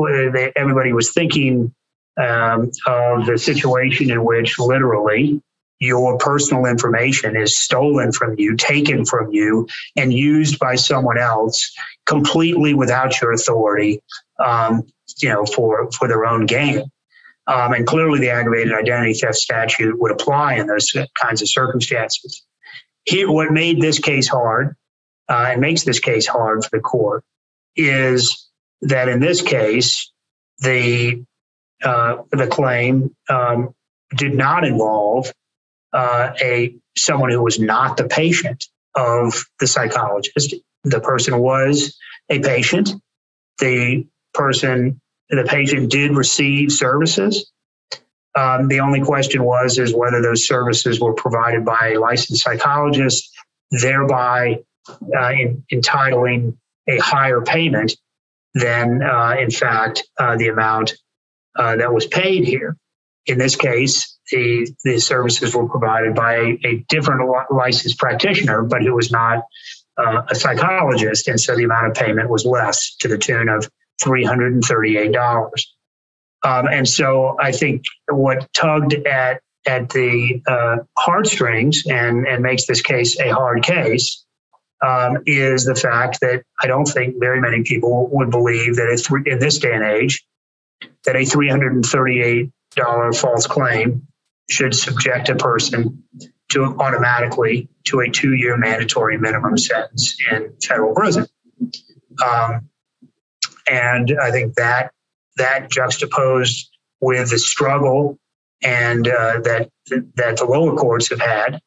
everybody 0.56 0.92
was 0.92 1.12
thinking 1.12 1.74
um, 2.16 2.70
of 2.86 3.26
the 3.26 3.38
situation 3.38 4.10
in 4.10 4.24
which 4.24 4.58
literally 4.58 5.40
your 5.78 6.16
personal 6.18 6.64
information 6.64 7.36
is 7.36 7.58
stolen 7.58 8.10
from 8.10 8.34
you, 8.38 8.56
taken 8.56 9.04
from 9.04 9.30
you, 9.32 9.68
and 9.94 10.12
used 10.12 10.58
by 10.58 10.74
someone 10.74 11.18
else 11.18 11.74
completely 12.06 12.72
without 12.72 13.20
your 13.20 13.32
authority 13.32 14.00
um, 14.44 14.82
you 15.18 15.28
know, 15.28 15.44
for 15.44 15.90
for 15.92 16.08
their 16.08 16.24
own 16.24 16.46
gain. 16.46 16.84
Um, 17.46 17.72
and 17.72 17.86
clearly, 17.86 18.18
the 18.18 18.30
aggravated 18.30 18.72
identity 18.72 19.14
theft 19.14 19.36
statute 19.36 19.98
would 19.98 20.10
apply 20.10 20.54
in 20.54 20.66
those 20.66 20.92
kinds 21.20 21.42
of 21.42 21.48
circumstances. 21.48 22.42
Here, 23.04 23.30
what 23.30 23.52
made 23.52 23.80
this 23.80 23.98
case 24.00 24.26
hard 24.26 24.74
uh, 25.28 25.50
and 25.50 25.60
makes 25.60 25.84
this 25.84 26.00
case 26.00 26.26
hard 26.26 26.64
for 26.64 26.70
the 26.72 26.80
court 26.80 27.22
is 27.76 28.48
that 28.82 29.08
in 29.08 29.20
this 29.20 29.42
case, 29.42 30.10
the 30.58 31.24
uh, 31.83 32.18
the 32.33 32.47
claim 32.47 33.14
um, 33.29 33.74
did 34.16 34.35
not 34.35 34.64
involve 34.64 35.33
uh, 35.93 36.33
a 36.41 36.74
someone 36.97 37.31
who 37.31 37.43
was 37.43 37.59
not 37.59 37.97
the 37.97 38.05
patient 38.05 38.66
of 38.95 39.45
the 39.61 39.66
psychologist. 39.66 40.55
The 40.85 41.01
person 41.01 41.39
was 41.39 41.97
a 42.31 42.41
patient. 42.41 42.91
The 43.59 44.07
person, 44.35 45.01
the 45.31 45.45
patient, 45.45 45.91
did 45.91 46.16
receive 46.16 46.72
services. 46.72 47.51
Um, 48.37 48.68
the 48.68 48.81
only 48.81 49.01
question 49.01 49.43
was 49.45 49.79
is 49.79 49.95
whether 49.95 50.20
those 50.20 50.47
services 50.47 51.01
were 51.01 51.14
provided 51.14 51.64
by 51.64 51.93
a 51.95 52.01
licensed 52.01 52.43
psychologist, 52.43 53.31
thereby 53.70 54.61
uh, 54.89 55.31
in, 55.31 55.64
entitling 55.70 56.59
a 56.89 56.99
higher 56.99 57.41
payment 57.41 57.97
than, 58.55 59.03
uh, 59.03 59.37
in 59.39 59.51
fact, 59.51 60.05
uh, 60.18 60.37
the 60.37 60.49
amount 60.49 60.95
uh, 61.57 61.76
that 61.76 61.92
was 61.92 62.07
paid 62.07 62.44
here. 62.44 62.76
In 63.26 63.38
this 63.38 63.57
case, 63.57 64.18
the, 64.30 64.70
the 64.84 64.98
services 64.98 65.54
were 65.54 65.68
provided 65.68 66.14
by 66.14 66.36
a, 66.36 66.59
a 66.64 66.84
different 66.88 67.28
licensed 67.50 67.98
practitioner, 67.98 68.62
but 68.62 68.82
who 68.82 68.94
was 68.94 69.11
not 69.11 69.44
uh, 69.98 70.22
a 70.28 70.34
psychologist. 70.34 71.28
And 71.28 71.40
so 71.40 71.57
the 71.57 71.64
amount 71.64 71.88
of 71.88 71.94
payment 71.94 72.30
was 72.30 72.44
less 72.44 72.96
to 73.00 73.09
the 73.09 73.18
tune 73.18 73.48
of 73.48 73.68
$338. 74.02 75.62
Um, 76.42 76.68
and 76.68 76.88
so 76.88 77.36
I 77.40 77.52
think 77.52 77.84
what 78.09 78.52
tugged 78.52 78.94
at 78.94 79.40
at 79.66 79.90
the 79.90 80.40
uh, 80.46 80.76
heartstrings 80.96 81.86
and, 81.86 82.24
and 82.26 82.42
makes 82.42 82.66
this 82.66 82.82
case 82.82 83.18
a 83.18 83.30
hard 83.30 83.64
case 83.64 84.24
um, 84.84 85.18
is 85.26 85.64
the 85.64 85.74
fact 85.74 86.20
that 86.20 86.44
I 86.61 86.68
don't 86.68 86.86
think 86.86 87.16
very 87.18 87.40
many 87.40 87.64
people 87.64 88.09
would 88.12 88.30
believe 88.30 88.76
that 88.76 88.88
it's 88.88 89.11
in 89.26 89.40
this 89.40 89.59
day 89.59 89.72
and 89.72 89.82
age 89.82 90.24
that 91.05 91.16
a 91.16 91.20
$338 91.20 92.51
false 93.16 93.47
claim 93.47 94.07
should 94.49 94.74
subject 94.74 95.29
a 95.29 95.35
person 95.35 96.05
to 96.49 96.64
automatically 96.79 97.68
to 97.85 98.01
a 98.01 98.11
two-year 98.11 98.57
mandatory 98.57 99.18
minimum 99.18 99.59
sentence 99.59 100.16
in 100.31 100.55
federal 100.62 100.95
prison. 100.95 101.27
Um, 102.24 102.68
and 103.68 104.16
I 104.20 104.31
think 104.31 104.55
that 104.55 104.93
that 105.37 105.70
juxtaposed 105.70 106.70
with 107.01 107.31
the 107.31 107.39
struggle 107.39 108.18
and 108.62 109.07
uh, 109.07 109.41
that 109.41 109.70
that 110.14 110.37
the 110.39 110.47
lower 110.49 110.77
courts 110.77 111.11
have 111.11 111.20
had 111.20 111.61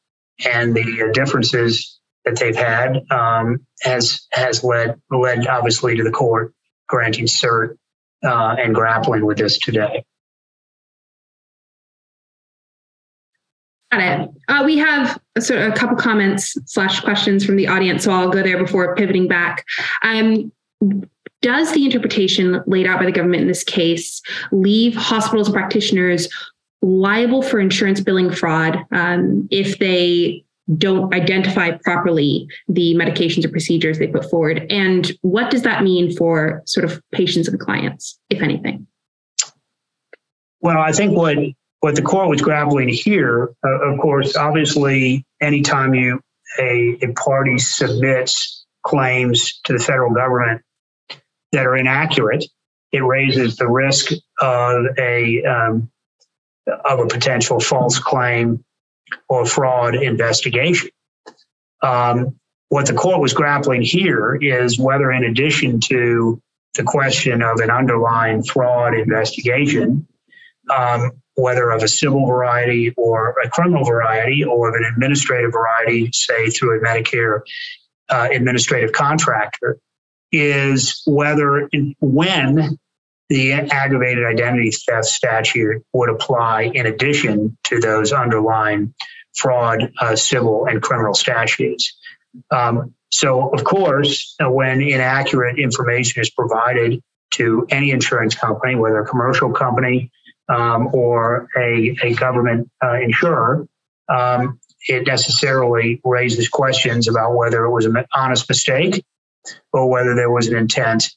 and 0.46 0.74
the 0.74 1.12
differences 1.14 2.00
that 2.26 2.38
they've 2.40 2.56
had 2.56 3.00
um, 3.12 3.66
has 3.82 4.28
has 4.32 4.64
led 4.64 5.00
led 5.12 5.48
obviously 5.48 5.96
to 5.98 6.04
the 6.04 6.12
court 6.12 6.54
granting 6.88 7.26
cert 7.26 7.78
uh, 8.24 8.56
and 8.60 8.76
grappling 8.76 9.26
with 9.26 9.38
this 9.38 9.58
today. 9.58 10.04
Got 13.92 14.02
it. 14.02 14.30
Uh, 14.48 14.64
we 14.66 14.78
have 14.78 15.20
a, 15.36 15.42
sort 15.42 15.62
of 15.62 15.72
a 15.72 15.76
couple 15.76 15.96
comments 15.98 16.56
slash 16.66 17.00
questions 17.02 17.44
from 17.44 17.56
the 17.56 17.68
audience, 17.68 18.04
so 18.04 18.12
I'll 18.12 18.30
go 18.30 18.44
there 18.44 18.58
before 18.58 18.96
pivoting 18.96 19.28
back. 19.28 19.66
Um, 20.04 20.52
does 21.42 21.72
the 21.74 21.86
interpretation 21.86 22.62
laid 22.68 22.86
out 22.86 23.00
by 23.00 23.06
the 23.06 23.12
government 23.12 23.42
in 23.42 23.48
this 23.48 23.64
case 23.64 24.22
leave 24.52 24.96
hospitals 24.96 25.48
and 25.48 25.56
practitioners 25.56 26.28
liable 26.82 27.42
for 27.42 27.60
insurance 27.60 28.00
billing 28.00 28.32
fraud 28.32 28.86
um, 28.92 29.48
if 29.52 29.80
they 29.80 30.44
don't 30.78 31.14
identify 31.14 31.72
properly 31.84 32.48
the 32.68 32.96
medications 32.96 33.46
or 33.46 33.50
procedures 33.50 34.00
they 34.00 34.08
put 34.08 34.30
forward? 34.30 34.66
And 34.70 35.12
what 35.22 35.50
does 35.50 35.64
that 35.64 35.84
mean 35.84 36.16
for 36.16 36.62
sort 36.66 36.86
of 36.86 37.02
patients 37.12 37.48
and 37.48 37.60
clients, 37.60 38.20
if 38.30 38.42
anything? 38.42 38.88
Well, 40.62 40.78
I 40.78 40.92
think 40.92 41.16
what 41.16 41.38
what 41.82 41.96
the 41.96 42.02
court 42.02 42.28
was 42.28 42.42
grappling 42.42 42.90
here, 42.90 43.54
uh, 43.66 43.92
of 43.92 44.00
course, 44.00 44.36
obviously, 44.36 45.26
anytime 45.42 45.94
you 45.94 46.20
a, 46.60 46.98
a 47.02 47.14
party 47.14 47.58
submits 47.58 48.66
claims 48.84 49.60
to 49.64 49.74
the 49.74 49.80
federal 49.80 50.14
government 50.14 50.62
that 51.52 51.66
are 51.66 51.78
inaccurate, 51.78 52.46
it 52.92 53.00
raises 53.00 53.56
the 53.56 53.68
risk 53.68 54.12
of 54.42 54.86
a 54.98 55.44
um, 55.44 55.90
of 56.86 57.00
a 57.00 57.08
potential 57.08 57.60
false 57.60 57.98
claim 57.98 58.64
or 59.28 59.46
fraud 59.46 59.96
investigation. 59.96 60.90
Um, 61.82 62.40
what 62.70 62.86
the 62.86 62.94
court 62.94 63.20
was 63.20 63.34
grappling 63.34 63.82
here 63.82 64.36
is 64.36 64.78
whether, 64.78 65.12
in 65.12 65.24
addition 65.24 65.80
to 65.82 66.42
the 66.76 66.84
question 66.84 67.42
of 67.42 67.60
an 67.60 67.72
underlying 67.72 68.44
fraud 68.44 68.94
investigation, 68.94 70.08
um, 70.70 71.12
whether 71.36 71.72
of 71.72 71.82
a 71.82 71.88
civil 71.88 72.28
variety 72.28 72.94
or 72.96 73.36
a 73.44 73.50
criminal 73.50 73.86
variety 73.86 74.44
or 74.44 74.70
of 74.70 74.76
an 74.76 74.84
administrative 74.84 75.52
variety, 75.52 76.12
say 76.14 76.50
through 76.50 76.80
a 76.80 76.84
Medicare 76.84 77.42
uh, 78.10 78.28
administrative 78.32 78.92
contractor, 78.92 79.80
is 80.32 81.02
whether 81.08 81.70
when 82.00 82.78
the 83.30 83.54
aggravated 83.54 84.26
identity 84.26 84.72
theft 84.72 85.06
statute 85.06 85.84
would 85.94 86.10
apply 86.10 86.64
in 86.64 86.86
addition 86.88 87.58
to 87.66 87.80
those 87.80 88.12
underlying 88.12 88.94
fraud, 89.36 89.92
uh, 90.00 90.16
civil, 90.16 90.66
and 90.66 90.82
criminal 90.82 91.14
statutes. 91.14 91.98
Um, 92.52 92.94
so, 93.12 93.50
of 93.50 93.64
course, 93.64 94.36
uh, 94.44 94.50
when 94.50 94.82
inaccurate 94.82 95.60
information 95.60 96.22
is 96.22 96.30
provided 96.30 97.02
to 97.32 97.66
any 97.70 97.92
insurance 97.92 98.36
company, 98.36 98.76
whether 98.76 99.00
a 99.00 99.06
commercial 99.06 99.52
company 99.52 100.12
um, 100.48 100.90
or 100.94 101.48
a, 101.56 101.96
a 102.02 102.14
government 102.16 102.70
uh, 102.84 102.96
insurer, 102.96 103.68
um, 104.10 104.60
it 104.88 105.06
necessarily 105.06 106.02
raises 106.04 106.50
questions 106.50 107.08
about 107.08 107.36
whether 107.36 107.66
it 107.66 107.72
was 107.72 107.86
an 107.86 108.06
honest 108.14 108.50
mistake 108.50 109.04
or 109.72 109.90
whether 109.90 110.16
there 110.16 110.32
was 110.32 110.48
an 110.48 110.56
intent 110.56 111.10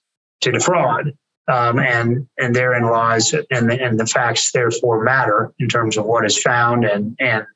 to 0.43 0.53
defraud. 0.53 1.13
Um, 1.49 1.81
and 1.81 2.29
and 2.39 2.55
therein 2.55 2.85
lies 2.85 3.33
and 3.33 3.69
the, 3.69 3.83
and 3.83 3.99
the 3.99 4.07
facts 4.07 4.53
therefore 4.53 5.03
matter 5.03 5.53
in 5.59 5.69
terms 5.69 5.97
of 5.97 6.05
what 6.05 6.25
is 6.25 6.41
found 6.41 6.85
and 6.85 7.17
and 7.19 7.47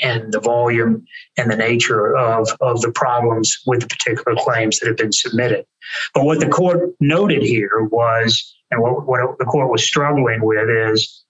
and 0.00 0.32
the 0.32 0.40
volume 0.40 1.06
and 1.36 1.50
the 1.50 1.56
nature 1.56 2.16
of, 2.16 2.48
of 2.60 2.80
the 2.80 2.92
problems 2.92 3.58
with 3.66 3.80
the 3.80 3.86
particular 3.86 4.36
claims 4.36 4.78
that 4.78 4.88
have 4.88 4.96
been 4.96 5.12
submitted. 5.12 5.64
But 6.12 6.24
what 6.24 6.40
the 6.40 6.48
court 6.48 6.90
noted 7.00 7.42
here 7.42 7.82
was, 7.82 8.56
and 8.70 8.80
what, 8.80 9.06
what 9.06 9.38
the 9.38 9.44
court 9.44 9.70
was 9.70 9.84
struggling 9.84 10.42
with 10.42 10.68
is, 10.68 11.24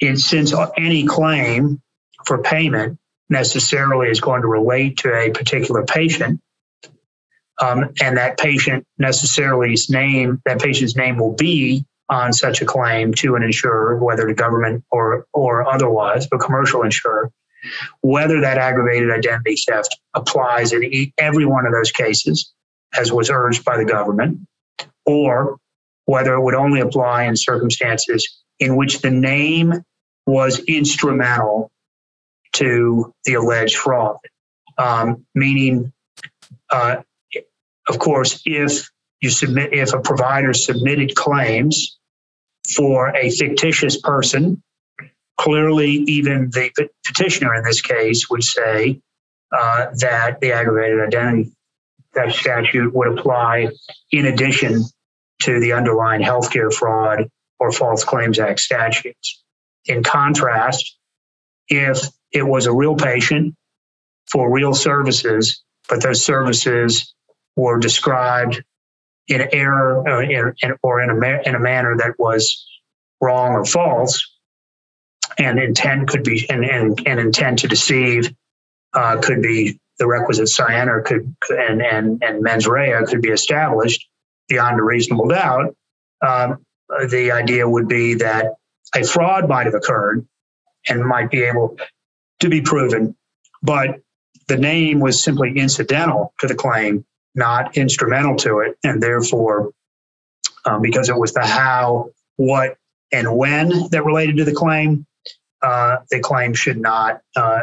in, 0.00 0.16
since 0.16 0.52
any 0.76 1.06
claim 1.06 1.80
for 2.26 2.42
payment 2.42 2.98
necessarily 3.28 4.08
is 4.08 4.20
going 4.20 4.42
to 4.42 4.48
relate 4.48 4.98
to 4.98 5.14
a 5.14 5.30
particular 5.30 5.84
patient, 5.84 6.40
um, 7.60 7.90
and 8.00 8.16
that 8.16 8.38
patient 8.38 8.86
necessarily's 8.98 9.88
name, 9.88 10.40
that 10.44 10.60
patient's 10.60 10.96
name 10.96 11.18
will 11.18 11.34
be 11.34 11.84
on 12.08 12.32
such 12.32 12.60
a 12.60 12.64
claim 12.64 13.14
to 13.14 13.36
an 13.36 13.42
insurer, 13.42 13.96
whether 13.98 14.26
the 14.26 14.34
government 14.34 14.84
or 14.90 15.26
or 15.32 15.66
otherwise, 15.68 16.28
a 16.32 16.38
commercial 16.38 16.82
insurer, 16.82 17.30
whether 18.00 18.40
that 18.40 18.58
aggravated 18.58 19.10
identity 19.10 19.56
theft 19.56 19.98
applies 20.14 20.72
in 20.72 21.12
every 21.16 21.46
one 21.46 21.66
of 21.66 21.72
those 21.72 21.92
cases, 21.92 22.52
as 22.98 23.12
was 23.12 23.30
urged 23.30 23.64
by 23.64 23.76
the 23.76 23.84
government, 23.84 24.40
or 25.06 25.58
whether 26.06 26.34
it 26.34 26.42
would 26.42 26.54
only 26.54 26.80
apply 26.80 27.24
in 27.24 27.36
circumstances 27.36 28.42
in 28.58 28.76
which 28.76 29.00
the 29.00 29.10
name 29.10 29.72
was 30.26 30.58
instrumental 30.60 31.70
to 32.52 33.12
the 33.24 33.34
alleged 33.34 33.76
fraud, 33.76 34.18
um, 34.78 35.26
meaning 35.34 35.92
uh, 36.70 36.96
of 37.88 37.98
course, 37.98 38.42
if 38.44 38.88
you 39.20 39.30
submit, 39.30 39.72
if 39.72 39.92
a 39.92 40.00
provider 40.00 40.54
submitted 40.54 41.14
claims 41.14 41.98
for 42.74 43.14
a 43.14 43.30
fictitious 43.30 44.00
person, 44.00 44.62
clearly 45.38 45.90
even 45.90 46.50
the 46.50 46.70
petitioner 47.06 47.54
in 47.54 47.64
this 47.64 47.80
case 47.80 48.28
would 48.30 48.44
say 48.44 49.00
uh, 49.56 49.86
that 49.98 50.40
the 50.40 50.52
aggravated 50.52 51.00
identity 51.00 51.52
theft 52.14 52.36
statute 52.36 52.94
would 52.94 53.18
apply 53.18 53.68
in 54.10 54.26
addition 54.26 54.82
to 55.42 55.60
the 55.60 55.72
underlying 55.72 56.22
healthcare 56.22 56.72
fraud 56.72 57.28
or 57.58 57.72
false 57.72 58.04
claims 58.04 58.38
act 58.38 58.60
statutes. 58.60 59.42
In 59.86 60.02
contrast, 60.02 60.96
if 61.68 62.08
it 62.32 62.42
was 62.42 62.66
a 62.66 62.72
real 62.72 62.96
patient 62.96 63.54
for 64.30 64.50
real 64.50 64.74
services, 64.74 65.62
but 65.88 66.02
those 66.02 66.24
services 66.24 67.13
were 67.56 67.78
described 67.78 68.62
in 69.28 69.48
error 69.52 70.02
or 70.06 70.22
in, 70.22 70.54
or 70.82 71.00
in, 71.00 71.10
a, 71.10 71.48
in 71.48 71.54
a 71.54 71.60
manner 71.60 71.96
that 71.96 72.18
was 72.18 72.66
wrong 73.20 73.52
or 73.52 73.64
false, 73.64 74.38
and 75.38 75.58
intent 75.58 76.08
could 76.08 76.24
be 76.24 76.48
and, 76.50 76.64
and, 76.64 77.00
and 77.06 77.20
intent 77.20 77.60
to 77.60 77.68
deceive 77.68 78.32
uh, 78.92 79.20
could 79.20 79.42
be 79.42 79.80
the 79.98 80.06
requisite 80.06 80.48
scienter 80.48 81.00
could 81.02 81.34
and 81.50 81.80
and 81.82 82.22
and 82.22 82.42
mens 82.42 82.66
rea 82.66 83.04
could 83.06 83.22
be 83.22 83.30
established 83.30 84.08
beyond 84.48 84.78
a 84.78 84.82
reasonable 84.82 85.28
doubt. 85.28 85.74
Um, 86.26 86.64
the 87.08 87.32
idea 87.32 87.68
would 87.68 87.88
be 87.88 88.14
that 88.14 88.54
a 88.94 89.04
fraud 89.04 89.48
might 89.48 89.66
have 89.66 89.74
occurred 89.74 90.26
and 90.88 91.04
might 91.04 91.30
be 91.30 91.42
able 91.44 91.76
to 92.40 92.48
be 92.48 92.60
proven, 92.60 93.16
but 93.62 94.00
the 94.48 94.56
name 94.56 95.00
was 95.00 95.22
simply 95.22 95.56
incidental 95.56 96.34
to 96.40 96.46
the 96.46 96.54
claim, 96.54 97.04
not 97.34 97.76
instrumental 97.76 98.36
to 98.36 98.60
it, 98.60 98.78
and 98.84 99.02
therefore, 99.02 99.70
um, 100.64 100.82
because 100.82 101.08
it 101.08 101.16
was 101.16 101.32
the 101.32 101.44
how, 101.44 102.10
what, 102.36 102.76
and 103.12 103.36
when 103.36 103.70
that 103.90 104.04
related 104.04 104.36
to 104.38 104.44
the 104.44 104.54
claim, 104.54 105.06
uh, 105.62 105.98
the 106.10 106.20
claim 106.20 106.54
should 106.54 106.78
not 106.78 107.20
uh, 107.36 107.62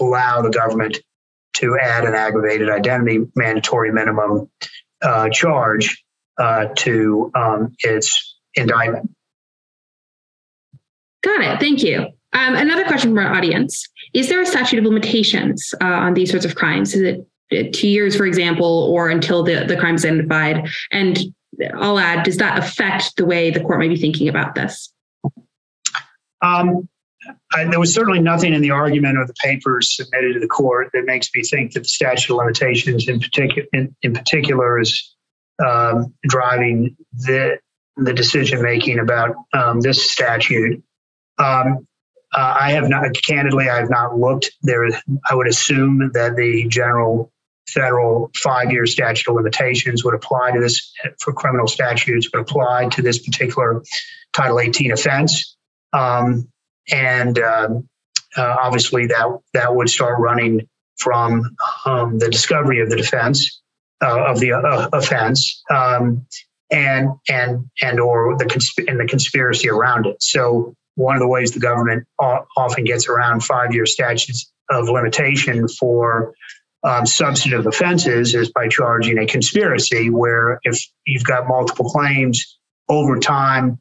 allow 0.00 0.42
the 0.42 0.50
government 0.50 0.98
to 1.54 1.78
add 1.78 2.04
an 2.04 2.14
aggravated 2.14 2.70
identity 2.70 3.26
mandatory 3.34 3.92
minimum 3.92 4.50
uh, 5.02 5.28
charge 5.28 6.04
uh, 6.38 6.66
to 6.76 7.30
um, 7.34 7.74
its 7.80 8.36
indictment. 8.54 9.10
Got 11.22 11.40
it. 11.42 11.60
Thank 11.60 11.82
you. 11.82 12.06
Um, 12.32 12.54
another 12.54 12.84
question 12.84 13.10
from 13.10 13.18
our 13.18 13.34
audience 13.34 13.88
Is 14.14 14.28
there 14.28 14.40
a 14.40 14.46
statute 14.46 14.78
of 14.78 14.84
limitations 14.84 15.74
uh, 15.80 15.84
on 15.84 16.14
these 16.14 16.30
sorts 16.30 16.44
of 16.44 16.54
crimes? 16.54 16.94
Is 16.94 17.02
it 17.02 17.26
two 17.50 17.88
years, 17.88 18.16
for 18.16 18.26
example, 18.26 18.88
or 18.92 19.08
until 19.08 19.42
the, 19.42 19.64
the 19.66 19.76
crime 19.76 19.94
is 19.94 20.04
identified? 20.04 20.68
And 20.92 21.18
I'll 21.74 21.98
add, 21.98 22.24
does 22.24 22.36
that 22.38 22.58
affect 22.58 23.16
the 23.16 23.24
way 23.24 23.50
the 23.50 23.60
court 23.60 23.78
might 23.78 23.88
be 23.88 23.96
thinking 23.96 24.28
about 24.28 24.54
this? 24.54 24.92
Um, 26.42 26.88
I, 27.52 27.64
there 27.64 27.80
was 27.80 27.92
certainly 27.92 28.20
nothing 28.20 28.54
in 28.54 28.62
the 28.62 28.70
argument 28.70 29.18
or 29.18 29.26
the 29.26 29.34
papers 29.42 29.96
submitted 29.96 30.34
to 30.34 30.40
the 30.40 30.48
court 30.48 30.90
that 30.92 31.04
makes 31.04 31.28
me 31.34 31.42
think 31.42 31.72
that 31.72 31.80
the 31.80 31.88
statute 31.88 32.32
of 32.32 32.38
limitations, 32.38 33.08
in 33.08 33.20
particular, 33.20 33.68
in, 33.72 33.94
in 34.02 34.12
particular, 34.14 34.78
is 34.78 35.14
um, 35.64 36.14
driving 36.22 36.96
the 37.12 37.58
the 37.96 38.12
decision 38.12 38.62
making 38.62 39.00
about 39.00 39.34
um, 39.52 39.80
this 39.80 40.08
statute. 40.08 40.82
Um, 41.38 41.86
uh, 42.32 42.56
I 42.60 42.70
have 42.70 42.88
not, 42.88 43.06
candidly, 43.26 43.68
I 43.68 43.76
have 43.76 43.90
not 43.90 44.16
looked 44.16 44.52
there. 44.62 44.86
I 45.28 45.34
would 45.34 45.48
assume 45.48 46.10
that 46.14 46.36
the 46.36 46.68
general 46.68 47.32
federal 47.74 48.30
five 48.36 48.70
year 48.72 48.86
statute 48.86 49.28
of 49.30 49.36
limitations 49.36 50.04
would 50.04 50.14
apply 50.14 50.52
to 50.52 50.60
this 50.60 50.92
for 51.20 51.32
criminal 51.32 51.66
statutes, 51.66 52.28
would 52.32 52.40
apply 52.40 52.88
to 52.88 53.02
this 53.02 53.18
particular 53.18 53.82
Title 54.32 54.60
18 54.60 54.92
offense. 54.92 55.56
Um, 55.92 56.48
and 56.90 57.38
um, 57.38 57.88
uh, 58.36 58.56
obviously, 58.60 59.06
that, 59.06 59.38
that 59.54 59.74
would 59.74 59.88
start 59.88 60.18
running 60.18 60.68
from 60.96 61.56
um, 61.84 62.18
the 62.18 62.28
discovery 62.28 62.80
of 62.80 62.90
the 62.90 62.96
defense 62.96 63.60
uh, 64.02 64.24
of 64.24 64.40
the 64.40 64.52
uh, 64.52 64.88
offense. 64.92 65.62
Um, 65.70 66.26
and 66.70 67.08
and 67.28 67.64
and 67.80 68.00
or 68.00 68.36
the 68.36 68.44
consp- 68.44 68.88
and 68.88 69.00
the 69.00 69.06
conspiracy 69.06 69.68
around 69.70 70.06
it. 70.06 70.22
So 70.22 70.74
one 70.96 71.14
of 71.14 71.20
the 71.20 71.28
ways 71.28 71.52
the 71.52 71.60
government 71.60 72.06
often 72.18 72.84
gets 72.84 73.08
around 73.08 73.42
five-year 73.44 73.86
statutes 73.86 74.52
of 74.68 74.88
limitation 74.88 75.68
for 75.68 76.34
um, 76.82 77.06
substantive 77.06 77.66
offenses 77.66 78.34
is 78.34 78.50
by 78.50 78.68
charging 78.68 79.18
a 79.18 79.26
conspiracy, 79.26 80.10
where 80.10 80.60
if 80.62 80.80
you've 81.04 81.24
got 81.24 81.48
multiple 81.48 81.86
claims 81.86 82.58
over 82.88 83.18
time, 83.18 83.80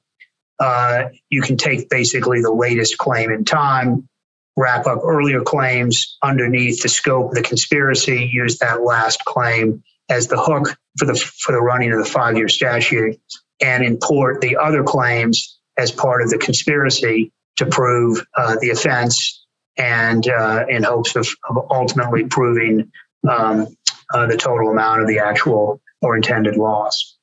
uh, 0.60 1.10
you 1.30 1.41
can 1.41 1.58
take 1.58 1.89
basically 1.89 2.41
the 2.41 2.52
latest 2.52 2.98
claim 2.98 3.32
in 3.32 3.45
time, 3.45 4.10
wrap 4.56 4.88
up 4.88 5.02
earlier 5.04 5.41
claims 5.41 6.18
underneath 6.24 6.82
the 6.82 6.89
scope 6.89 7.30
of 7.30 7.36
the 7.36 7.43
conspiracy, 7.43 8.30
use 8.34 8.58
that 8.58 8.82
last 8.82 9.24
claim 9.26 9.84
as 10.10 10.28
the 10.28 10.38
hook 10.38 10.76
for 10.98 11.06
the 11.06 11.16
for 11.16 11.52
the 11.52 11.62
running 11.62 11.91
of 11.91 12.00
the 12.00 12.10
five-year 12.10 12.48
statute, 12.48 13.20
and 13.62 13.84
import 13.84 14.41
the 14.41 14.58
other 14.58 14.84
claims 14.84 15.60
as 15.78 15.91
part 15.91 16.24
of 16.24 16.30
the 16.32 16.38
conspiracy 16.39 17.32
to 17.58 17.66
prove 17.68 18.26
uh, 18.36 18.56
the 18.60 18.72
offense 18.72 19.45
and 19.78 20.28
uh, 20.28 20.65
in 20.69 20.84
hopes 20.84 21.15
of, 21.15 21.28
of 21.49 21.67
ultimately 21.69 22.25
proving 22.25 22.91
um, 23.30 23.67
uh, 24.13 24.25
the 24.25 24.38
total 24.38 24.71
amount 24.71 25.01
of 25.01 25.07
the 25.07 25.19
actual 25.19 25.82
or 26.01 26.15
intended 26.15 26.55
loss. 26.55 27.17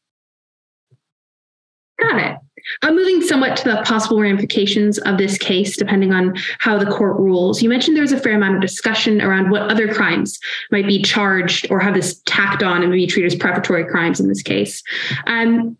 Got 2.00 2.20
it. 2.20 2.38
Uh, 2.82 2.90
moving 2.90 3.20
somewhat 3.20 3.57
to 3.59 3.64
the 3.64 3.82
possible 3.84 4.20
ramifications 4.20 4.98
of 4.98 5.18
this 5.18 5.36
case, 5.36 5.76
depending 5.76 6.12
on 6.12 6.34
how 6.59 6.78
the 6.78 6.86
court 6.86 7.18
rules, 7.18 7.62
you 7.62 7.68
mentioned 7.68 7.94
there 7.94 8.02
was 8.02 8.12
a 8.12 8.18
fair 8.18 8.34
amount 8.34 8.55
of 8.55 8.62
discussion 8.62 9.20
around 9.20 9.50
what 9.50 9.70
other 9.70 9.92
crimes 9.92 10.38
might 10.70 10.86
be 10.86 11.02
charged 11.02 11.66
or 11.70 11.78
have 11.78 11.94
this 11.94 12.22
tacked 12.24 12.62
on 12.62 12.82
and 12.82 12.90
be 12.90 13.07
treated 13.07 13.30
as 13.30 13.38
preparatory 13.38 13.84
crimes 13.84 14.18
in 14.18 14.28
this 14.28 14.42
case. 14.42 14.82
Um, 15.26 15.76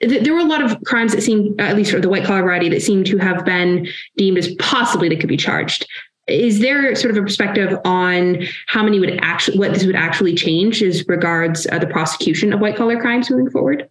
there 0.00 0.32
were 0.32 0.40
a 0.40 0.44
lot 0.44 0.62
of 0.62 0.80
crimes 0.84 1.12
that 1.12 1.22
seemed, 1.22 1.60
at 1.60 1.76
least 1.76 1.90
for 1.90 2.00
the 2.00 2.08
white 2.08 2.24
collar 2.24 2.42
variety, 2.42 2.68
that 2.68 2.82
seemed 2.82 3.06
to 3.06 3.18
have 3.18 3.44
been 3.44 3.88
deemed 4.16 4.38
as 4.38 4.54
possibly 4.56 5.08
that 5.08 5.18
could 5.20 5.28
be 5.28 5.36
charged. 5.36 5.86
Is 6.28 6.60
there 6.60 6.94
sort 6.94 7.10
of 7.10 7.16
a 7.16 7.22
perspective 7.22 7.78
on 7.84 8.42
how 8.66 8.82
many 8.82 9.00
would 9.00 9.18
actually, 9.22 9.58
what 9.58 9.72
this 9.72 9.84
would 9.86 9.96
actually 9.96 10.34
change 10.34 10.82
as 10.82 11.06
regards 11.08 11.66
uh, 11.66 11.78
the 11.78 11.86
prosecution 11.86 12.52
of 12.52 12.60
white 12.60 12.76
collar 12.76 13.00
crimes 13.00 13.30
moving 13.30 13.50
forward? 13.50 13.88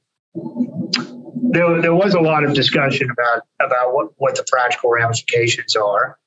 There, 1.50 1.82
there 1.82 1.96
was 1.96 2.14
a 2.14 2.20
lot 2.20 2.44
of 2.44 2.54
discussion 2.54 3.10
about 3.10 3.42
about 3.60 3.94
what, 3.94 4.10
what 4.18 4.36
the 4.36 4.46
practical 4.50 4.92
ramifications 4.92 5.76
are. 5.76 6.18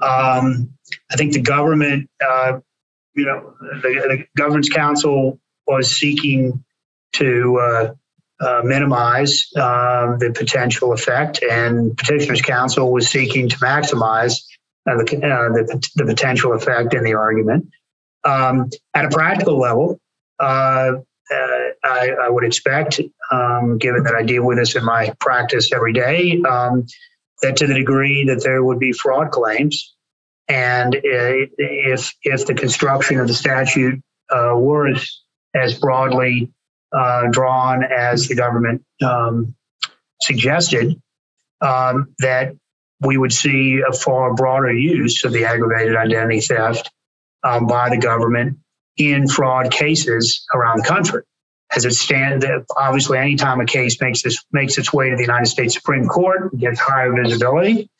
Um, 0.00 0.70
I 1.10 1.16
think 1.16 1.32
the 1.32 1.40
government, 1.40 2.08
uh, 2.24 2.60
you 3.14 3.24
know, 3.24 3.54
the, 3.82 3.88
the 4.08 4.24
government's 4.36 4.68
counsel 4.68 5.40
was 5.66 5.90
seeking 5.90 6.64
to 7.14 7.58
uh, 7.58 7.94
uh, 8.38 8.60
minimize 8.64 9.46
um, 9.56 10.18
the 10.18 10.32
potential 10.36 10.92
effect, 10.92 11.42
and 11.42 11.96
petitioners' 11.96 12.42
counsel 12.42 12.92
was 12.92 13.08
seeking 13.08 13.48
to 13.48 13.56
maximize 13.56 14.42
uh, 14.86 14.96
the, 14.96 15.16
uh, 15.16 15.52
the, 15.52 15.88
the, 15.96 16.04
potential 16.04 16.52
effect 16.52 16.94
in 16.94 17.02
the 17.02 17.14
argument. 17.14 17.70
Um, 18.24 18.68
at 18.94 19.06
a 19.06 19.08
practical 19.08 19.58
level, 19.58 19.98
uh, 20.38 20.92
uh, 21.32 21.58
I, 21.82 22.10
I, 22.24 22.28
would 22.28 22.44
expect, 22.44 23.00
um, 23.32 23.78
given 23.78 24.04
that 24.04 24.14
I 24.14 24.22
deal 24.22 24.44
with 24.44 24.58
this 24.58 24.76
in 24.76 24.84
my 24.84 25.14
practice 25.18 25.72
every 25.72 25.92
day, 25.92 26.40
um, 26.42 26.86
that 27.42 27.56
to 27.56 27.66
the 27.66 27.74
degree 27.74 28.26
that 28.26 28.44
there 28.44 28.62
would 28.62 28.78
be 28.78 28.92
fraud 28.92 29.30
claims, 29.30 29.94
and 30.46 30.94
if 31.02 32.14
if 32.22 32.46
the 32.46 32.54
construction 32.54 33.18
of 33.18 33.26
the 33.26 33.34
statute 33.34 34.00
were 34.30 34.88
as, 34.88 35.20
as 35.54 35.78
broadly 35.78 36.52
uh, 36.92 37.28
drawn 37.30 37.84
as 37.84 38.28
the 38.28 38.34
government 38.34 38.82
um, 39.02 39.54
suggested, 40.20 41.00
um, 41.60 42.14
that 42.18 42.54
we 43.00 43.16
would 43.16 43.32
see 43.32 43.82
a 43.86 43.92
far 43.92 44.34
broader 44.34 44.72
use 44.72 45.24
of 45.24 45.32
the 45.32 45.44
aggravated 45.44 45.96
identity 45.96 46.40
theft 46.40 46.90
um, 47.42 47.66
by 47.66 47.90
the 47.90 47.98
government 47.98 48.58
in 48.96 49.28
fraud 49.28 49.70
cases 49.70 50.46
around 50.54 50.78
the 50.78 50.88
country. 50.88 51.22
As 51.74 51.84
it 51.84 51.92
stands, 51.92 52.46
obviously, 52.76 53.18
anytime 53.18 53.60
a 53.60 53.66
case 53.66 54.00
makes 54.00 54.22
this 54.22 54.44
makes 54.52 54.78
its 54.78 54.92
way 54.92 55.10
to 55.10 55.16
the 55.16 55.22
United 55.22 55.46
States 55.46 55.74
Supreme 55.74 56.06
Court, 56.06 56.52
it 56.52 56.60
gets 56.60 56.78
higher 56.78 57.12
visibility, 57.12 57.90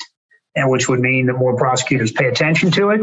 and 0.54 0.70
which 0.70 0.88
would 0.88 1.00
mean 1.00 1.26
that 1.26 1.34
more 1.34 1.56
prosecutors 1.56 2.12
pay 2.12 2.26
attention 2.26 2.70
to 2.72 2.90
it. 2.90 3.00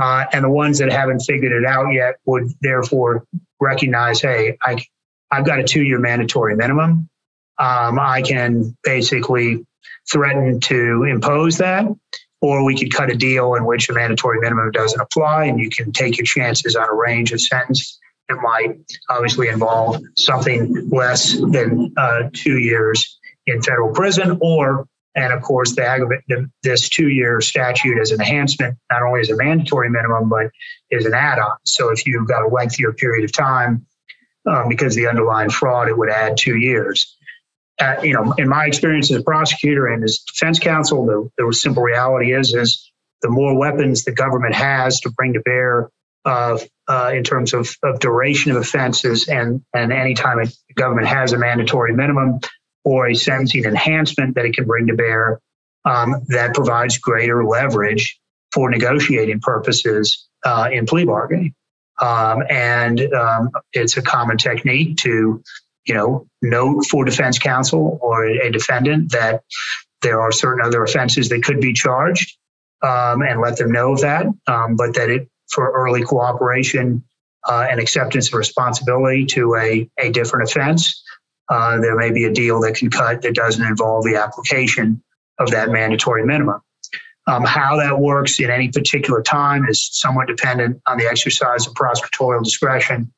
Uh, 0.00 0.24
and 0.32 0.44
the 0.44 0.50
ones 0.50 0.78
that 0.78 0.90
haven't 0.90 1.20
figured 1.20 1.52
it 1.52 1.66
out 1.66 1.92
yet 1.92 2.16
would 2.24 2.50
therefore 2.62 3.24
recognize, 3.60 4.20
hey, 4.22 4.56
I, 4.62 4.82
I've 5.30 5.44
got 5.44 5.58
a 5.58 5.64
two 5.64 5.82
year 5.82 5.98
mandatory 5.98 6.56
minimum. 6.56 7.08
Um, 7.58 7.98
I 7.98 8.22
can 8.22 8.76
basically 8.82 9.66
threaten 10.10 10.60
to 10.60 11.04
impose 11.04 11.58
that, 11.58 11.84
or 12.40 12.64
we 12.64 12.78
could 12.78 12.92
cut 12.94 13.10
a 13.10 13.14
deal 13.14 13.54
in 13.54 13.66
which 13.66 13.90
a 13.90 13.92
mandatory 13.92 14.40
minimum 14.40 14.70
doesn't 14.70 15.00
apply 15.00 15.44
and 15.44 15.60
you 15.60 15.68
can 15.68 15.92
take 15.92 16.16
your 16.16 16.24
chances 16.24 16.74
on 16.74 16.88
a 16.88 16.94
range 16.94 17.32
of 17.32 17.40
sentence. 17.40 17.98
that 18.30 18.38
might 18.40 18.78
obviously 19.10 19.48
involve 19.48 20.00
something 20.16 20.88
less 20.88 21.34
than 21.34 21.92
uh, 21.98 22.30
two 22.32 22.58
years 22.58 23.18
in 23.46 23.60
federal 23.60 23.92
prison, 23.92 24.38
or 24.40 24.86
and 25.14 25.32
of 25.32 25.42
course, 25.42 25.74
the 25.74 26.50
this 26.62 26.88
two-year 26.88 27.40
statute 27.40 28.00
as 28.00 28.12
an 28.12 28.20
enhancement, 28.20 28.78
not 28.90 29.02
only 29.02 29.20
as 29.20 29.30
a 29.30 29.36
mandatory 29.36 29.90
minimum, 29.90 30.28
but 30.28 30.46
is 30.90 31.04
an 31.04 31.14
add-on. 31.14 31.56
So 31.64 31.90
if 31.90 32.06
you've 32.06 32.28
got 32.28 32.42
a 32.42 32.48
lengthier 32.48 32.92
period 32.92 33.24
of 33.24 33.32
time, 33.32 33.86
um, 34.46 34.68
because 34.68 34.94
the 34.94 35.08
underlying 35.08 35.50
fraud, 35.50 35.88
it 35.88 35.98
would 35.98 36.10
add 36.10 36.36
two 36.36 36.56
years. 36.56 37.16
Uh, 37.80 37.96
you 38.02 38.12
know, 38.12 38.32
in 38.36 38.48
my 38.48 38.66
experience 38.66 39.10
as 39.10 39.18
a 39.18 39.22
prosecutor 39.22 39.86
and 39.86 40.04
as 40.04 40.18
defense 40.18 40.58
counsel, 40.58 41.06
the, 41.06 41.30
the 41.38 41.52
simple 41.52 41.82
reality 41.82 42.32
is 42.32 42.54
is 42.54 42.90
the 43.22 43.28
more 43.28 43.56
weapons 43.56 44.04
the 44.04 44.12
government 44.12 44.54
has 44.54 45.00
to 45.00 45.10
bring 45.10 45.32
to 45.32 45.40
bear 45.40 45.90
uh, 46.24 46.58
uh, 46.88 47.10
in 47.14 47.24
terms 47.24 47.54
of, 47.54 47.74
of 47.82 47.98
duration 47.98 48.50
of 48.50 48.58
offenses 48.58 49.28
and, 49.28 49.62
and 49.74 49.92
any 49.92 50.14
time 50.14 50.38
a 50.38 50.46
government 50.74 51.06
has 51.06 51.32
a 51.32 51.38
mandatory 51.38 51.94
minimum 51.94 52.40
or 52.84 53.08
a 53.08 53.14
sentencing 53.14 53.64
enhancement 53.64 54.34
that 54.34 54.44
it 54.44 54.54
can 54.54 54.64
bring 54.64 54.86
to 54.86 54.94
bear, 54.94 55.40
um, 55.84 56.22
that 56.28 56.54
provides 56.54 56.98
greater 56.98 57.44
leverage 57.44 58.18
for 58.52 58.70
negotiating 58.70 59.40
purposes 59.40 60.28
uh, 60.44 60.68
in 60.72 60.86
plea 60.86 61.04
bargaining. 61.04 61.54
Um, 62.00 62.42
and 62.48 63.00
um, 63.12 63.50
it's 63.72 63.96
a 63.96 64.02
common 64.02 64.38
technique 64.38 64.96
to, 64.98 65.42
you 65.84 65.94
know, 65.94 66.26
note 66.40 66.86
for 66.86 67.04
defense 67.04 67.38
counsel 67.38 67.98
or 68.00 68.24
a 68.24 68.50
defendant 68.50 69.12
that 69.12 69.42
there 70.02 70.20
are 70.20 70.32
certain 70.32 70.64
other 70.64 70.82
offenses 70.82 71.28
that 71.28 71.42
could 71.42 71.60
be 71.60 71.74
charged 71.74 72.36
um, 72.82 73.22
and 73.22 73.40
let 73.40 73.58
them 73.58 73.70
know 73.70 73.92
of 73.92 74.00
that, 74.00 74.26
um, 74.46 74.76
but 74.76 74.94
that 74.94 75.10
it 75.10 75.28
for 75.50 75.70
early 75.72 76.02
cooperation 76.02 77.04
uh, 77.48 77.66
and 77.68 77.80
acceptance 77.80 78.28
of 78.28 78.34
responsibility 78.34 79.26
to 79.26 79.54
a, 79.56 79.88
a 79.98 80.10
different 80.10 80.48
offense. 80.48 81.02
Uh, 81.50 81.80
there 81.80 81.96
may 81.96 82.12
be 82.12 82.24
a 82.24 82.32
deal 82.32 82.60
that 82.60 82.76
can 82.76 82.88
cut 82.88 83.22
that 83.22 83.34
doesn't 83.34 83.66
involve 83.66 84.04
the 84.04 84.14
application 84.14 85.02
of 85.38 85.50
that 85.50 85.68
mandatory 85.68 86.24
minimum. 86.24 86.60
Um, 87.26 87.44
how 87.44 87.76
that 87.76 87.98
works 87.98 88.40
in 88.40 88.50
any 88.50 88.68
particular 88.68 89.20
time 89.22 89.66
is 89.68 89.88
somewhat 89.92 90.28
dependent 90.28 90.80
on 90.86 90.96
the 90.96 91.06
exercise 91.06 91.66
of 91.66 91.74
prosecutorial 91.74 92.42
discretion 92.42 93.12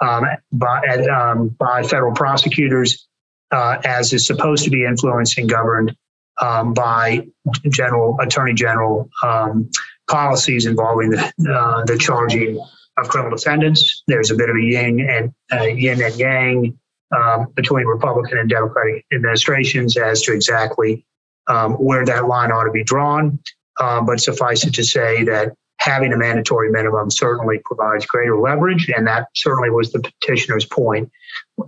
um, 0.00 0.24
by, 0.50 0.80
um, 1.06 1.48
by 1.48 1.82
federal 1.82 2.14
prosecutors, 2.14 3.06
uh, 3.50 3.78
as 3.84 4.12
is 4.12 4.26
supposed 4.26 4.64
to 4.64 4.70
be 4.70 4.84
influenced 4.84 5.38
and 5.38 5.48
governed 5.48 5.94
um, 6.40 6.72
by 6.72 7.26
general 7.70 8.16
attorney 8.20 8.54
general 8.54 9.10
um, 9.22 9.70
policies 10.08 10.66
involving 10.66 11.10
the, 11.10 11.32
uh, 11.48 11.84
the 11.84 11.98
charging 11.98 12.58
of 12.98 13.08
criminal 13.08 13.36
defendants. 13.36 14.02
There's 14.06 14.30
a 14.30 14.34
bit 14.34 14.48
of 14.48 14.56
a 14.56 14.62
yin 14.62 15.00
and 15.00 15.34
uh, 15.52 15.64
yin 15.64 16.02
and 16.02 16.16
yang 16.16 16.79
um, 17.16 17.46
between 17.54 17.86
Republican 17.86 18.38
and 18.38 18.48
Democratic 18.48 19.04
administrations 19.12 19.96
as 19.96 20.22
to 20.22 20.32
exactly 20.32 21.04
um, 21.46 21.74
where 21.74 22.04
that 22.04 22.26
line 22.26 22.50
ought 22.52 22.64
to 22.64 22.70
be 22.70 22.84
drawn. 22.84 23.38
Um, 23.80 24.04
but 24.04 24.20
suffice 24.20 24.64
it 24.64 24.74
to 24.74 24.84
say 24.84 25.24
that 25.24 25.54
having 25.78 26.12
a 26.12 26.16
mandatory 26.16 26.70
minimum 26.70 27.10
certainly 27.10 27.60
provides 27.64 28.04
greater 28.04 28.38
leverage, 28.38 28.90
and 28.94 29.06
that 29.06 29.28
certainly 29.34 29.70
was 29.70 29.90
the 29.92 30.00
petitioner's 30.00 30.66
point, 30.66 31.10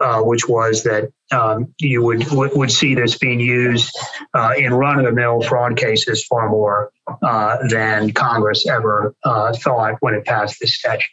uh, 0.01 0.20
which 0.20 0.47
was 0.47 0.82
that 0.82 1.11
um, 1.32 1.74
you 1.78 2.03
would 2.03 2.30
would 2.30 2.70
see 2.70 2.95
this 2.95 3.16
being 3.16 3.40
used 3.40 3.97
uh, 4.34 4.53
in 4.59 4.74
run-of-the-mill 4.74 5.43
fraud 5.43 5.76
cases 5.76 6.24
far 6.26 6.51
more 6.51 6.93
uh, 7.22 7.57
than 7.68 8.12
Congress 8.12 8.66
ever 8.66 9.14
uh, 9.24 9.55
thought 9.55 9.97
when 10.01 10.14
it 10.14 10.26
passed 10.26 10.61
this 10.61 10.76
statute. 10.76 11.09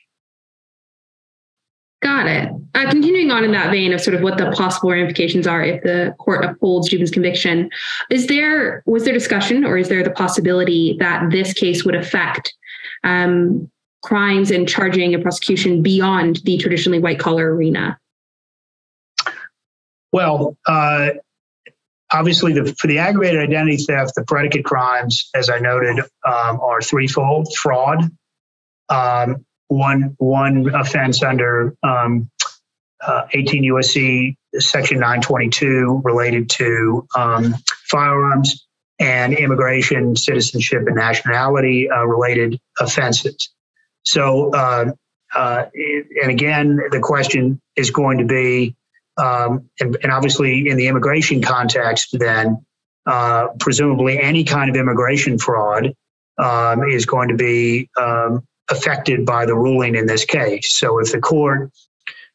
Got 2.02 2.28
it. 2.28 2.50
Uh, 2.76 2.90
continuing 2.90 3.30
on 3.30 3.44
in 3.44 3.52
that 3.52 3.72
vein 3.72 3.92
of 3.92 4.00
sort 4.00 4.16
of 4.16 4.22
what 4.22 4.38
the 4.38 4.52
possible 4.52 4.90
ramifications 4.92 5.46
are 5.46 5.64
if 5.64 5.84
the 5.84 6.16
court 6.18 6.46
upholds 6.46 6.90
Dubin's 6.90 7.12
conviction, 7.12 7.70
is 8.10 8.28
there 8.28 8.84
was 8.86 9.04
there 9.04 9.14
discussion 9.14 9.66
or 9.66 9.78
is 9.78 9.90
there 9.90 10.02
the 10.04 10.12
possibility 10.12 10.96
that 11.00 11.30
this 11.30 11.52
case 11.52 11.84
would 11.84 11.96
affect 11.96 12.54
um, 13.04 13.70
crimes 14.02 14.50
and 14.50 14.68
charging 14.68 15.14
and 15.14 15.22
prosecution 15.22 15.82
beyond 15.84 16.38
the 16.46 16.58
traditionally 16.58 17.00
white 17.00 17.20
collar 17.20 17.54
arena? 17.54 18.00
Well, 20.14 20.58
uh, 20.66 21.10
obviously, 22.12 22.54
the, 22.54 22.74
for 22.80 22.88
the 22.88 22.98
aggravated 22.98 23.42
identity 23.42 23.78
theft, 23.78 24.14
the 24.16 24.24
predicate 24.24 24.64
crimes, 24.64 25.30
as 25.36 25.50
I 25.50 25.60
noted, 25.60 26.00
um, 26.26 26.62
are 26.62 26.82
threefold: 26.82 27.54
fraud, 27.56 28.10
um, 28.88 29.46
one 29.70 30.16
one 30.18 30.76
offense 30.76 31.24
under 31.24 31.76
um, 31.84 32.30
uh, 33.02 33.24
18 33.34 33.64
USC 33.64 34.36
section 34.58 35.00
922 35.00 36.02
related 36.04 36.50
to 36.50 37.08
um, 37.16 37.56
firearms 37.88 38.66
and 39.00 39.34
immigration, 39.34 40.16
citizenship, 40.16 40.84
and 40.86 40.96
nationality 40.96 41.90
uh, 41.90 42.06
related 42.06 42.60
offenses. 42.80 43.50
So, 44.04 44.52
uh, 44.54 44.92
uh, 45.34 45.66
and 46.22 46.32
again, 46.32 46.80
the 46.92 47.00
question 47.00 47.62
is 47.76 47.92
going 47.92 48.18
to 48.18 48.26
be, 48.26 48.76
um, 49.18 49.70
and, 49.80 49.98
and, 50.02 50.12
obviously 50.12 50.68
in 50.68 50.78
the 50.78 50.88
immigration 50.88 51.42
context, 51.42 52.18
then 52.18 52.66
uh, 53.06 53.48
presumably 53.60 54.20
any 54.20 54.44
kind 54.44 54.70
of 54.70 54.76
immigration 54.76 55.38
fraud 55.38 55.94
um, 56.38 56.84
is 56.84 57.06
going 57.06 57.30
to 57.30 57.36
be 57.36 57.90
um, 57.98 58.44
affected 58.70 59.26
by 59.26 59.46
the 59.46 59.56
ruling 59.56 59.96
in 59.96 60.06
this 60.06 60.26
case. 60.26 60.76
So 60.78 61.00
if 61.00 61.12
the 61.12 61.20
court 61.20 61.72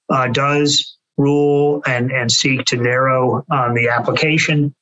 uh, 0.09 0.29
does 0.29 0.97
rule 1.17 1.83
and, 1.87 2.11
and 2.11 2.31
seek 2.31 2.65
to 2.67 2.77
narrow 2.77 3.45
um, 3.51 3.75
the 3.75 3.89
application 3.89 4.75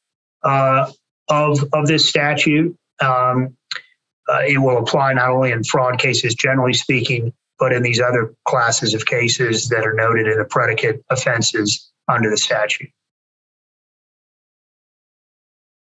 uh, 0.42 0.90
of, 1.28 1.64
of 1.72 1.86
this 1.86 2.08
statute, 2.08 2.76
um, 3.00 3.56
uh, 4.28 4.42
it 4.46 4.58
will 4.58 4.78
apply 4.78 5.12
not 5.12 5.30
only 5.30 5.50
in 5.50 5.64
fraud 5.64 5.98
cases, 5.98 6.34
generally 6.34 6.72
speaking, 6.72 7.32
but 7.58 7.72
in 7.72 7.82
these 7.82 8.00
other 8.00 8.34
classes 8.46 8.94
of 8.94 9.04
cases 9.04 9.68
that 9.68 9.86
are 9.86 9.94
noted 9.94 10.26
in 10.26 10.38
the 10.38 10.44
predicate 10.44 11.04
offenses 11.10 11.90
under 12.08 12.30
the 12.30 12.36
statute. 12.36 12.90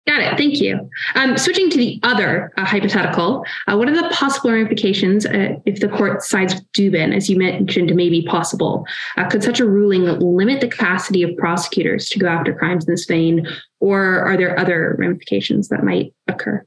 Got 0.10 0.22
it. 0.22 0.38
Thank 0.40 0.60
you. 0.60 0.90
Um, 1.14 1.38
switching 1.38 1.70
to 1.70 1.78
the 1.78 2.00
other 2.02 2.52
uh, 2.58 2.66
hypothetical, 2.66 3.46
uh, 3.68 3.78
what 3.78 3.88
are 3.88 3.96
the 3.96 4.10
possible 4.10 4.52
ramifications 4.52 5.28
uh, 5.28 5.50
if 5.68 5.82
the 5.82 5.88
court 5.88 6.24
sides 6.24 6.56
with 6.56 6.64
Dubin, 6.72 7.16
as 7.16 7.30
you 7.30 7.38
mentioned, 7.38 7.94
may 7.94 8.10
be 8.10 8.26
possible? 8.26 8.88
Uh, 9.18 9.30
could 9.30 9.44
such 9.44 9.60
a 9.60 9.68
ruling 9.68 10.06
limit 10.06 10.62
the 10.62 10.68
capacity 10.68 11.22
of 11.22 11.38
prosecutors 11.38 12.10
to 12.10 12.18
go 12.18 12.26
after 12.26 12.56
crimes 12.56 12.88
in 12.88 12.92
this 12.92 13.06
vein, 13.06 13.48
or 13.82 14.22
are 14.22 14.36
there 14.36 14.58
other 14.58 14.96
ramifications 14.98 15.68
that 15.68 15.84
might 15.84 16.12
occur? 16.28 16.66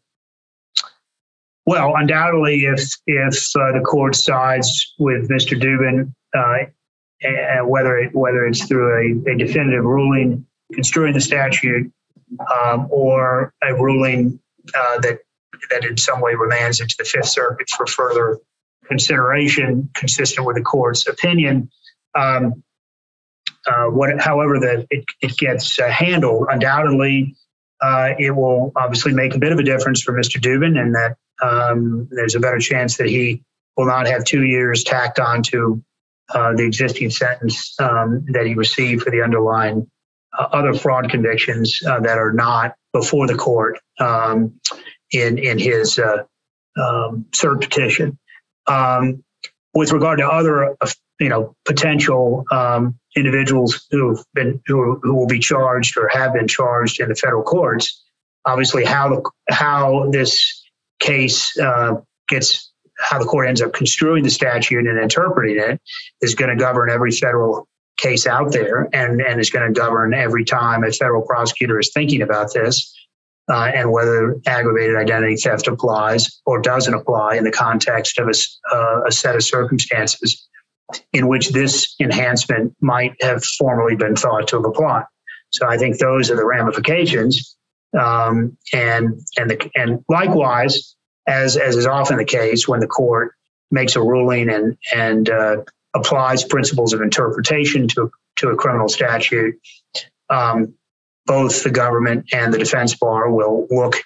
Well, 1.67 1.97
undoubtedly, 1.97 2.67
if 2.67 2.97
if 3.09 3.35
uh, 3.57 3.73
the 3.73 3.83
court 3.85 4.15
sides 4.15 4.95
with 5.01 5.29
Mr. 5.29 5.61
Dubin, 5.61 6.15
uh, 6.33 7.65
whether 7.65 7.99
it, 7.99 8.15
whether 8.15 8.47
it's 8.47 8.65
through 8.67 9.25
a, 9.27 9.33
a 9.33 9.37
definitive 9.37 9.83
ruling 9.83 10.47
construing 10.75 11.13
the 11.13 11.21
statute 11.21 11.93
um, 12.41 12.89
or 12.91 13.53
a 13.63 13.75
ruling 13.75 14.41
uh, 14.75 14.99
that 15.01 15.19
that 15.71 15.85
in 15.85 15.97
some 15.97 16.21
way 16.21 16.35
remands 16.35 16.81
into 16.81 16.95
the 16.99 17.05
Fifth 17.05 17.29
Circuit 17.29 17.69
for 17.71 17.87
further 17.87 18.39
consideration, 18.87 19.89
consistent 19.95 20.47
with 20.47 20.57
the 20.57 20.63
court's 20.63 21.07
opinion. 21.07 21.71
Um, 22.15 22.63
uh, 23.67 23.87
what, 23.87 24.21
however, 24.21 24.59
that 24.59 24.87
it, 24.91 25.05
it 25.21 25.37
gets 25.37 25.79
uh, 25.79 25.89
handled, 25.89 26.49
undoubtedly, 26.51 27.37
uh, 27.81 28.11
it 28.19 28.33
will 28.33 28.73
obviously 28.77 29.13
make 29.13 29.35
a 29.35 29.39
bit 29.39 29.53
of 29.53 29.59
a 29.59 29.63
difference 29.63 30.03
for 30.03 30.13
Mr. 30.13 30.41
Dubin, 30.41 30.79
and 30.79 30.95
that 30.95 31.17
um, 31.43 32.09
there's 32.11 32.35
a 32.35 32.41
better 32.41 32.59
chance 32.59 32.97
that 32.97 33.09
he 33.09 33.43
will 33.77 33.87
not 33.87 34.07
have 34.07 34.25
two 34.25 34.45
years 34.45 34.85
tacked 34.85 35.19
on 35.19 35.43
to 35.45 35.83
uh, 36.35 36.55
the 36.55 36.65
existing 36.65 37.11
sentence 37.11 37.75
um, 37.81 38.25
that 38.33 38.47
he 38.47 38.55
received 38.55 39.03
for 39.03 39.11
the 39.11 39.23
underlying 39.23 39.89
other 40.53 40.75
fraud 40.75 41.11
convictions 41.11 41.81
uh, 41.87 42.01
that 42.01 42.19
are 42.19 42.33
not 42.33 42.75
before 42.93 43.27
the 43.27 43.35
court 43.35 43.79
um, 44.01 44.61
in 45.11 45.39
in 45.39 45.59
his 45.59 45.99
uh, 45.99 46.25
um, 46.81 47.27
cert 47.33 47.61
petition. 47.61 48.19
Um, 48.67 49.25
with 49.75 49.93
regard 49.93 50.19
to 50.19 50.27
other, 50.27 50.77
uh, 50.81 50.91
you 51.19 51.29
know, 51.29 51.57
potential 51.65 52.45
um, 52.51 52.99
individuals 53.17 53.87
who've 53.91 54.23
been 54.35 54.61
who, 54.67 54.99
who 55.03 55.15
will 55.15 55.27
be 55.27 55.39
charged 55.39 55.97
or 55.97 56.09
have 56.09 56.35
been 56.35 56.49
charged 56.49 57.01
in 57.01 57.09
the 57.09 57.15
federal 57.15 57.43
courts, 57.43 58.03
obviously 58.45 58.85
how 58.85 59.23
how 59.49 60.11
this 60.11 60.63
case 61.01 61.57
uh, 61.59 61.95
gets 62.29 62.73
how 62.99 63.19
the 63.19 63.25
court 63.25 63.49
ends 63.49 63.61
up 63.61 63.73
construing 63.73 64.23
the 64.23 64.31
statute 64.31 64.87
and 64.87 64.99
interpreting 64.99 65.59
it 65.59 65.81
is 66.21 66.35
going 66.35 66.51
to 66.51 66.57
govern 66.57 66.91
every 66.91 67.11
federal 67.11 67.67
case 67.99 68.27
out 68.27 68.53
there 68.53 68.89
and, 68.93 69.21
and 69.21 69.41
is 69.41 69.51
going 69.51 69.73
to 69.73 69.79
govern 69.79 70.15
every 70.15 70.45
time 70.45 70.85
a 70.85 70.91
federal 70.91 71.23
prosecutor 71.23 71.79
is 71.79 71.91
thinking 71.93 72.23
about 72.23 72.53
this 72.53 72.95
uh, 73.51 73.71
and 73.75 73.91
whether 73.91 74.41
aggravated 74.47 74.97
identity 74.97 75.37
theft 75.37 75.67
applies 75.67 76.41
or 76.47 76.61
doesn't 76.61 76.95
apply 76.95 77.37
in 77.37 77.45
the 77.45 77.51
context 77.51 78.19
of 78.19 78.29
a, 78.29 78.75
uh, 78.75 79.05
a 79.07 79.13
set 79.13 79.35
of 79.35 79.43
circumstances 79.43 80.49
in 81.13 81.29
which 81.29 81.51
this 81.51 81.95
enhancement 82.01 82.75
might 82.81 83.15
have 83.21 83.45
formerly 83.45 83.97
been 83.97 84.17
thought 84.17 84.49
to 84.49 84.57
have 84.57 84.65
applied. 84.65 85.05
So 85.51 85.69
I 85.69 85.77
think 85.77 85.99
those 85.99 86.31
are 86.31 86.37
the 86.37 86.47
ramifications. 86.47 87.57
Um, 87.99 88.57
and 88.73 89.21
and 89.39 89.51
the, 89.51 89.71
and 89.75 90.03
likewise, 90.09 90.97
as 91.27 91.57
as 91.57 91.77
is 91.77 91.87
often 91.87 92.17
the 92.17 92.25
case 92.25 92.67
when 92.67 92.81
the 92.81 92.87
court 92.87 93.35
makes 93.71 93.97
a 93.97 94.01
ruling 94.01 94.49
and 94.49 94.79
and 94.95 95.29
uh, 95.29 95.57
applies 95.95 96.45
principles 96.45 96.93
of 96.93 97.01
interpretation 97.01 97.89
to, 97.89 98.11
to 98.37 98.49
a 98.49 98.57
criminal 98.57 98.89
statute, 98.89 99.59
um, 100.31 100.75
both 101.27 101.63
the 101.63 101.71
government 101.71 102.27
and 102.33 102.53
the 102.53 102.59
defense 102.59 102.95
bar 102.97 103.31
will 103.31 103.67
look 103.71 103.97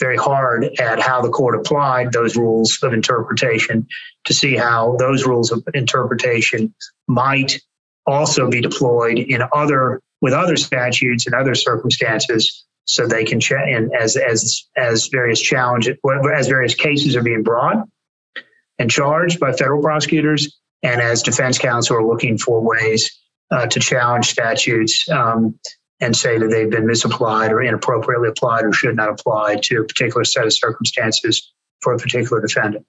very 0.00 0.16
hard 0.16 0.64
at 0.80 1.00
how 1.00 1.20
the 1.20 1.28
court 1.28 1.54
applied 1.54 2.12
those 2.12 2.36
rules 2.36 2.78
of 2.82 2.92
interpretation 2.92 3.86
to 4.24 4.34
see 4.34 4.56
how 4.56 4.96
those 4.98 5.24
rules 5.24 5.52
of 5.52 5.62
interpretation 5.72 6.74
might 7.06 7.60
also 8.06 8.50
be 8.50 8.60
deployed 8.60 9.18
in 9.18 9.42
other 9.52 10.00
with 10.20 10.32
other 10.32 10.56
statutes 10.56 11.26
and 11.26 11.34
other 11.34 11.54
circumstances 11.54 12.64
so 12.86 13.06
they 13.06 13.24
can 13.24 13.40
check 13.40 13.64
and 13.66 13.92
as 13.94 14.16
as 14.16 14.64
as 14.76 15.08
various 15.08 15.40
challenges 15.40 15.96
as 16.34 16.48
various 16.48 16.74
cases 16.74 17.16
are 17.16 17.22
being 17.22 17.42
brought 17.42 17.86
and 18.78 18.90
charged 18.90 19.40
by 19.40 19.52
federal 19.52 19.80
prosecutors 19.80 20.58
and 20.84 21.00
as 21.00 21.22
defense 21.22 21.58
counsel 21.58 21.96
are 21.96 22.06
looking 22.06 22.38
for 22.38 22.60
ways 22.60 23.10
uh, 23.50 23.66
to 23.66 23.80
challenge 23.80 24.26
statutes 24.26 25.08
um, 25.08 25.58
and 26.00 26.14
say 26.14 26.38
that 26.38 26.48
they've 26.48 26.70
been 26.70 26.86
misapplied 26.86 27.50
or 27.50 27.62
inappropriately 27.62 28.28
applied 28.28 28.64
or 28.64 28.72
should 28.72 28.94
not 28.94 29.08
apply 29.08 29.56
to 29.62 29.80
a 29.80 29.84
particular 29.84 30.24
set 30.24 30.44
of 30.44 30.52
circumstances 30.52 31.52
for 31.80 31.94
a 31.94 31.98
particular 31.98 32.40
defendant. 32.40 32.86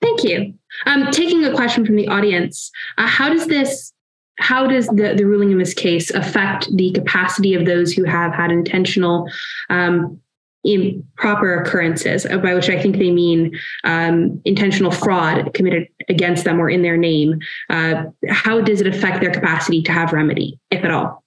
Thank 0.00 0.22
you. 0.22 0.54
Um, 0.86 1.10
taking 1.10 1.44
a 1.44 1.54
question 1.54 1.84
from 1.84 1.96
the 1.96 2.08
audience, 2.08 2.70
uh, 2.98 3.06
how 3.06 3.30
does 3.30 3.46
this 3.46 3.92
how 4.40 4.68
does 4.68 4.86
the, 4.86 5.14
the 5.16 5.24
ruling 5.24 5.50
in 5.50 5.58
this 5.58 5.74
case 5.74 6.10
affect 6.10 6.68
the 6.76 6.92
capacity 6.92 7.54
of 7.54 7.66
those 7.66 7.92
who 7.92 8.04
have 8.04 8.32
had 8.32 8.52
intentional 8.52 9.28
um, 9.68 10.20
improper 10.64 11.62
occurrences, 11.62 12.26
uh, 12.26 12.38
by 12.38 12.54
which 12.54 12.68
I 12.68 12.80
think 12.80 12.96
they 12.96 13.10
mean 13.10 13.58
um, 13.84 14.40
intentional 14.44 14.90
fraud 14.90 15.54
committed 15.54 15.88
against 16.08 16.44
them 16.44 16.60
or 16.60 16.68
in 16.68 16.82
their 16.82 16.96
name? 16.96 17.40
Uh, 17.70 18.04
how 18.28 18.60
does 18.60 18.80
it 18.80 18.86
affect 18.86 19.20
their 19.20 19.30
capacity 19.30 19.82
to 19.82 19.92
have 19.92 20.12
remedy, 20.12 20.58
if 20.70 20.84
at 20.84 20.90
all? 20.90 21.24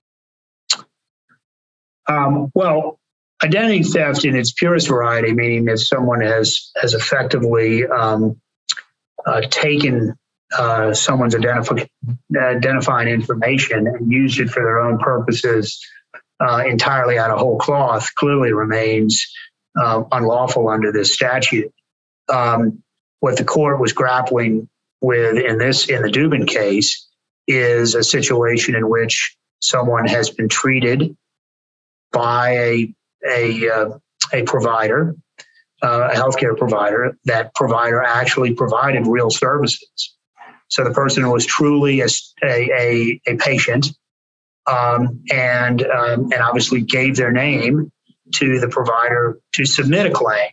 Um, 2.07 2.51
well, 2.53 2.99
identity 3.43 3.83
theft 3.83 4.25
in 4.25 4.35
its 4.35 4.51
purest 4.51 4.87
variety, 4.87 5.33
meaning 5.33 5.65
that 5.65 5.79
someone 5.79 6.21
has 6.21 6.71
has 6.81 6.93
effectively 6.93 7.85
um, 7.85 8.39
uh, 9.25 9.41
taken 9.49 10.15
uh, 10.57 10.93
someone's 10.93 11.35
identifi- 11.35 11.87
identifying 12.35 13.07
information 13.07 13.87
and 13.87 14.11
used 14.11 14.39
it 14.39 14.49
for 14.49 14.61
their 14.61 14.81
own 14.81 14.97
purposes 14.97 15.79
uh, 16.41 16.63
entirely 16.67 17.17
out 17.17 17.31
of 17.31 17.39
whole 17.39 17.57
cloth 17.57 18.13
clearly 18.15 18.51
remains 18.51 19.25
uh, 19.81 20.03
unlawful 20.11 20.67
under 20.69 20.91
this 20.91 21.13
statute. 21.13 21.71
Um, 22.29 22.83
what 23.19 23.37
the 23.37 23.43
court 23.43 23.79
was 23.79 23.93
grappling 23.93 24.67
with 25.01 25.37
in 25.37 25.57
this 25.57 25.87
in 25.89 26.01
the 26.01 26.09
Dubin 26.09 26.47
case 26.47 27.07
is 27.47 27.95
a 27.95 28.03
situation 28.03 28.75
in 28.75 28.89
which 28.89 29.35
someone 29.61 30.05
has 30.07 30.29
been 30.29 30.49
treated 30.49 31.15
by 32.11 32.49
a 32.51 32.93
a, 33.23 33.69
uh, 33.69 33.89
a 34.33 34.43
provider 34.43 35.15
uh, 35.81 36.09
a 36.11 36.15
healthcare 36.15 36.57
provider, 36.57 37.17
that 37.25 37.53
provider 37.55 38.01
actually 38.03 38.53
provided 38.53 39.07
real 39.07 39.29
services. 39.29 40.15
So 40.67 40.83
the 40.83 40.91
person 40.91 41.29
was 41.29 41.45
truly 41.45 42.01
a, 42.01 42.07
a, 42.43 43.19
a 43.25 43.35
patient 43.37 43.87
um, 44.67 45.23
and, 45.31 45.83
um, 45.83 46.31
and 46.31 46.41
obviously 46.41 46.81
gave 46.81 47.15
their 47.15 47.31
name 47.31 47.91
to 48.35 48.59
the 48.59 48.67
provider 48.67 49.39
to 49.53 49.65
submit 49.65 50.05
a 50.05 50.11
claim 50.11 50.51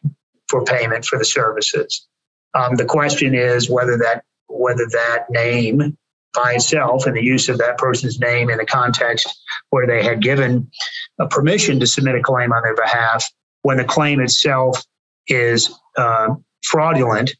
for 0.48 0.64
payment 0.64 1.04
for 1.04 1.18
the 1.18 1.24
services. 1.24 2.06
Um, 2.54 2.76
the 2.76 2.84
question 2.84 3.34
is 3.34 3.70
whether 3.70 3.98
that 3.98 4.24
whether 4.48 4.86
that 4.86 5.26
name 5.28 5.96
by 6.34 6.54
itself 6.54 7.06
and 7.06 7.16
the 7.16 7.22
use 7.22 7.48
of 7.48 7.58
that 7.58 7.78
person's 7.78 8.18
name 8.18 8.50
in 8.50 8.58
the 8.58 8.66
context 8.66 9.28
where 9.70 9.86
they 9.86 10.02
had 10.02 10.22
given 10.22 10.70
a 11.18 11.26
permission 11.26 11.80
to 11.80 11.86
submit 11.86 12.14
a 12.14 12.22
claim 12.22 12.52
on 12.52 12.62
their 12.62 12.74
behalf 12.74 13.26
when 13.62 13.76
the 13.76 13.84
claim 13.84 14.20
itself 14.20 14.82
is 15.26 15.78
uh, 15.96 16.28
fraudulent, 16.64 17.34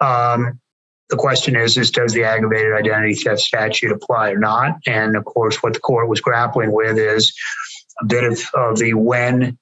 um, 0.00 0.58
the 1.14 1.20
question 1.20 1.54
is, 1.54 1.76
is 1.76 1.92
does 1.92 2.12
the 2.12 2.24
aggravated 2.24 2.72
identity 2.72 3.14
theft 3.14 3.40
statute 3.40 3.92
apply 3.92 4.30
or 4.30 4.38
not? 4.38 4.78
And 4.86 5.16
of 5.16 5.24
course, 5.24 5.62
what 5.62 5.74
the 5.74 5.78
court 5.78 6.08
was 6.08 6.20
grappling 6.20 6.72
with 6.72 6.98
is 6.98 7.32
a 8.02 8.04
bit 8.04 8.24
of, 8.24 8.40
of 8.54 8.78
the 8.78 8.94
when, 8.94 9.56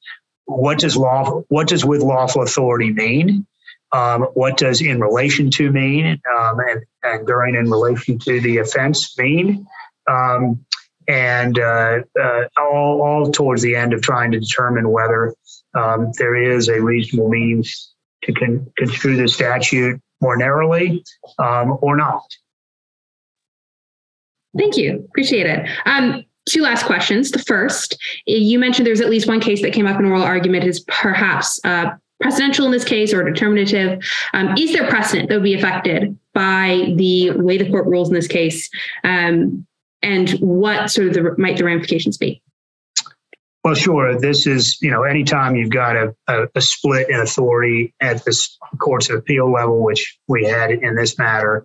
what 0.47 0.79
does 0.79 0.97
law, 0.97 1.43
what 1.49 1.69
does 1.69 1.85
with 1.85 2.01
lawful 2.01 2.43
authority 2.43 2.91
mean? 2.91 3.47
Um, 3.93 4.23
what 4.33 4.57
does 4.57 4.81
in 4.81 4.99
relation 4.99 5.51
to 5.51 5.71
mean? 5.71 6.19
Um, 6.39 6.59
and, 6.61 6.81
and 7.03 7.27
during 7.27 7.55
in 7.55 7.71
relation 7.71 8.19
to 8.21 8.41
the 8.41 8.59
offense 8.59 9.17
mean? 9.19 9.67
Um, 10.11 10.65
and 11.07 11.59
uh, 11.59 12.01
uh, 12.19 12.45
all, 12.57 13.03
all 13.03 13.31
towards 13.31 13.61
the 13.61 13.77
end 13.77 13.93
of 13.93 14.01
trying 14.01 14.33
to 14.33 14.41
determine 14.41 14.89
whether 14.89 15.35
um, 15.75 16.13
there 16.17 16.35
is 16.35 16.69
a 16.69 16.81
reasonable 16.81 17.29
means 17.29 17.93
to 18.25 18.33
con- 18.33 18.73
construe 18.79 19.17
the 19.17 19.29
statute 19.29 20.01
more 20.23 20.37
narrowly 20.37 21.05
um, 21.39 21.77
or 21.83 21.97
not. 21.97 22.25
Thank 24.57 24.77
you. 24.77 25.05
Appreciate 25.11 25.47
it. 25.47 25.69
Um, 25.87 26.25
two 26.49 26.63
last 26.63 26.87
questions. 26.87 27.31
The 27.31 27.39
first, 27.39 27.97
you 28.27 28.59
mentioned 28.59 28.87
there's 28.87 29.01
at 29.01 29.11
least 29.11 29.29
one 29.29 29.41
case 29.41 29.63
that 29.63 29.73
came 29.73 29.87
up 29.87 29.99
in 29.99 30.07
oral 30.07 30.23
argument 30.23 30.65
is 30.65 30.81
perhaps 30.81 31.61
uh, 31.65 31.91
precedential 32.23 32.67
in 32.67 32.71
this 32.71 32.85
case 32.85 33.13
or 33.13 33.29
determinative. 33.29 34.03
Um, 34.33 34.55
is 34.57 34.73
there 34.73 34.89
precedent 34.89 35.29
that 35.29 35.37
would 35.37 35.45
be 35.45 35.55
affected 35.55 36.17
by 36.35 36.95
the 36.97 37.31
way 37.33 37.59
the 37.59 37.69
court 37.69 37.87
rules 37.87 38.09
in 38.09 38.15
this 38.15 38.29
case? 38.29 38.71
Um, 39.05 39.67
and 40.03 40.31
what 40.41 40.91
sort 40.91 41.09
of 41.09 41.15
the, 41.15 41.35
might 41.39 41.57
the 41.57 41.65
ramifications 41.65 42.19
be? 42.19 42.43
Well, 43.65 43.75
sure. 43.75 44.19
This 44.19 44.47
is, 44.47 44.77
you 44.83 44.91
know, 44.91 45.05
anytime 45.05 45.55
you've 45.55 45.71
got 45.71 45.95
a, 45.95 46.15
a, 46.27 46.49
a, 46.57 46.61
split 46.61 47.09
in 47.09 47.21
authority 47.21 47.95
at 48.01 48.25
the 48.25 48.37
courts 48.81 49.09
of 49.09 49.19
appeal 49.19 49.53
level, 49.53 49.85
which 49.85 50.19
we 50.27 50.45
had 50.45 50.73
in 50.73 50.97
this 50.97 51.17
matter, 51.17 51.65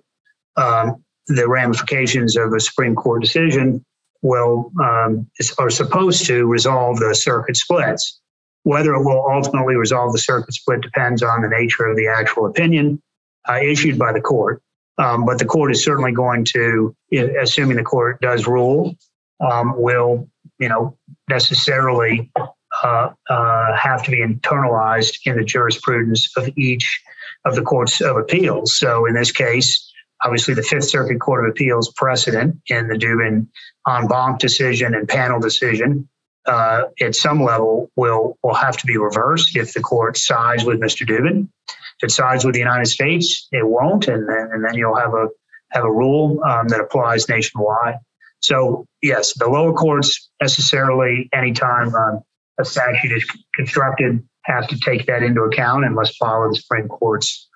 um, 0.57 1.03
the 1.27 1.47
ramifications 1.47 2.37
of 2.37 2.53
a 2.53 2.59
Supreme 2.59 2.93
Court 2.93 3.21
decision 3.21 3.83
will 4.21 4.71
um, 4.81 5.27
are 5.57 5.69
supposed 5.69 6.25
to 6.27 6.45
resolve 6.45 6.99
the 6.99 7.15
circuit 7.15 7.57
splits. 7.57 8.19
Whether 8.63 8.93
it 8.93 9.03
will 9.03 9.25
ultimately 9.31 9.75
resolve 9.75 10.11
the 10.11 10.19
circuit 10.19 10.53
split 10.53 10.81
depends 10.81 11.23
on 11.23 11.41
the 11.41 11.47
nature 11.47 11.85
of 11.85 11.95
the 11.95 12.07
actual 12.07 12.45
opinion 12.45 13.01
uh, 13.49 13.59
issued 13.61 13.97
by 13.97 14.13
the 14.13 14.21
court. 14.21 14.61
Um, 14.99 15.25
but 15.25 15.39
the 15.39 15.45
court 15.45 15.71
is 15.71 15.83
certainly 15.83 16.11
going 16.11 16.43
to, 16.45 16.95
assuming 17.39 17.77
the 17.77 17.83
court 17.83 18.19
does 18.19 18.47
rule, 18.47 18.95
um, 19.39 19.79
will 19.79 20.27
you 20.59 20.69
know 20.69 20.97
necessarily 21.29 22.31
uh, 22.83 23.09
uh, 23.29 23.75
have 23.75 24.03
to 24.03 24.11
be 24.11 24.17
internalized 24.17 25.19
in 25.25 25.37
the 25.37 25.43
jurisprudence 25.43 26.29
of 26.37 26.49
each 26.57 27.01
of 27.45 27.55
the 27.55 27.61
courts 27.61 28.01
of 28.01 28.17
appeals. 28.17 28.77
So 28.77 29.05
in 29.05 29.13
this 29.13 29.31
case, 29.31 29.91
obviously 30.23 30.53
the 30.53 30.63
Fifth 30.63 30.89
Circuit 30.89 31.19
Court 31.19 31.45
of 31.45 31.51
Appeals 31.51 31.91
precedent 31.93 32.57
in 32.67 32.87
the 32.87 32.95
Dubin 32.95 33.47
en 33.87 34.07
banc 34.07 34.39
decision 34.39 34.93
and 34.93 35.07
panel 35.07 35.39
decision 35.39 36.07
uh, 36.45 36.83
at 37.01 37.15
some 37.15 37.43
level 37.43 37.91
will 37.95 38.37
will 38.41 38.53
have 38.53 38.77
to 38.77 38.85
be 38.85 38.97
reversed 38.97 39.55
if 39.55 39.73
the 39.73 39.81
court 39.81 40.17
sides 40.17 40.63
with 40.63 40.79
Mr. 40.79 41.05
Dubin. 41.05 41.49
If 42.01 42.09
it 42.09 42.11
sides 42.11 42.45
with 42.45 42.53
the 42.53 42.59
United 42.59 42.85
States, 42.85 43.47
it 43.51 43.67
won't, 43.67 44.07
and 44.07 44.27
then 44.29 44.49
and 44.53 44.63
then 44.63 44.75
you'll 44.75 44.95
have 44.95 45.13
a 45.13 45.27
have 45.71 45.83
a 45.83 45.91
rule 45.91 46.41
um, 46.43 46.69
that 46.69 46.79
applies 46.79 47.27
nationwide. 47.27 47.95
So 48.39 48.85
yes, 49.01 49.33
the 49.33 49.47
lower 49.47 49.73
courts 49.73 50.29
necessarily, 50.41 51.29
anytime 51.33 51.93
um, 51.95 52.21
a 52.59 52.65
statute 52.65 53.11
is 53.11 53.25
constructed, 53.55 54.23
have 54.43 54.67
to 54.67 54.79
take 54.79 55.05
that 55.07 55.23
into 55.23 55.41
account 55.41 55.85
and 55.85 55.95
must 55.95 56.17
follow 56.17 56.49
the 56.49 56.55
Supreme 56.55 56.87
Court's 56.87 57.47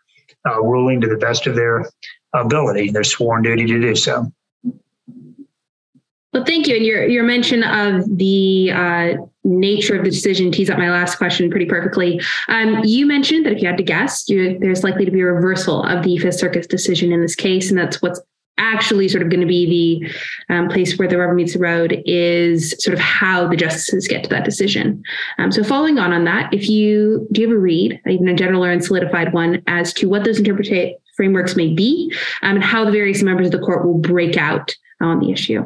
uh, 0.48 0.62
ruling 0.62 1.02
to 1.02 1.08
the 1.08 1.18
best 1.18 1.48
of 1.48 1.56
their 1.56 1.90
ability, 2.34 2.92
their 2.92 3.04
sworn 3.04 3.44
duty 3.44 3.66
to 3.66 3.80
do 3.80 3.96
so. 3.96 4.32
Well, 6.34 6.46
thank 6.46 6.68
you. 6.68 6.78
And 6.78 6.86
your 6.86 7.06
your 7.08 7.24
mention 7.24 7.62
of 7.64 8.18
the 8.18 8.72
uh, 8.72 9.14
nature 9.44 9.98
of 9.98 10.06
the 10.06 10.10
decision 10.10 10.50
tees 10.50 10.70
up 10.70 10.78
my 10.78 10.90
last 10.90 11.18
question 11.18 11.50
pretty 11.50 11.66
perfectly. 11.66 12.22
Um, 12.48 12.82
you 12.86 13.06
mentioned 13.06 13.46
that 13.46 13.54
if 13.54 13.62
you 13.62 13.68
had 13.68 13.78
to 13.78 13.84
guess, 13.84 14.30
you, 14.30 14.58
there's 14.60 14.82
likely 14.82 15.04
to 15.04 15.12
be 15.12 15.20
a 15.20 15.26
reversal 15.26 15.84
of 15.84 16.04
the 16.04 16.18
Fifth 16.20 16.36
Circuit's 16.36 16.68
decision 16.68 17.12
in 17.12 17.22
this 17.22 17.36
case, 17.36 17.70
and 17.70 17.78
that's 17.78 18.02
what's 18.02 18.22
actually 18.58 19.08
sort 19.08 19.24
of 19.24 19.30
going 19.30 19.42
to 19.42 19.48
be 19.48 20.02
the 20.50 20.54
um, 20.54 20.70
place 20.70 20.98
where 20.98 21.08
the 21.08 21.18
rubber 21.18 21.34
meets 21.34 21.54
the 21.54 21.60
road 21.60 22.02
is 22.06 22.76
sort 22.80 22.94
of 22.94 23.00
how 23.00 23.48
the 23.48 23.56
justices 23.56 24.08
get 24.08 24.24
to 24.24 24.30
that 24.30 24.46
decision. 24.46 25.02
Um, 25.40 25.52
so 25.52 25.64
following 25.64 25.98
on 25.98 26.14
on 26.14 26.26
that, 26.26 26.54
if 26.54 26.70
you 26.70 27.28
do 27.32 27.42
you 27.42 27.48
have 27.48 27.58
a 27.58 27.60
read, 27.60 28.00
even 28.08 28.28
a 28.28 28.36
general 28.36 28.64
or 28.64 28.76
unsolidified 28.76 29.34
one, 29.34 29.64
as 29.68 29.94
to 29.94 30.08
what 30.08 30.24
those 30.24 30.38
interpretation 30.38 30.96
frameworks 31.16 31.56
may 31.56 31.74
be 31.74 32.14
um, 32.42 32.56
and 32.56 32.64
how 32.64 32.86
the 32.86 32.92
various 32.92 33.22
members 33.22 33.48
of 33.48 33.52
the 33.52 33.60
court 33.60 33.86
will 33.86 33.98
break 33.98 34.38
out 34.38 34.74
on 35.02 35.20
the 35.20 35.32
issue. 35.32 35.64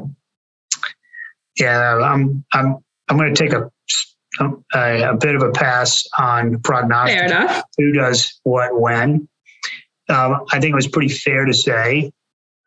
Yeah, 1.59 1.97
I'm 1.97 2.43
I'm 2.53 2.77
I'm 3.09 3.17
going 3.17 3.33
to 3.33 3.41
take 3.41 3.53
a 3.53 3.69
a, 4.39 5.11
a 5.11 5.17
bit 5.17 5.35
of 5.35 5.43
a 5.43 5.51
pass 5.51 6.05
on 6.17 6.59
prognostic. 6.61 7.17
Fair 7.17 7.25
enough. 7.25 7.63
Who 7.77 7.93
does 7.93 8.39
what 8.43 8.79
when? 8.79 9.27
Um, 10.07 10.45
I 10.51 10.59
think 10.59 10.71
it 10.71 10.75
was 10.75 10.87
pretty 10.87 11.09
fair 11.09 11.45
to 11.45 11.53
say 11.53 12.11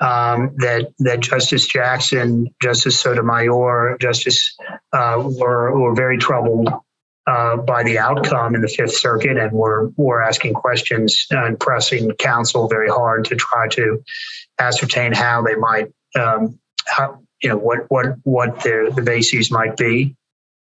um, 0.00 0.54
that 0.58 0.92
that 1.00 1.20
Justice 1.20 1.66
Jackson, 1.66 2.48
Justice 2.62 2.98
Sotomayor, 3.00 3.98
Justice 4.00 4.56
uh, 4.92 5.22
were 5.24 5.78
were 5.78 5.94
very 5.94 6.18
troubled 6.18 6.68
uh, 7.26 7.56
by 7.56 7.82
the 7.82 7.98
outcome 7.98 8.54
in 8.54 8.60
the 8.60 8.68
Fifth 8.68 8.96
Circuit, 8.96 9.36
and 9.36 9.52
we're 9.52 9.88
we're 9.96 10.22
asking 10.22 10.54
questions 10.54 11.26
and 11.30 11.58
pressing 11.58 12.10
counsel 12.12 12.68
very 12.68 12.88
hard 12.88 13.24
to 13.26 13.36
try 13.36 13.68
to 13.68 14.02
ascertain 14.58 15.12
how 15.12 15.42
they 15.42 15.54
might, 15.54 15.92
um, 16.18 16.58
how, 16.86 17.20
you 17.42 17.48
know, 17.48 17.56
what 17.56 17.80
what 17.88 18.16
what 18.22 18.62
their 18.62 18.90
the 18.90 19.02
bases 19.02 19.50
might 19.50 19.76
be. 19.76 20.16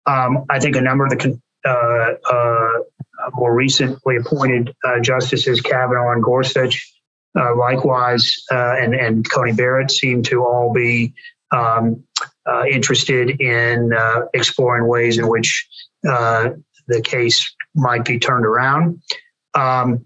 Um, 0.06 0.46
I 0.50 0.60
think 0.60 0.76
a 0.76 0.82
number 0.82 1.06
of 1.06 1.12
the 1.12 1.40
uh, 1.66 2.14
uh, 2.30 2.80
more 3.34 3.54
recently 3.54 4.18
appointed 4.18 4.74
uh, 4.84 5.00
justices 5.00 5.62
Kavanaugh 5.62 6.12
and 6.12 6.24
Gorsuch, 6.24 6.94
uh, 7.40 7.56
likewise, 7.56 8.44
uh, 8.52 8.76
and 8.80 8.94
and 8.96 9.30
Coney 9.30 9.54
Barrett 9.54 9.92
seem 9.92 10.24
to 10.24 10.44
all 10.44 10.74
be 10.74 11.14
um, 11.52 12.04
interested 12.70 13.42
in 13.42 13.92
exploring 14.34 14.88
ways 14.88 15.18
in 15.18 15.28
which 15.28 15.68
uh, 16.08 16.50
the 16.88 17.02
case 17.02 17.54
might 17.76 18.06
be 18.06 18.20
turned 18.20 18.46
around. 18.46 19.02
Um, 19.54 20.06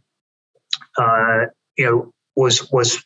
uh, 0.97 1.45
you 1.77 1.85
know, 1.85 2.11
was 2.35 2.69
was 2.71 3.03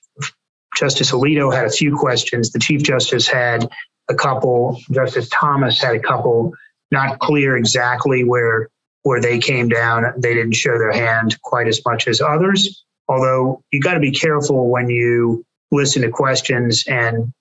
Justice 0.76 1.12
Alito 1.12 1.54
had 1.54 1.66
a 1.66 1.72
few 1.72 1.96
questions. 1.96 2.52
The 2.52 2.60
Chief 2.60 2.82
Justice 2.82 3.28
had 3.28 3.68
a 4.10 4.16
couple. 4.16 4.80
Justice 4.92 5.30
Thomas 5.30 5.82
had 5.82 5.96
a 5.96 6.00
couple. 6.00 6.54
Not 6.92 7.20
clear 7.20 7.58
exactly 7.58 8.24
where 8.24 8.70
where 9.04 9.22
they 9.22 9.40
came 9.40 9.70
down. 9.70 10.04
They 10.18 10.34
didn't 10.34 10.56
show 10.56 10.78
their 10.78 10.92
hand 10.92 11.40
quite 11.44 11.68
as 11.68 11.82
much 11.86 12.08
as 12.08 12.22
others. 12.22 12.85
Although 13.08 13.64
you 13.72 13.80
got 13.82 13.94
to 13.94 14.00
be 14.00 14.12
careful 14.12 14.70
when 14.70 14.90
you 14.90 15.46
listen 15.72 16.02
to 16.02 16.10
questions 16.10 16.86
and 16.88 17.34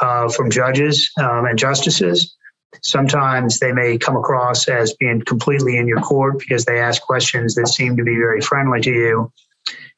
uh, 0.00 0.28
from 0.28 0.50
judges 0.50 1.10
um, 1.18 1.46
and 1.46 1.58
justices 1.58 2.34
Sometimes 2.82 3.58
they 3.58 3.72
may 3.72 3.98
come 3.98 4.16
across 4.16 4.68
as 4.68 4.94
being 4.94 5.22
completely 5.22 5.76
in 5.76 5.86
your 5.86 6.00
court 6.00 6.38
because 6.38 6.64
they 6.64 6.80
ask 6.80 7.02
questions 7.02 7.54
that 7.54 7.68
seem 7.68 7.96
to 7.96 8.04
be 8.04 8.16
very 8.16 8.40
friendly 8.40 8.80
to 8.80 8.90
you, 8.90 9.32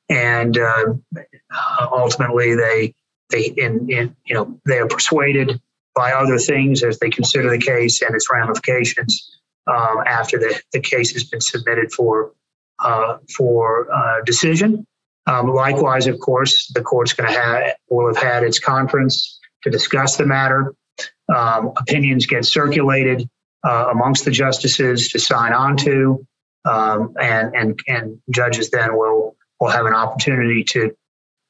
and 0.09 0.59
uh, 0.59 0.95
ultimately 1.93 2.55
they 2.55 2.95
they 3.31 3.47
in, 3.57 3.91
in 3.91 4.17
you 4.25 4.35
know 4.35 4.61
they 4.67 4.79
are 4.79 4.89
persuaded 4.89 5.61
by 5.95 6.13
other 6.13 6.39
things 6.39 6.83
as 6.83 6.99
they 6.99 7.09
consider 7.09 7.51
the 7.51 7.59
case 7.59 8.03
and 8.03 8.15
its 8.15 8.29
ramifications 8.31 9.39
um, 9.67 10.03
after 10.07 10.39
the, 10.39 10.61
the 10.73 10.81
case 10.81 11.13
has 11.13 11.25
been 11.25 11.41
submitted 11.41 11.93
for 11.93 12.33
uh, 12.79 13.19
for 13.35 13.91
uh, 13.93 14.21
decision. 14.25 14.87
Um, 15.27 15.53
likewise, 15.53 16.07
of 16.07 16.21
course, 16.21 16.71
the 16.73 16.83
court's 16.83 17.13
going 17.13 17.33
to 17.33 17.39
have 17.39 17.75
will 17.91 18.07
have 18.07 18.23
had 18.23 18.43
its 18.45 18.59
conference 18.59 19.39
to 19.63 19.71
discuss 19.71 20.17
the 20.17 20.27
matter 20.27 20.73
um, 21.35 21.73
opinions 21.77 22.27
get 22.27 22.45
circulated 22.45 23.29
uh, 23.65 23.89
amongst 23.91 24.25
the 24.25 24.31
justices 24.31 25.09
to 25.09 25.19
sign 25.19 25.53
on 25.53 25.77
to, 25.79 26.25
um, 26.65 27.15
and 27.21 27.55
and 27.55 27.81
and 27.89 28.19
judges 28.31 28.71
then 28.71 28.97
will 28.97 29.37
will 29.61 29.69
have 29.69 29.87
an 29.87 29.95
opportunity 29.95 30.63
to 30.63 30.97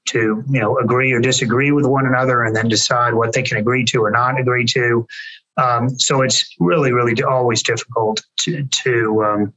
to 0.08 0.44
you 0.48 0.60
know 0.60 0.78
agree 0.78 1.12
or 1.12 1.20
disagree 1.20 1.72
with 1.72 1.84
one 1.86 2.06
another, 2.06 2.42
and 2.44 2.56
then 2.56 2.68
decide 2.68 3.14
what 3.14 3.32
they 3.32 3.42
can 3.42 3.58
agree 3.58 3.84
to 3.84 4.02
or 4.02 4.10
not 4.10 4.40
agree 4.40 4.64
to. 4.64 5.06
Um, 5.58 5.98
so 5.98 6.22
it's 6.22 6.54
really 6.58 6.92
really 6.92 7.22
always 7.22 7.62
difficult 7.62 8.22
to 8.40 8.64
to 8.64 9.24
um, 9.24 9.52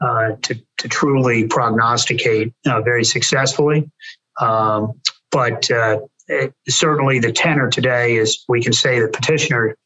uh, 0.00 0.32
to, 0.42 0.60
to 0.78 0.88
truly 0.88 1.46
prognosticate 1.46 2.52
uh, 2.66 2.80
very 2.82 3.04
successfully. 3.04 3.90
Um, 4.40 5.00
but 5.30 5.70
uh, 5.70 6.00
it, 6.28 6.52
certainly 6.68 7.18
the 7.18 7.32
tenor 7.32 7.70
today 7.70 8.16
is 8.16 8.44
we 8.48 8.62
can 8.62 8.72
say 8.72 9.00
the 9.00 9.08
petitioner 9.08 9.76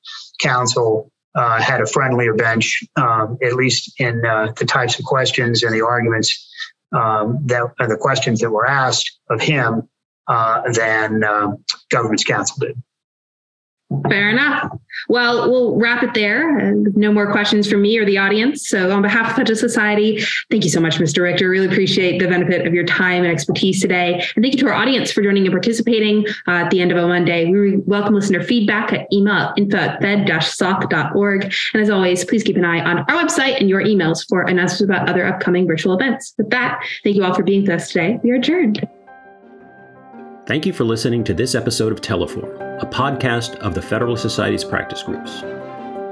counsel 0.41 1.11
uh, 1.35 1.61
had 1.61 1.81
a 1.81 1.87
friendlier 1.87 2.35
bench, 2.35 2.83
um, 2.97 3.39
at 3.43 3.55
least 3.55 3.93
in 4.01 4.25
uh, 4.27 4.53
the 4.57 4.65
types 4.65 4.99
of 4.99 5.05
questions 5.05 5.63
and 5.63 5.73
the 5.73 5.85
arguments 5.85 6.49
um, 6.93 7.39
that 7.47 7.71
the 7.79 7.97
questions 7.97 8.41
that 8.41 8.51
were 8.51 8.67
asked 8.67 9.19
of 9.31 9.41
him 9.41 9.89
uh, 10.27 10.63
than 10.73 11.23
um, 11.25 11.65
government's 11.91 12.25
counsel 12.25 12.57
did. 12.61 12.83
Fair 14.09 14.31
enough. 14.31 14.71
Well, 15.09 15.51
we'll 15.51 15.77
wrap 15.77 16.05
it 16.05 16.15
there. 16.15 16.73
No 16.75 17.13
more 17.13 17.31
questions 17.33 17.69
from 17.69 17.83
me 17.83 17.99
or 17.99 18.05
the 18.05 18.19
audience. 18.19 18.69
So, 18.69 18.93
on 18.93 19.03
behalf 19.03 19.31
of 19.31 19.37
Federalist 19.37 19.61
Society, 19.61 20.25
thank 20.49 20.63
you 20.63 20.71
so 20.71 20.81
much, 20.81 20.99
Mr. 20.99 21.23
Richter. 21.23 21.49
Really 21.49 21.67
appreciate 21.67 22.21
the 22.21 22.29
benefit 22.29 22.67
of 22.69 22.73
your 22.73 22.85
time 22.85 23.25
and 23.25 23.33
expertise 23.33 23.81
today. 23.81 24.25
And 24.37 24.45
thank 24.45 24.55
you 24.55 24.61
to 24.61 24.69
our 24.69 24.75
audience 24.75 25.11
for 25.11 25.23
joining 25.23 25.45
and 25.45 25.53
participating 25.53 26.25
uh, 26.47 26.53
at 26.53 26.71
the 26.71 26.81
end 26.81 26.93
of 26.93 26.99
a 26.99 27.09
Monday. 27.09 27.51
We 27.51 27.79
welcome 27.79 28.15
listener 28.15 28.43
feedback 28.43 28.93
at 28.93 29.13
email 29.13 29.53
info 29.57 29.79
at 29.79 30.01
fed-soc.org. 30.01 31.43
And 31.75 31.83
as 31.83 31.91
always, 31.91 32.25
please 32.25 32.45
keep 32.45 32.57
an 32.57 32.65
eye 32.65 32.85
on 32.85 32.99
our 32.99 33.25
website 33.25 33.59
and 33.59 33.69
your 33.69 33.83
emails 33.83 34.29
for 34.29 34.43
announcements 34.43 34.83
about 34.83 35.09
other 35.09 35.27
upcoming 35.27 35.67
virtual 35.67 35.95
events. 35.95 36.35
With 36.39 36.51
that, 36.51 36.81
thank 37.03 37.17
you 37.17 37.25
all 37.25 37.35
for 37.35 37.43
being 37.43 37.63
with 37.63 37.71
us 37.71 37.89
today. 37.89 38.21
We 38.23 38.31
are 38.31 38.37
adjourned. 38.37 38.89
Thank 40.51 40.67
you 40.67 40.73
for 40.73 40.83
listening 40.83 41.23
to 41.23 41.33
this 41.33 41.55
episode 41.55 41.93
of 41.93 42.01
Teleforum, 42.01 42.83
a 42.83 42.85
podcast 42.85 43.55
of 43.59 43.73
the 43.73 43.81
Federalist 43.81 44.23
Society's 44.23 44.65
practice 44.65 45.01
groups. 45.01 45.43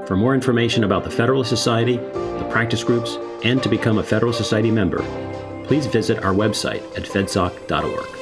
For 0.07 0.15
more 0.15 0.33
information 0.33 0.85
about 0.85 1.03
the 1.03 1.11
Federalist 1.11 1.49
Society, 1.49 1.97
the 1.97 2.47
practice 2.49 2.81
groups, 2.81 3.17
and 3.43 3.61
to 3.61 3.67
become 3.67 3.97
a 3.97 4.03
Federalist 4.03 4.37
Society 4.37 4.71
member, 4.71 4.99
please 5.65 5.87
visit 5.87 6.23
our 6.23 6.33
website 6.33 6.81
at 6.97 7.03
fedsoc.org. 7.03 8.18